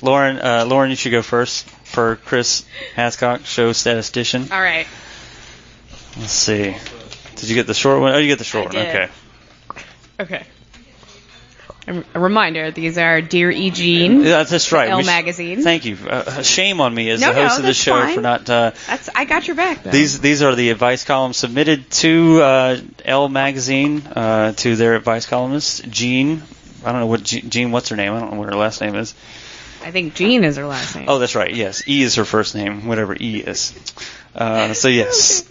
Lauren. 0.02 0.40
Uh, 0.40 0.66
Lauren, 0.68 0.90
you 0.90 0.96
should 0.96 1.12
go 1.12 1.22
first 1.22 1.70
for 1.86 2.16
Chris 2.16 2.66
Hathcock, 2.96 3.46
show 3.46 3.74
statistician. 3.74 4.48
All 4.52 4.60
right. 4.62 4.88
Let's 6.18 6.32
see. 6.34 6.76
Did 7.38 7.50
you 7.50 7.56
get 7.56 7.68
the 7.68 7.74
short 7.74 8.02
one? 8.02 8.14
Oh, 8.14 8.18
you 8.18 8.28
get 8.28 8.38
the 8.38 8.44
short 8.44 8.66
one. 8.74 8.78
Okay. 8.78 9.10
Okay. 10.20 10.46
A 11.88 12.04
a 12.14 12.20
reminder: 12.20 12.70
these 12.70 12.98
are 13.00 13.22
Dear 13.22 13.50
E. 13.50 13.72
Jean. 13.72 14.22
Yeah, 14.24 14.44
that's 14.44 14.72
right. 14.72 14.96
We 14.96 15.02
sh- 15.02 15.06
magazine. 15.08 15.64
Thank 15.64 15.86
you. 15.86 15.98
Uh, 16.08 16.44
shame 16.44 16.80
on 16.80 16.94
me 16.94 17.10
as 17.10 17.20
No, 17.22 17.34
the 17.34 17.34
host 17.34 17.50
no, 17.54 17.56
of 17.56 17.62
the 17.64 17.68
that's 17.70 17.78
show 17.80 17.94
fine. 18.00 18.14
for 18.16 18.22
not. 18.22 18.48
Uh, 18.50 18.72
That's 18.88 19.10
I 19.16 19.26
got 19.26 19.48
your 19.48 19.56
back 19.56 19.82
though. 19.84 19.90
These 19.90 20.20
these 20.22 20.44
are 20.44 20.54
the 20.54 20.70
advice 20.70 21.04
columns 21.06 21.38
submitted 21.38 21.90
to 21.92 22.42
uh, 22.44 22.78
Elle 23.04 23.30
Magazine 23.30 24.04
uh, 24.06 24.52
to 24.54 24.76
their 24.76 24.96
advice 24.96 25.26
columnist 25.26 25.90
Jean. 25.90 26.44
I 26.86 26.92
don't 26.92 27.02
know 27.02 27.08
what 27.08 27.24
Je- 27.24 27.42
Jean. 27.42 27.72
What's 27.72 27.90
her 27.90 27.96
name? 27.96 28.14
I 28.14 28.20
don't 28.20 28.34
know 28.34 28.40
what 28.40 28.50
her 28.50 28.56
last 28.56 28.80
name 28.82 28.94
is. 28.96 29.16
I 29.84 29.90
think 29.90 30.14
Jean 30.14 30.44
is 30.44 30.58
her 30.58 30.68
last 30.68 30.96
name. 30.96 31.06
Oh, 31.08 31.18
that's 31.18 31.34
right. 31.34 31.52
Yes, 31.52 31.82
E 31.88 32.04
is 32.04 32.14
her 32.16 32.26
first 32.26 32.54
name, 32.54 32.86
whatever 32.86 33.16
E 33.20 33.38
is. 33.40 33.74
Uh, 34.34 34.74
so 34.74 34.88
yes, 34.88 35.44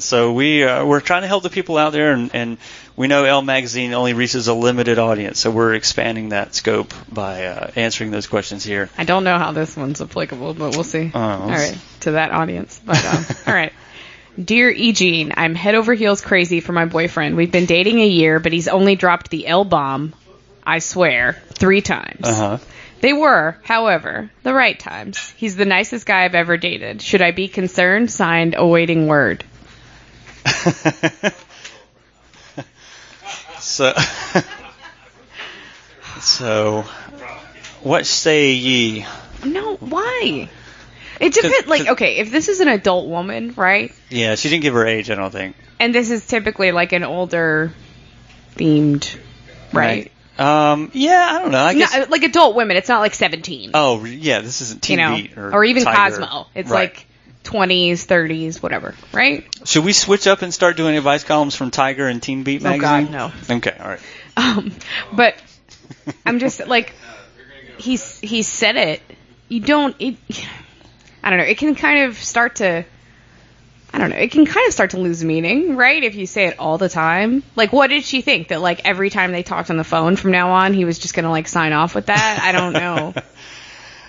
so 0.04 0.32
we 0.32 0.64
uh, 0.64 0.84
we're 0.84 1.00
trying 1.00 1.22
to 1.22 1.28
help 1.28 1.42
the 1.44 1.50
people 1.50 1.78
out 1.78 1.92
there, 1.92 2.12
and, 2.12 2.34
and 2.34 2.58
we 2.96 3.06
know 3.06 3.24
Elle 3.24 3.42
Magazine 3.42 3.92
only 3.92 4.14
reaches 4.14 4.48
a 4.48 4.54
limited 4.54 4.98
audience, 4.98 5.38
so 5.38 5.50
we're 5.50 5.74
expanding 5.74 6.30
that 6.30 6.54
scope 6.54 6.92
by 7.12 7.46
uh, 7.46 7.70
answering 7.76 8.10
those 8.10 8.26
questions 8.26 8.64
here. 8.64 8.90
I 8.98 9.04
don't 9.04 9.22
know 9.22 9.38
how 9.38 9.52
this 9.52 9.76
one's 9.76 10.00
applicable, 10.00 10.54
but 10.54 10.70
we'll 10.72 10.82
see. 10.82 11.10
Oh, 11.14 11.20
all 11.20 11.46
let's- 11.48 11.78
to 12.00 12.12
that 12.12 12.32
audience. 12.32 12.80
But 12.84 13.04
um, 13.04 13.24
all 13.46 13.54
right. 13.54 13.72
Dear 14.42 14.70
E. 14.70 14.92
Jean, 14.92 15.32
I'm 15.36 15.54
head 15.54 15.76
over 15.76 15.94
heels 15.94 16.20
crazy 16.20 16.58
for 16.58 16.72
my 16.72 16.86
boyfriend. 16.86 17.36
We've 17.36 17.52
been 17.52 17.66
dating 17.66 18.00
a 18.00 18.08
year, 18.08 18.40
but 18.40 18.52
he's 18.52 18.66
only 18.66 18.96
dropped 18.96 19.30
the 19.30 19.46
L 19.46 19.64
bomb, 19.64 20.12
I 20.66 20.80
swear, 20.80 21.40
three 21.52 21.80
times. 21.80 22.26
Uh 22.26 22.34
huh. 22.34 22.58
They 23.04 23.12
were, 23.12 23.58
however, 23.64 24.30
the 24.44 24.54
right 24.54 24.78
times. 24.78 25.34
He's 25.36 25.56
the 25.56 25.66
nicest 25.66 26.06
guy 26.06 26.24
I've 26.24 26.34
ever 26.34 26.56
dated. 26.56 27.02
Should 27.02 27.20
I 27.20 27.32
be 27.32 27.48
concerned? 27.48 28.10
Signed, 28.10 28.54
awaiting 28.56 29.08
word. 29.08 29.44
so, 33.60 33.92
so, 36.18 36.86
what 37.82 38.06
say 38.06 38.52
ye? 38.52 39.04
No, 39.44 39.76
why? 39.76 40.48
It 41.20 41.34
depends. 41.34 41.66
Like, 41.66 41.86
okay, 41.86 42.16
if 42.16 42.30
this 42.30 42.48
is 42.48 42.60
an 42.60 42.68
adult 42.68 43.10
woman, 43.10 43.52
right? 43.54 43.92
Yeah, 44.08 44.36
she 44.36 44.48
didn't 44.48 44.62
give 44.62 44.72
her 44.72 44.86
age, 44.86 45.10
I 45.10 45.14
don't 45.14 45.30
think. 45.30 45.56
And 45.78 45.94
this 45.94 46.10
is 46.10 46.26
typically 46.26 46.72
like 46.72 46.92
an 46.92 47.04
older 47.04 47.70
themed, 48.56 49.14
right? 49.74 50.10
Um, 50.38 50.90
yeah, 50.94 51.28
I 51.30 51.38
don't 51.38 51.52
know. 51.52 51.64
I 51.64 51.72
No, 51.74 51.78
guess. 51.80 52.08
like 52.10 52.22
adult 52.24 52.56
women. 52.56 52.76
It's 52.76 52.88
not 52.88 53.00
like 53.00 53.14
17. 53.14 53.70
oh, 53.74 54.04
yeah, 54.04 54.40
this 54.40 54.60
isn't 54.62 54.88
you 54.88 54.96
know, 54.96 55.16
Beat 55.16 55.36
or, 55.38 55.54
or 55.54 55.64
even 55.64 55.84
Tiger. 55.84 56.16
Cosmo. 56.16 56.46
It's 56.54 56.70
Right. 56.70 56.92
like 56.92 57.06
20s, 57.44 58.06
30s, 58.06 58.62
whatever, 58.62 58.94
right? 59.12 59.46
Should 59.64 59.84
we 59.84 59.92
switch 59.92 60.26
up 60.26 60.42
and 60.42 60.52
start 60.52 60.76
doing 60.76 60.96
advice 60.96 61.22
columns 61.24 61.54
from 61.54 61.70
Tiger 61.70 62.08
and 62.08 62.22
Teen 62.22 62.42
Beat 62.42 62.62
magazine? 62.62 63.14
Oh? 63.14 63.18
God, 63.18 63.32
no. 63.48 63.56
Okay, 63.56 63.76
all 63.78 63.88
right. 63.88 64.00
Um, 64.36 64.72
but 65.12 65.36
I'm 66.26 66.38
just 66.40 66.66
like 66.66 66.92
he's 67.78 68.18
he 68.18 68.42
said 68.42 68.76
it. 68.76 69.02
You 69.48 69.60
don't. 69.60 69.94
It, 70.00 70.16
I 71.22 71.30
don't 71.30 71.38
know. 71.38 71.44
It 71.44 71.58
can 71.58 71.74
kind 71.76 72.06
of 72.08 72.16
start 72.16 72.56
to. 72.56 72.84
I 73.94 73.98
don't 73.98 74.10
know. 74.10 74.16
It 74.16 74.32
can 74.32 74.44
kind 74.44 74.66
of 74.66 74.72
start 74.74 74.90
to 74.90 74.98
lose 74.98 75.22
meaning, 75.22 75.76
right? 75.76 76.02
If 76.02 76.16
you 76.16 76.26
say 76.26 76.46
it 76.46 76.58
all 76.58 76.78
the 76.78 76.88
time. 76.88 77.44
Like, 77.54 77.72
what 77.72 77.90
did 77.90 78.02
she 78.02 78.22
think 78.22 78.48
that 78.48 78.60
like 78.60 78.80
every 78.84 79.08
time 79.08 79.30
they 79.30 79.44
talked 79.44 79.70
on 79.70 79.76
the 79.76 79.84
phone 79.84 80.16
from 80.16 80.32
now 80.32 80.50
on, 80.50 80.74
he 80.74 80.84
was 80.84 80.98
just 80.98 81.14
gonna 81.14 81.30
like 81.30 81.46
sign 81.46 81.72
off 81.72 81.94
with 81.94 82.06
that? 82.06 82.40
I 82.42 82.50
don't 82.50 82.72
know. 82.72 83.14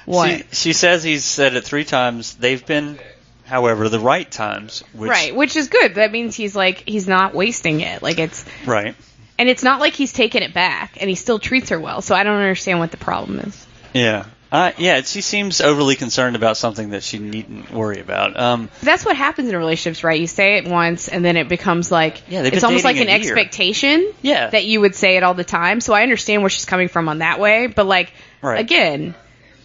What? 0.06 0.30
She, 0.30 0.44
she 0.52 0.74
says 0.74 1.04
he's 1.04 1.24
said 1.24 1.56
it 1.56 1.64
three 1.64 1.84
times. 1.84 2.36
They've 2.36 2.64
been, 2.64 3.00
however, 3.46 3.90
the 3.90 4.00
right 4.00 4.30
times. 4.30 4.84
Which, 4.94 5.10
right, 5.10 5.36
which 5.36 5.56
is 5.56 5.68
good. 5.68 5.96
That 5.96 6.12
means 6.12 6.36
he's 6.36 6.56
like 6.56 6.88
he's 6.88 7.08
not 7.08 7.34
wasting 7.34 7.82
it. 7.82 8.04
Like 8.04 8.20
it's 8.20 8.46
Right. 8.68 8.96
and 9.40 9.50
it's 9.50 9.64
not 9.64 9.80
like 9.80 9.94
he's 9.94 10.14
taken 10.14 10.44
it 10.44 10.54
back 10.54 10.98
and 11.02 11.10
he 11.10 11.16
still 11.16 11.40
treats 11.40 11.70
her 11.70 11.80
well. 11.80 12.02
So 12.04 12.14
I 12.14 12.24
don't 12.24 12.36
understand 12.36 12.78
what 12.80 12.92
the 12.92 12.98
problem 12.98 13.40
is. 13.40 13.68
Yeah. 13.96 14.26
Uh, 14.56 14.72
yeah, 14.78 15.02
she 15.02 15.20
seems 15.20 15.60
overly 15.60 15.96
concerned 15.98 16.38
about 16.38 16.56
something 16.56 16.92
that 16.92 17.04
she 17.04 17.20
needn't 17.20 17.72
worry 17.72 18.00
about. 18.00 18.40
Um, 18.40 18.70
That's 18.82 19.04
what 19.04 19.18
happens 19.18 19.50
in 19.50 19.58
relationships, 19.58 20.02
right? 20.04 20.20
You 20.20 20.28
say 20.28 20.58
it 20.58 20.66
once 20.68 21.10
and 21.10 21.26
then 21.26 21.36
it 21.36 21.50
becomes 21.50 21.92
like 21.92 22.22
Yeah, 22.30 22.44
it's 22.44 22.64
almost 22.64 22.86
like 22.86 22.96
an 22.96 23.08
year. 23.08 23.18
expectation 23.18 24.14
Yeah. 24.22 24.50
that 24.50 24.64
you 24.64 24.80
would 24.80 24.96
say 24.96 25.18
it 25.18 25.24
all 25.24 25.34
the 25.34 25.44
time. 25.44 25.82
So 25.82 25.94
I 25.94 26.04
understand 26.04 26.42
where 26.42 26.50
she's 26.50 26.64
coming 26.66 26.88
from 26.88 27.10
on 27.10 27.18
that 27.20 27.38
way, 27.40 27.68
but 27.68 27.86
like 27.86 28.14
Right. 28.42 28.60
again, 28.60 29.14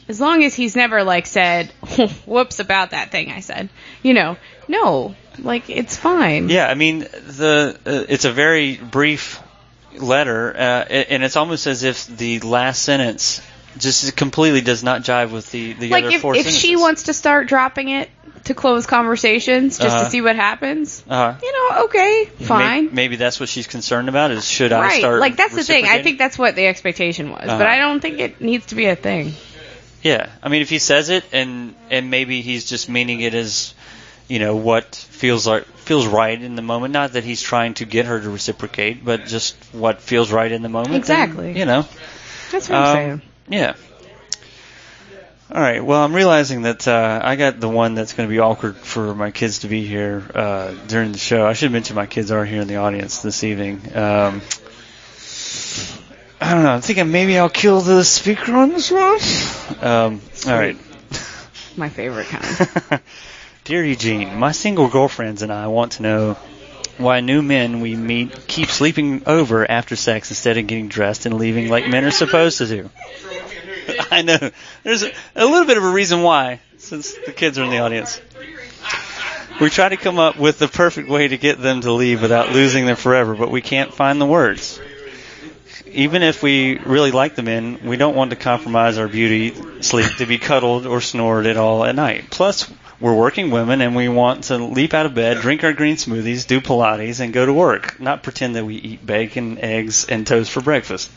as 0.08 0.20
long 0.20 0.42
as 0.42 0.54
he's 0.54 0.74
never 0.74 1.04
like 1.04 1.26
said 1.26 1.68
whoops 2.26 2.58
about 2.58 2.90
that 2.90 3.12
thing 3.12 3.30
I 3.30 3.40
said. 3.40 3.68
You 4.02 4.14
know, 4.14 4.36
no, 4.66 5.14
like 5.38 5.70
it's 5.70 5.96
fine. 5.96 6.48
yeah, 6.48 6.66
I 6.66 6.74
mean, 6.74 6.98
the 7.00 7.78
uh, 7.86 8.04
it's 8.08 8.24
a 8.24 8.32
very 8.32 8.76
brief 8.76 9.40
letter, 9.96 10.52
uh, 10.52 10.84
and 10.90 11.22
it's 11.22 11.36
almost 11.36 11.66
as 11.68 11.84
if 11.84 12.06
the 12.08 12.40
last 12.40 12.82
sentence 12.82 13.40
just 13.78 14.16
completely 14.16 14.60
does 14.60 14.82
not 14.82 15.02
jive 15.02 15.30
with 15.30 15.50
the 15.52 15.72
the 15.74 15.88
like 15.90 16.04
other 16.04 16.14
if 16.16 16.20
four 16.22 16.34
if 16.34 16.42
sentences. 16.42 16.60
she 16.60 16.76
wants 16.76 17.02
to 17.04 17.12
start 17.14 17.46
dropping 17.48 17.88
it 17.88 18.10
to 18.44 18.54
close 18.54 18.86
conversations 18.86 19.78
just 19.78 19.94
Uh-huh. 19.94 20.04
to 20.04 20.10
see 20.10 20.20
what 20.22 20.34
happens, 20.34 21.04
uh, 21.08 21.34
you 21.42 21.52
know, 21.52 21.84
okay, 21.84 22.24
fine. 22.40 22.84
Maybe, 22.84 22.94
maybe 22.94 23.16
that's 23.16 23.38
what 23.38 23.48
she's 23.48 23.66
concerned 23.66 24.08
about. 24.08 24.30
Is 24.30 24.48
should 24.48 24.72
I 24.72 24.80
right. 24.80 24.98
start? 25.00 25.20
like 25.20 25.36
that's 25.36 25.54
the 25.54 25.62
thing. 25.64 25.84
I 25.86 26.02
think 26.02 26.18
that's 26.18 26.38
what 26.38 26.56
the 26.56 26.66
expectation 26.66 27.30
was, 27.30 27.42
but 27.42 27.50
Uh-huh. 27.50 27.64
I 27.64 27.78
don't 27.78 28.00
think 28.00 28.18
it 28.18 28.40
needs 28.40 28.66
to 28.66 28.74
be 28.74 28.86
a 28.86 28.96
thing. 28.96 29.34
Yeah, 30.02 30.30
I 30.42 30.48
mean, 30.48 30.62
if 30.62 30.70
he 30.70 30.78
says 30.78 31.10
it, 31.10 31.24
and 31.32 31.74
and 31.90 32.10
maybe 32.10 32.40
he's 32.40 32.64
just 32.64 32.88
meaning 32.88 33.20
it 33.20 33.34
as, 33.34 33.74
you 34.28 34.38
know, 34.38 34.56
what 34.56 34.94
feels 34.96 35.46
like 35.46 35.64
feels 35.66 36.06
right 36.06 36.40
in 36.40 36.56
the 36.56 36.62
moment. 36.62 36.94
Not 36.94 37.12
that 37.12 37.24
he's 37.24 37.42
trying 37.42 37.74
to 37.74 37.84
get 37.84 38.06
her 38.06 38.18
to 38.18 38.30
reciprocate, 38.30 39.04
but 39.04 39.26
just 39.26 39.54
what 39.72 40.00
feels 40.00 40.32
right 40.32 40.50
in 40.50 40.62
the 40.62 40.70
moment. 40.70 40.94
Exactly. 40.96 41.58
you 41.58 41.66
know. 41.66 41.86
That's 42.50 42.68
what 42.70 42.78
I'm 42.78 42.84
Um, 42.86 42.94
saying. 42.96 43.22
Yeah. 43.50 43.74
All 45.52 45.60
right. 45.60 45.84
Well, 45.84 46.00
I'm 46.00 46.14
realizing 46.14 46.62
that 46.62 46.86
uh, 46.86 47.20
I 47.22 47.34
got 47.34 47.58
the 47.58 47.68
one 47.68 47.96
that's 47.96 48.12
going 48.12 48.28
to 48.28 48.32
be 48.32 48.38
awkward 48.38 48.76
for 48.76 49.12
my 49.16 49.32
kids 49.32 49.60
to 49.60 49.68
be 49.68 49.84
here 49.84 50.22
uh, 50.32 50.72
during 50.86 51.10
the 51.10 51.18
show. 51.18 51.44
I 51.44 51.54
should 51.54 51.72
mention 51.72 51.96
my 51.96 52.06
kids 52.06 52.30
are 52.30 52.44
here 52.44 52.62
in 52.62 52.68
the 52.68 52.76
audience 52.76 53.22
this 53.22 53.42
evening. 53.42 53.80
Um, 53.96 54.40
I 56.40 56.54
don't 56.54 56.62
know. 56.62 56.70
I'm 56.70 56.80
thinking 56.80 57.10
maybe 57.10 57.36
I'll 57.36 57.48
kill 57.48 57.80
the 57.80 58.04
speaker 58.04 58.54
on 58.54 58.68
this 58.68 58.92
one. 58.92 59.84
Um, 59.84 60.20
all 60.46 60.54
right. 60.54 60.76
My 61.76 61.88
favorite 61.88 62.28
kind. 62.28 63.02
Dear 63.64 63.84
Eugene, 63.84 64.38
my 64.38 64.52
single 64.52 64.88
girlfriends 64.88 65.42
and 65.42 65.52
I 65.52 65.66
want 65.66 65.92
to 65.92 66.02
know 66.02 66.38
why 67.00 67.20
new 67.20 67.42
men 67.42 67.80
we 67.80 67.96
meet 67.96 68.46
keep 68.46 68.68
sleeping 68.68 69.22
over 69.26 69.68
after 69.68 69.96
sex 69.96 70.30
instead 70.30 70.56
of 70.58 70.66
getting 70.66 70.88
dressed 70.88 71.26
and 71.26 71.36
leaving 71.36 71.68
like 71.68 71.88
men 71.88 72.04
are 72.04 72.10
supposed 72.10 72.58
to 72.58 72.66
do. 72.66 72.90
I 74.10 74.22
know. 74.22 74.50
There's 74.82 75.02
a, 75.02 75.12
a 75.34 75.44
little 75.44 75.66
bit 75.66 75.76
of 75.76 75.84
a 75.84 75.90
reason 75.90 76.22
why, 76.22 76.60
since 76.78 77.14
the 77.26 77.32
kids 77.32 77.58
are 77.58 77.64
in 77.64 77.70
the 77.70 77.78
audience. 77.78 78.20
We 79.60 79.68
try 79.68 79.90
to 79.90 79.96
come 79.96 80.18
up 80.18 80.38
with 80.38 80.58
the 80.58 80.68
perfect 80.68 81.08
way 81.08 81.28
to 81.28 81.36
get 81.36 81.60
them 81.60 81.82
to 81.82 81.92
leave 81.92 82.22
without 82.22 82.50
losing 82.50 82.86
them 82.86 82.96
forever, 82.96 83.34
but 83.34 83.50
we 83.50 83.60
can't 83.60 83.92
find 83.92 84.20
the 84.20 84.26
words. 84.26 84.80
Even 85.86 86.22
if 86.22 86.42
we 86.42 86.78
really 86.78 87.10
like 87.10 87.34
the 87.34 87.42
men, 87.42 87.80
we 87.84 87.96
don't 87.96 88.16
want 88.16 88.30
to 88.30 88.36
compromise 88.36 88.96
our 88.96 89.08
beauty 89.08 89.82
sleep 89.82 90.16
to 90.18 90.24
be 90.24 90.38
cuddled 90.38 90.86
or 90.86 91.00
snored 91.00 91.46
at 91.46 91.56
all 91.56 91.84
at 91.84 91.94
night. 91.94 92.30
Plus, 92.30 92.72
we're 93.00 93.14
working 93.14 93.50
women 93.50 93.80
and 93.80 93.96
we 93.96 94.08
want 94.08 94.44
to 94.44 94.58
leap 94.58 94.92
out 94.92 95.06
of 95.06 95.14
bed, 95.14 95.38
drink 95.38 95.64
our 95.64 95.72
green 95.72 95.96
smoothies, 95.96 96.46
do 96.46 96.60
Pilates, 96.60 97.20
and 97.20 97.32
go 97.32 97.46
to 97.46 97.52
work, 97.52 97.98
not 97.98 98.22
pretend 98.22 98.56
that 98.56 98.64
we 98.64 98.76
eat 98.76 99.04
bacon, 99.04 99.58
eggs, 99.58 100.04
and 100.04 100.26
toast 100.26 100.50
for 100.50 100.60
breakfast. 100.60 101.10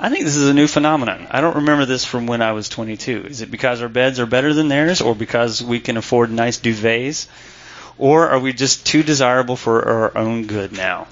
I 0.00 0.10
think 0.10 0.24
this 0.24 0.36
is 0.36 0.48
a 0.48 0.54
new 0.54 0.68
phenomenon. 0.68 1.26
I 1.30 1.40
don't 1.40 1.56
remember 1.56 1.84
this 1.84 2.04
from 2.04 2.28
when 2.28 2.40
I 2.40 2.52
was 2.52 2.68
22. 2.68 3.26
Is 3.26 3.40
it 3.40 3.50
because 3.50 3.82
our 3.82 3.88
beds 3.88 4.20
are 4.20 4.26
better 4.26 4.54
than 4.54 4.68
theirs, 4.68 5.00
or 5.00 5.14
because 5.16 5.60
we 5.60 5.80
can 5.80 5.96
afford 5.96 6.30
nice 6.30 6.58
duvets, 6.58 7.26
or 7.98 8.28
are 8.28 8.38
we 8.38 8.52
just 8.52 8.86
too 8.86 9.02
desirable 9.02 9.56
for 9.56 9.88
our 9.88 10.16
own 10.16 10.46
good 10.46 10.70
now? 10.70 11.08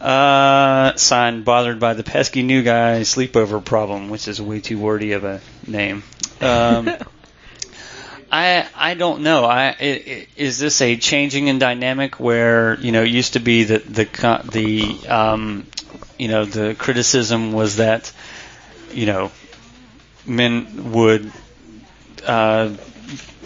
Uh, 0.00 0.94
signed, 0.96 1.44
bothered 1.44 1.78
by 1.78 1.92
the 1.92 2.02
pesky 2.02 2.42
new 2.42 2.62
guy 2.62 3.00
sleepover 3.00 3.62
problem, 3.62 4.08
which 4.08 4.26
is 4.26 4.40
way 4.40 4.60
too 4.60 4.78
wordy 4.78 5.12
of 5.12 5.24
a 5.24 5.42
name. 5.66 6.02
Um, 6.40 6.90
I 8.30 8.66
I 8.74 8.94
don't 8.94 9.22
know. 9.22 9.44
I 9.44 9.68
i- 9.68 9.74
i- 9.80 10.26
is 10.36 10.58
this 10.58 10.80
a 10.80 10.96
changing 10.96 11.48
in 11.48 11.58
dynamic 11.58 12.18
where 12.18 12.74
you 12.80 12.92
know 12.92 13.02
it 13.02 13.10
used 13.10 13.34
to 13.34 13.40
be 13.40 13.64
that 13.64 13.92
the 13.92 14.04
the 14.50 15.08
um, 15.08 15.66
you 16.18 16.28
know 16.28 16.44
the 16.44 16.74
criticism 16.74 17.52
was 17.52 17.76
that 17.76 18.12
you 18.92 19.06
know 19.06 19.30
men 20.26 20.92
would 20.92 21.30
uh, 22.26 22.74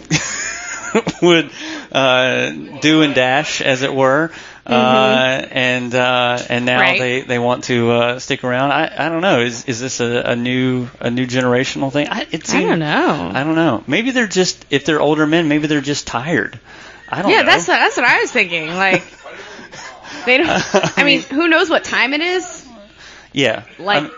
would 1.21 1.51
uh, 1.91 2.49
do 2.81 3.01
and 3.03 3.13
dash 3.15 3.61
as 3.61 3.81
it 3.83 3.93
were. 3.93 4.31
Uh, 4.65 5.47
and 5.51 5.93
uh, 5.95 6.37
and 6.49 6.65
now 6.65 6.79
Mm-hmm. 6.79 6.81
Right. 6.81 6.99
they, 6.99 7.21
they 7.21 7.39
want 7.39 7.63
to 7.65 7.91
uh, 7.91 8.19
stick 8.19 8.43
around. 8.43 8.71
I, 8.71 9.05
I 9.05 9.09
don't 9.09 9.21
know. 9.21 9.41
Is 9.41 9.65
is 9.65 9.79
this 9.79 9.99
a, 9.99 10.21
a 10.31 10.35
new 10.35 10.87
a 10.99 11.09
new 11.09 11.25
generational 11.25 11.91
thing? 11.91 12.07
I, 12.09 12.27
it 12.31 12.53
I 12.53 12.61
don't 12.61 12.79
know. 12.79 13.31
I 13.33 13.43
don't 13.43 13.55
know. 13.55 13.83
Maybe 13.87 14.11
they're 14.11 14.27
just 14.27 14.63
if 14.69 14.85
they're 14.85 15.01
older 15.01 15.25
men, 15.25 15.47
maybe 15.47 15.67
they're 15.67 15.81
just 15.81 16.05
tired. 16.07 16.59
I 17.09 17.21
don't 17.21 17.31
know. 17.31 17.37
yeah, 17.37 17.41
know. 17.41 17.47
that's 17.47 17.65
that's 17.65 17.97
what 17.97 18.05
I 18.05 18.21
was 18.21 18.31
thinking. 18.31 18.67
Like 18.67 19.03
they 20.25 20.37
don't. 20.37 20.49
I 20.97 21.03
mean, 21.03 21.21
who 21.21 21.47
knows 21.47 21.69
what 21.69 21.83
time 21.83 22.13
it 22.13 22.21
is? 22.21 22.67
yeah. 23.33 23.63
Like, 23.79 24.03
I'm- 24.03 24.11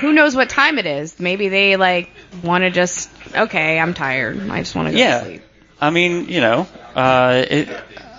who 0.00 0.12
knows 0.12 0.36
what 0.36 0.48
time 0.48 0.78
it 0.78 0.86
is? 0.86 1.18
Maybe 1.18 1.48
they 1.48 1.76
like 1.76 2.10
want 2.44 2.62
to 2.62 2.70
just 2.70 3.10
okay, 3.34 3.78
I'm 3.78 3.92
tired. 3.92 4.48
I 4.48 4.60
just 4.60 4.74
want 4.76 4.86
to 4.88 4.92
go 4.92 4.98
Yeah. 4.98 5.18
to 5.18 5.24
sleep. 5.26 5.42
I 5.80 5.90
mean, 5.90 6.28
you 6.28 6.40
know, 6.40 6.66
uh, 6.94 7.44
it, 7.50 7.68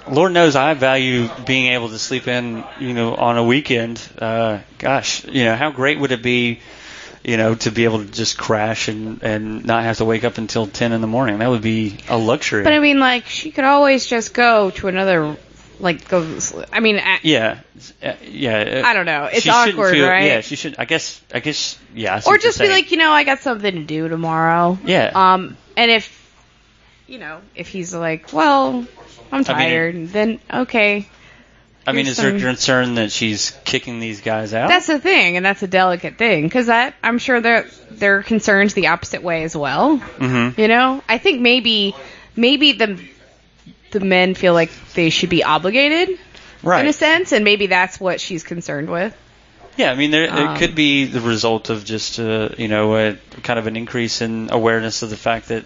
Lord 0.10 0.32
knows 0.34 0.56
I 0.56 0.74
value 0.74 1.30
being 1.46 1.74
able 1.74 1.90
to 1.90 2.00
sleep 2.00 2.28
in, 2.28 2.64
you 2.80 2.94
know, 2.94 3.16
on 3.16 3.38
a 3.38 3.44
weekend. 3.44 4.02
Uh, 4.18 4.60
gosh, 4.78 5.26
you 5.26 5.46
know, 5.46 5.56
how 5.56 5.72
great 5.72 6.00
would 6.00 6.12
it 6.12 6.22
be, 6.24 6.60
you 7.24 7.38
know, 7.38 7.56
to 7.56 7.72
be 7.72 7.84
able 7.86 8.00
to 8.00 8.12
just 8.12 8.38
crash 8.38 8.88
and 8.88 9.22
and 9.24 9.66
not 9.66 9.84
have 9.84 9.98
to 9.98 10.06
wake 10.06 10.24
up 10.24 10.38
until 10.38 10.68
ten 10.68 10.92
in 10.92 11.02
the 11.02 11.08
morning? 11.08 11.40
That 11.40 11.50
would 11.50 11.62
be 11.62 11.98
a 12.10 12.18
luxury. 12.18 12.64
But 12.64 12.74
I 12.74 12.80
mean, 12.80 13.00
like 13.00 13.26
she 13.28 13.52
could 13.52 13.64
always 13.66 14.06
just 14.08 14.34
go 14.34 14.72
to 14.72 14.88
another, 14.88 15.38
like 15.80 16.08
go. 16.10 16.40
I 16.74 16.80
mean, 16.80 17.00
I, 17.00 17.20
yeah, 17.22 17.60
uh, 18.04 18.14
yeah. 18.28 18.82
I 18.84 18.94
don't 18.94 19.06
know. 19.06 19.26
It's 19.26 19.44
she 19.44 19.50
awkward, 19.50 19.94
feel- 19.94 20.08
right? 20.08 20.26
Yeah, 20.26 20.42
she 20.42 20.56
should. 20.56 20.76
I 20.80 20.86
guess. 20.86 21.22
I 21.34 21.40
guess. 21.42 21.78
Yeah. 21.94 22.16
I 22.16 22.30
or 22.30 22.38
just 22.38 22.58
be 22.58 22.66
saying. 22.66 22.72
like, 22.72 22.92
you 22.92 22.98
know, 22.98 23.12
I 23.12 23.24
got 23.24 23.40
something 23.40 23.76
to 23.76 23.84
do 23.84 24.08
tomorrow. 24.10 24.80
Yeah. 24.84 25.12
Um, 25.14 25.58
and 25.78 25.92
if, 25.92 26.36
you 27.08 27.20
know, 27.20 27.42
if 27.56 27.68
he's 27.68 27.94
like, 27.94 28.34
well, 28.34 28.86
I'm 29.32 29.38
I 29.38 29.38
mean, 29.38 29.46
tired, 29.46 30.08
then 30.10 30.40
okay. 30.54 31.08
I 31.88 31.94
mean, 31.94 32.06
is 32.06 32.18
there 32.18 32.38
concern 32.40 32.96
that 32.96 33.12
she's 33.12 33.58
kicking 33.66 34.00
these 34.00 34.22
guys 34.22 34.54
out? 34.54 34.68
That's 34.68 34.86
the 34.88 35.00
thing, 35.00 35.36
and 35.38 35.44
that's 35.46 35.64
a 35.64 35.68
delicate 35.68 36.18
thing 36.18 36.44
because 36.44 36.68
that 36.68 36.94
I'm 37.02 37.18
sure 37.18 37.42
there 37.42 37.66
there 37.90 38.20
are 38.20 38.24
concerns 38.24 38.74
the 38.76 38.88
opposite 38.88 39.24
way 39.24 39.44
as 39.44 39.56
well. 39.56 39.98
mm-hmm. 39.98 40.60
You 40.62 40.68
know, 40.68 41.04
I 41.10 41.18
think 41.18 41.42
maybe 41.42 41.96
maybe 42.36 42.74
the 42.74 43.00
the 43.90 44.00
men 44.00 44.36
feel 44.36 44.54
like 44.54 44.72
they 44.94 45.10
should 45.10 45.30
be 45.30 45.44
obligated 45.44 46.20
Right. 46.64 46.82
in 46.82 46.88
a 46.88 46.94
sense, 46.94 47.32
and 47.32 47.44
maybe 47.44 47.66
that's 47.68 48.00
what 48.00 48.22
she's 48.22 48.44
concerned 48.44 48.90
with. 48.90 49.18
Yeah, 49.78 49.92
I 49.92 49.96
mean, 49.96 50.12
there, 50.12 50.32
Um, 50.32 50.58
could 50.58 50.76
be 50.76 51.06
the 51.06 51.22
result 51.22 51.70
of 51.72 51.84
just, 51.86 52.20
uh, 52.20 52.50
you 52.58 52.68
know, 52.68 52.96
a 52.96 53.18
kind 53.42 53.58
of 53.58 53.66
an 53.66 53.76
increase 53.76 54.22
in 54.22 54.50
awareness 54.52 55.02
of 55.02 55.10
the 55.10 55.18
fact 55.18 55.48
that, 55.48 55.66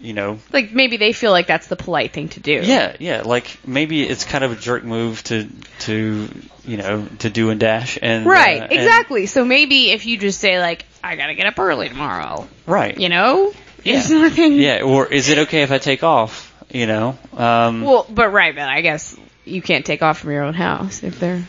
you 0.00 0.12
know, 0.14 0.38
Like 0.52 0.72
maybe 0.72 0.96
they 0.96 1.12
feel 1.12 1.30
like 1.30 1.46
that's 1.46 1.66
the 1.66 1.76
polite 1.76 2.12
thing 2.12 2.28
to 2.30 2.40
do. 2.40 2.60
yeah, 2.64 2.96
yeah, 2.98 3.22
like 3.24 3.58
maybe 3.66 4.02
it's 4.02 4.24
kind 4.24 4.42
of 4.44 4.52
a 4.52 4.56
jerk 4.56 4.82
move 4.84 5.22
to, 5.24 5.48
to, 5.80 6.28
you 6.64 6.76
know, 6.76 7.06
to 7.20 7.30
do 7.30 7.50
and 7.50 7.60
dash 7.60 7.98
and 8.00 8.24
Right, 8.26 8.60
uh, 8.60 8.64
and- 8.64 8.72
exactly. 8.72 9.26
So 9.26 9.44
maybe 9.44 9.90
if 9.90 10.06
you 10.06 10.16
just 10.16 10.40
say 10.40 10.58
like, 10.60 10.84
I 11.04 11.16
gotta 11.16 11.34
get 11.34 11.46
up 11.46 11.58
early 11.58 11.88
tomorrow, 11.88 12.48
right. 12.66 12.96
you 12.98 13.08
know, 13.08 13.52
Yeah. 13.84 14.02
nothing. 14.08 14.54
Yeah, 14.54 14.82
or 14.82 15.06
is 15.06 15.28
it 15.28 15.38
okay 15.38 15.62
if 15.62 15.70
I 15.70 15.78
take 15.78 16.02
off? 16.02 16.46
You 16.72 16.86
know, 16.86 17.18
um, 17.36 17.82
Well, 17.82 18.06
but 18.08 18.28
right, 18.32 18.54
but 18.54 18.68
I 18.68 18.80
guess 18.80 19.16
you 19.44 19.60
can't 19.60 19.84
take 19.84 20.02
off 20.02 20.18
from 20.18 20.30
your 20.30 20.44
own 20.44 20.54
house 20.54 21.02
if 21.02 21.18
they're. 21.18 21.42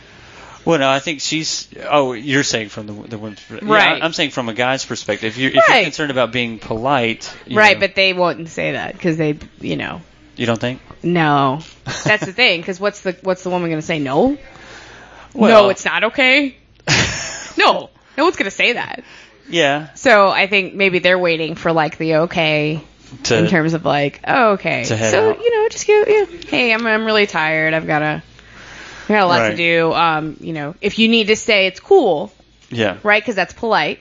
Well, 0.64 0.78
no, 0.78 0.88
I 0.88 1.00
think 1.00 1.20
she's. 1.20 1.68
Oh, 1.88 2.12
you're 2.12 2.44
saying 2.44 2.68
from 2.68 2.86
the 2.86 2.92
the 3.08 3.18
women's. 3.18 3.40
yeah, 3.50 3.58
Right. 3.62 4.02
I'm 4.02 4.12
saying 4.12 4.30
from 4.30 4.48
a 4.48 4.54
guy's 4.54 4.84
perspective. 4.86 5.32
If 5.32 5.38
you're, 5.38 5.50
if 5.50 5.56
you're 5.68 5.82
concerned 5.82 6.10
about 6.12 6.30
being 6.32 6.58
polite, 6.60 7.34
Right, 7.50 7.74
know, 7.76 7.80
but 7.80 7.94
they 7.96 8.12
wouldn't 8.12 8.48
say 8.48 8.72
that 8.72 8.92
because 8.92 9.16
they, 9.16 9.38
you 9.60 9.76
know, 9.76 10.00
you 10.36 10.46
don't 10.46 10.60
think? 10.60 10.80
no. 11.02 11.60
That's 12.04 12.24
the 12.26 12.32
thing. 12.32 12.60
Because 12.60 12.78
what's 12.78 13.00
the 13.00 13.16
what's 13.22 13.42
the 13.42 13.50
woman 13.50 13.70
gonna 13.70 13.82
say? 13.82 13.98
No. 13.98 14.38
Well- 15.34 15.64
no, 15.64 15.68
it's 15.70 15.84
not 15.84 16.04
okay. 16.04 16.56
no, 17.58 17.90
no 18.16 18.24
one's 18.24 18.36
gonna 18.36 18.50
say 18.50 18.74
that. 18.74 19.02
Yeah. 19.48 19.92
So 19.94 20.28
I 20.28 20.46
think 20.46 20.74
maybe 20.74 21.00
they're 21.00 21.18
waiting 21.18 21.54
for 21.56 21.72
like 21.72 21.98
the 21.98 22.14
okay 22.28 22.80
To, 23.24 23.36
in 23.38 23.46
terms 23.48 23.74
of 23.74 23.84
like, 23.84 24.20
oh, 24.26 24.52
okay. 24.52 24.84
to 24.84 24.96
head 24.96 25.10
so 25.10 25.30
out. 25.30 25.40
you 25.40 25.50
know, 25.62 25.68
just 25.68 25.86
go. 25.86 26.04
Yeah. 26.06 26.24
Hey, 26.48 26.72
I'm 26.72 26.86
I'm 26.86 27.04
really 27.04 27.26
tired. 27.26 27.74
I've 27.74 27.86
got 27.86 28.02
a 28.02 28.22
I 29.12 29.18
got 29.18 29.24
a 29.24 29.26
lot 29.26 29.40
Right. 29.40 29.50
to 29.50 29.56
do. 29.56 29.92
Um, 29.92 30.36
you 30.40 30.52
know, 30.52 30.74
if 30.80 30.98
you 30.98 31.08
need 31.08 31.28
to 31.28 31.36
stay, 31.36 31.66
it's 31.66 31.80
cool, 31.80 32.32
yeah. 32.70 32.98
right? 33.02 33.22
Because 33.22 33.34
that's 33.34 33.52
polite. 33.52 34.00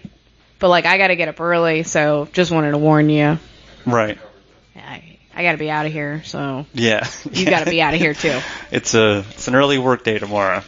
But 0.59 0.70
like, 0.70 0.86
I 0.86 0.97
got 0.97 1.07
to 1.07 1.16
get 1.16 1.28
up 1.28 1.39
early, 1.39 1.84
so 1.84 2.28
just 2.34 2.51
wanted 2.51 2.72
to 2.72 2.78
warn 2.78 3.09
you. 3.09 3.39
Right. 3.86 4.20
I, 4.76 5.18
I 5.36 5.43
got 5.43 5.53
to 5.53 5.57
be 5.57 5.70
out 5.72 5.86
of 5.86 5.91
here, 5.91 6.22
so 6.24 6.66
Yeah. 6.74 7.07
you 7.32 7.45
got 7.45 7.64
to 7.66 7.70
be 7.72 7.82
out 7.82 7.93
of 7.93 7.99
here 7.99 8.14
too. 8.14 8.39
it's 8.72 8.93
a 8.93 9.26
it's 9.32 9.47
an 9.47 9.55
early 9.55 9.80
work 9.80 10.03
day 10.03 10.20
tomorrow. 10.20 10.64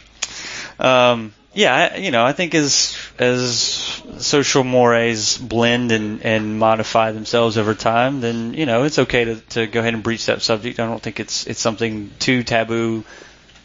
Um, 0.78 1.32
yeah, 1.52 1.90
I, 1.94 1.96
you 1.98 2.10
know, 2.10 2.24
I 2.24 2.32
think 2.32 2.54
as 2.56 2.96
as 3.18 4.02
social 4.18 4.64
mores 4.64 5.38
blend 5.38 5.92
and 5.92 6.22
and 6.24 6.58
modify 6.58 7.12
themselves 7.12 7.56
over 7.56 7.74
time, 7.74 8.20
then 8.20 8.54
you 8.54 8.66
know 8.66 8.82
it's 8.82 8.98
okay 8.98 9.24
to 9.26 9.36
to 9.50 9.66
go 9.68 9.78
ahead 9.78 9.94
and 9.94 10.02
breach 10.02 10.26
that 10.26 10.42
subject. 10.42 10.80
I 10.80 10.86
don't 10.86 11.00
think 11.00 11.20
it's 11.20 11.46
it's 11.46 11.60
something 11.60 12.10
too 12.18 12.42
taboo 12.42 13.04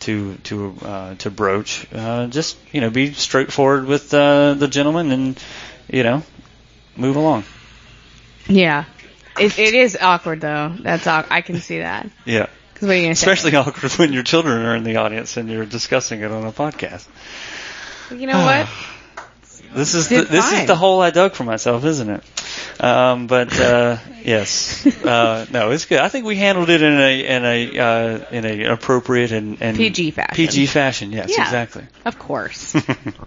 to 0.02 0.36
to 0.36 0.76
uh, 0.82 1.16
to 1.16 1.30
broach. 1.30 1.88
Uh, 1.94 2.28
just 2.28 2.58
you 2.72 2.82
know, 2.82 2.90
be 2.90 3.14
straightforward 3.14 3.86
with 3.86 4.14
uh, 4.14 4.54
the 4.54 4.68
gentleman 4.68 5.12
and 5.12 5.44
you 5.92 6.04
know 6.04 6.24
move 6.96 7.16
along. 7.16 7.44
Yeah. 8.48 8.86
It, 9.40 9.58
it 9.58 9.74
is 9.74 9.98
awkward 10.00 10.42
though. 10.42 10.76
That's 10.82 11.08
aw- 11.08 11.26
I 11.30 11.42
can 11.42 11.60
see 11.62 11.80
that. 11.80 12.10
Yeah. 12.26 12.48
what 12.80 12.92
are 12.92 12.96
you 12.96 13.04
gonna 13.04 13.16
say? 13.16 13.32
Especially 13.32 13.56
awkward 13.56 13.92
when 13.94 14.12
your 14.14 14.24
children 14.24 14.66
are 14.66 14.76
in 14.76 14.84
the 14.84 14.98
audience 14.98 15.38
and 15.38 15.50
you're 15.50 15.66
discussing 15.66 16.22
it 16.22 16.32
on 16.32 16.46
a 16.46 16.52
podcast. 16.52 17.08
You 18.12 18.28
know 18.28 18.40
what? 18.40 18.68
This 19.72 19.94
is 19.94 20.08
the, 20.10 20.24
this 20.24 20.52
is 20.52 20.66
the 20.66 20.76
hole 20.76 21.00
I 21.00 21.12
dug 21.12 21.34
for 21.34 21.44
myself, 21.44 21.86
isn't 21.86 22.10
it? 22.10 22.24
Um, 22.82 23.28
but 23.28 23.60
uh, 23.60 23.98
yes, 24.24 24.86
uh, 25.04 25.46
no, 25.52 25.72
it's 25.72 25.86
good. 25.86 26.00
I 26.00 26.08
think 26.08 26.26
we 26.26 26.38
handled 26.38 26.70
it 26.70 26.82
in 26.82 26.94
a 27.00 27.26
in 27.26 27.46
a 27.46 27.80
uh, 27.80 28.26
in 28.32 28.46
a 28.46 28.64
appropriate 28.74 29.32
and, 29.34 29.62
and 29.62 29.76
PG 29.76 30.12
fashion. 30.12 30.36
PG 30.36 30.66
fashion. 30.68 31.12
Yes, 31.12 31.30
Yeah. 31.36 31.44
exactly. 31.44 31.86
Of 32.06 32.18
course. 32.18 32.74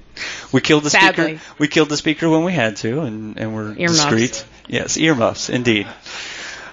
we 0.53 0.61
killed 0.63 0.85
the 0.85 0.91
Sadly. 0.91 1.37
speaker. 1.37 1.55
We 1.59 1.69
killed 1.69 1.91
the 1.91 1.97
speaker 1.99 2.31
when 2.31 2.45
we 2.45 2.53
had 2.53 2.77
to, 2.79 3.01
and 3.03 3.37
and 3.39 3.55
we're 3.55 3.75
Earmuffs. 3.77 4.05
discreet. 4.05 4.45
Yes, 4.69 4.97
earmuffs, 4.97 5.51
indeed. 5.51 5.87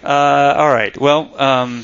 Uh, 0.02 0.08
all 0.58 0.70
right. 0.70 0.98
Well, 0.98 1.34
um, 1.42 1.84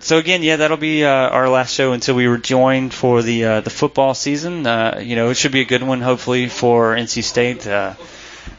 so 0.00 0.18
again, 0.18 0.42
yeah, 0.42 0.56
that'll 0.56 0.76
be 0.76 1.04
uh, 1.04 1.08
our 1.08 1.48
last 1.48 1.74
show 1.74 1.92
until 1.92 2.16
we 2.16 2.26
rejoin 2.26 2.90
for 2.90 3.22
the 3.22 3.44
uh, 3.44 3.60
the 3.60 3.70
football 3.70 4.14
season. 4.14 4.66
Uh, 4.66 5.00
you 5.04 5.14
know, 5.14 5.30
it 5.30 5.36
should 5.36 5.52
be 5.52 5.60
a 5.60 5.64
good 5.64 5.84
one, 5.84 6.00
hopefully 6.00 6.48
for 6.48 6.96
NC 6.96 7.22
State. 7.22 7.66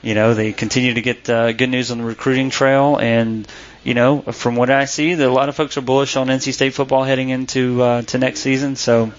You 0.04 0.14
know, 0.16 0.34
they 0.36 0.54
continue 0.54 0.94
to 0.94 1.02
get 1.02 1.28
uh, 1.30 1.52
good 1.54 1.70
news 1.70 1.90
on 1.90 1.98
the 1.98 2.04
recruiting 2.04 2.50
trail, 2.52 2.98
and 2.98 3.48
you 3.84 3.94
know, 3.96 4.22
from 4.22 4.56
what 4.56 4.70
I 4.70 4.86
see, 4.86 5.16
that 5.16 5.28
a 5.28 5.32
lot 5.32 5.50
of 5.50 5.56
folks 5.56 5.78
are 5.78 5.82
bullish 5.82 6.16
on 6.18 6.28
NC 6.28 6.54
State 6.54 6.74
football 6.74 7.04
heading 7.04 7.30
into 7.30 7.82
uh, 7.82 8.02
to 8.04 8.18
next 8.18 8.42
season. 8.42 8.76
So. 8.76 9.12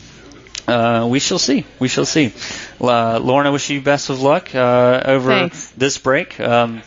Uh, 0.67 1.07
we 1.11 1.19
shall 1.21 1.39
see. 1.39 1.67
We 1.79 1.89
shall 1.89 2.07
see. 2.07 2.33
Uh, 2.81 3.19
Lauren, 3.19 3.47
I 3.47 3.51
wish 3.51 3.69
you 3.69 3.83
best 3.83 4.09
of 4.09 4.23
luck 4.23 4.55
uh, 4.55 5.03
over 5.05 5.29
Thanks. 5.29 5.69
this 5.73 5.99
break. 5.99 6.41
Um, 6.41 6.81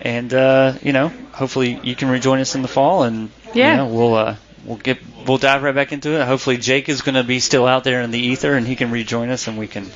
and 0.00 0.34
uh, 0.34 0.72
you 0.82 0.92
know, 0.92 1.06
hopefully 1.30 1.78
you 1.84 1.94
can 1.94 2.08
rejoin 2.10 2.40
us 2.40 2.56
in 2.56 2.62
the 2.62 2.68
fall, 2.68 3.04
and 3.04 3.30
Yeah. 3.54 3.70
you 3.70 3.76
know, 3.76 3.86
we'll 3.94 4.14
uh, 4.16 4.36
we'll 4.64 4.78
get 4.78 4.98
we'll 5.24 5.38
dive 5.38 5.62
right 5.62 5.72
back 5.74 5.92
into 5.92 6.20
it. 6.20 6.26
Hopefully 6.26 6.56
Jake 6.56 6.88
is 6.88 7.02
going 7.02 7.14
to 7.14 7.22
be 7.22 7.38
still 7.38 7.64
out 7.64 7.84
there 7.84 8.02
in 8.02 8.10
the 8.10 8.18
ether, 8.18 8.54
and 8.54 8.66
he 8.66 8.74
can 8.74 8.90
rejoin 8.90 9.30
us, 9.30 9.46
and 9.46 9.56
we 9.56 9.68
can 9.68 9.88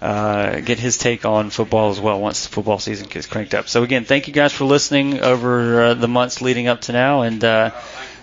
uh, 0.00 0.60
get 0.60 0.78
his 0.78 0.96
take 0.96 1.24
on 1.24 1.50
football 1.50 1.90
as 1.90 2.00
well 2.00 2.20
once 2.20 2.46
the 2.46 2.50
football 2.52 2.78
season 2.78 3.08
gets 3.08 3.26
cranked 3.26 3.54
up. 3.54 3.68
So 3.68 3.82
again, 3.82 4.04
thank 4.04 4.28
you 4.28 4.34
guys 4.34 4.52
for 4.52 4.64
listening 4.64 5.20
over 5.20 5.82
uh, 5.82 5.94
the 5.94 6.08
months 6.08 6.40
leading 6.40 6.68
up 6.68 6.82
to 6.82 6.92
now, 6.92 7.22
and 7.22 7.42
uh, 7.42 7.70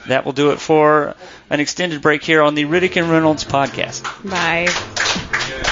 that 0.07 0.25
will 0.25 0.33
do 0.33 0.51
it 0.51 0.59
for 0.59 1.15
an 1.49 1.59
extended 1.59 2.01
break 2.01 2.23
here 2.23 2.41
on 2.41 2.55
the 2.55 2.65
Riddick 2.65 2.95
and 2.95 3.09
Reynolds 3.09 3.43
podcast. 3.43 4.03
Bye. 4.29 5.71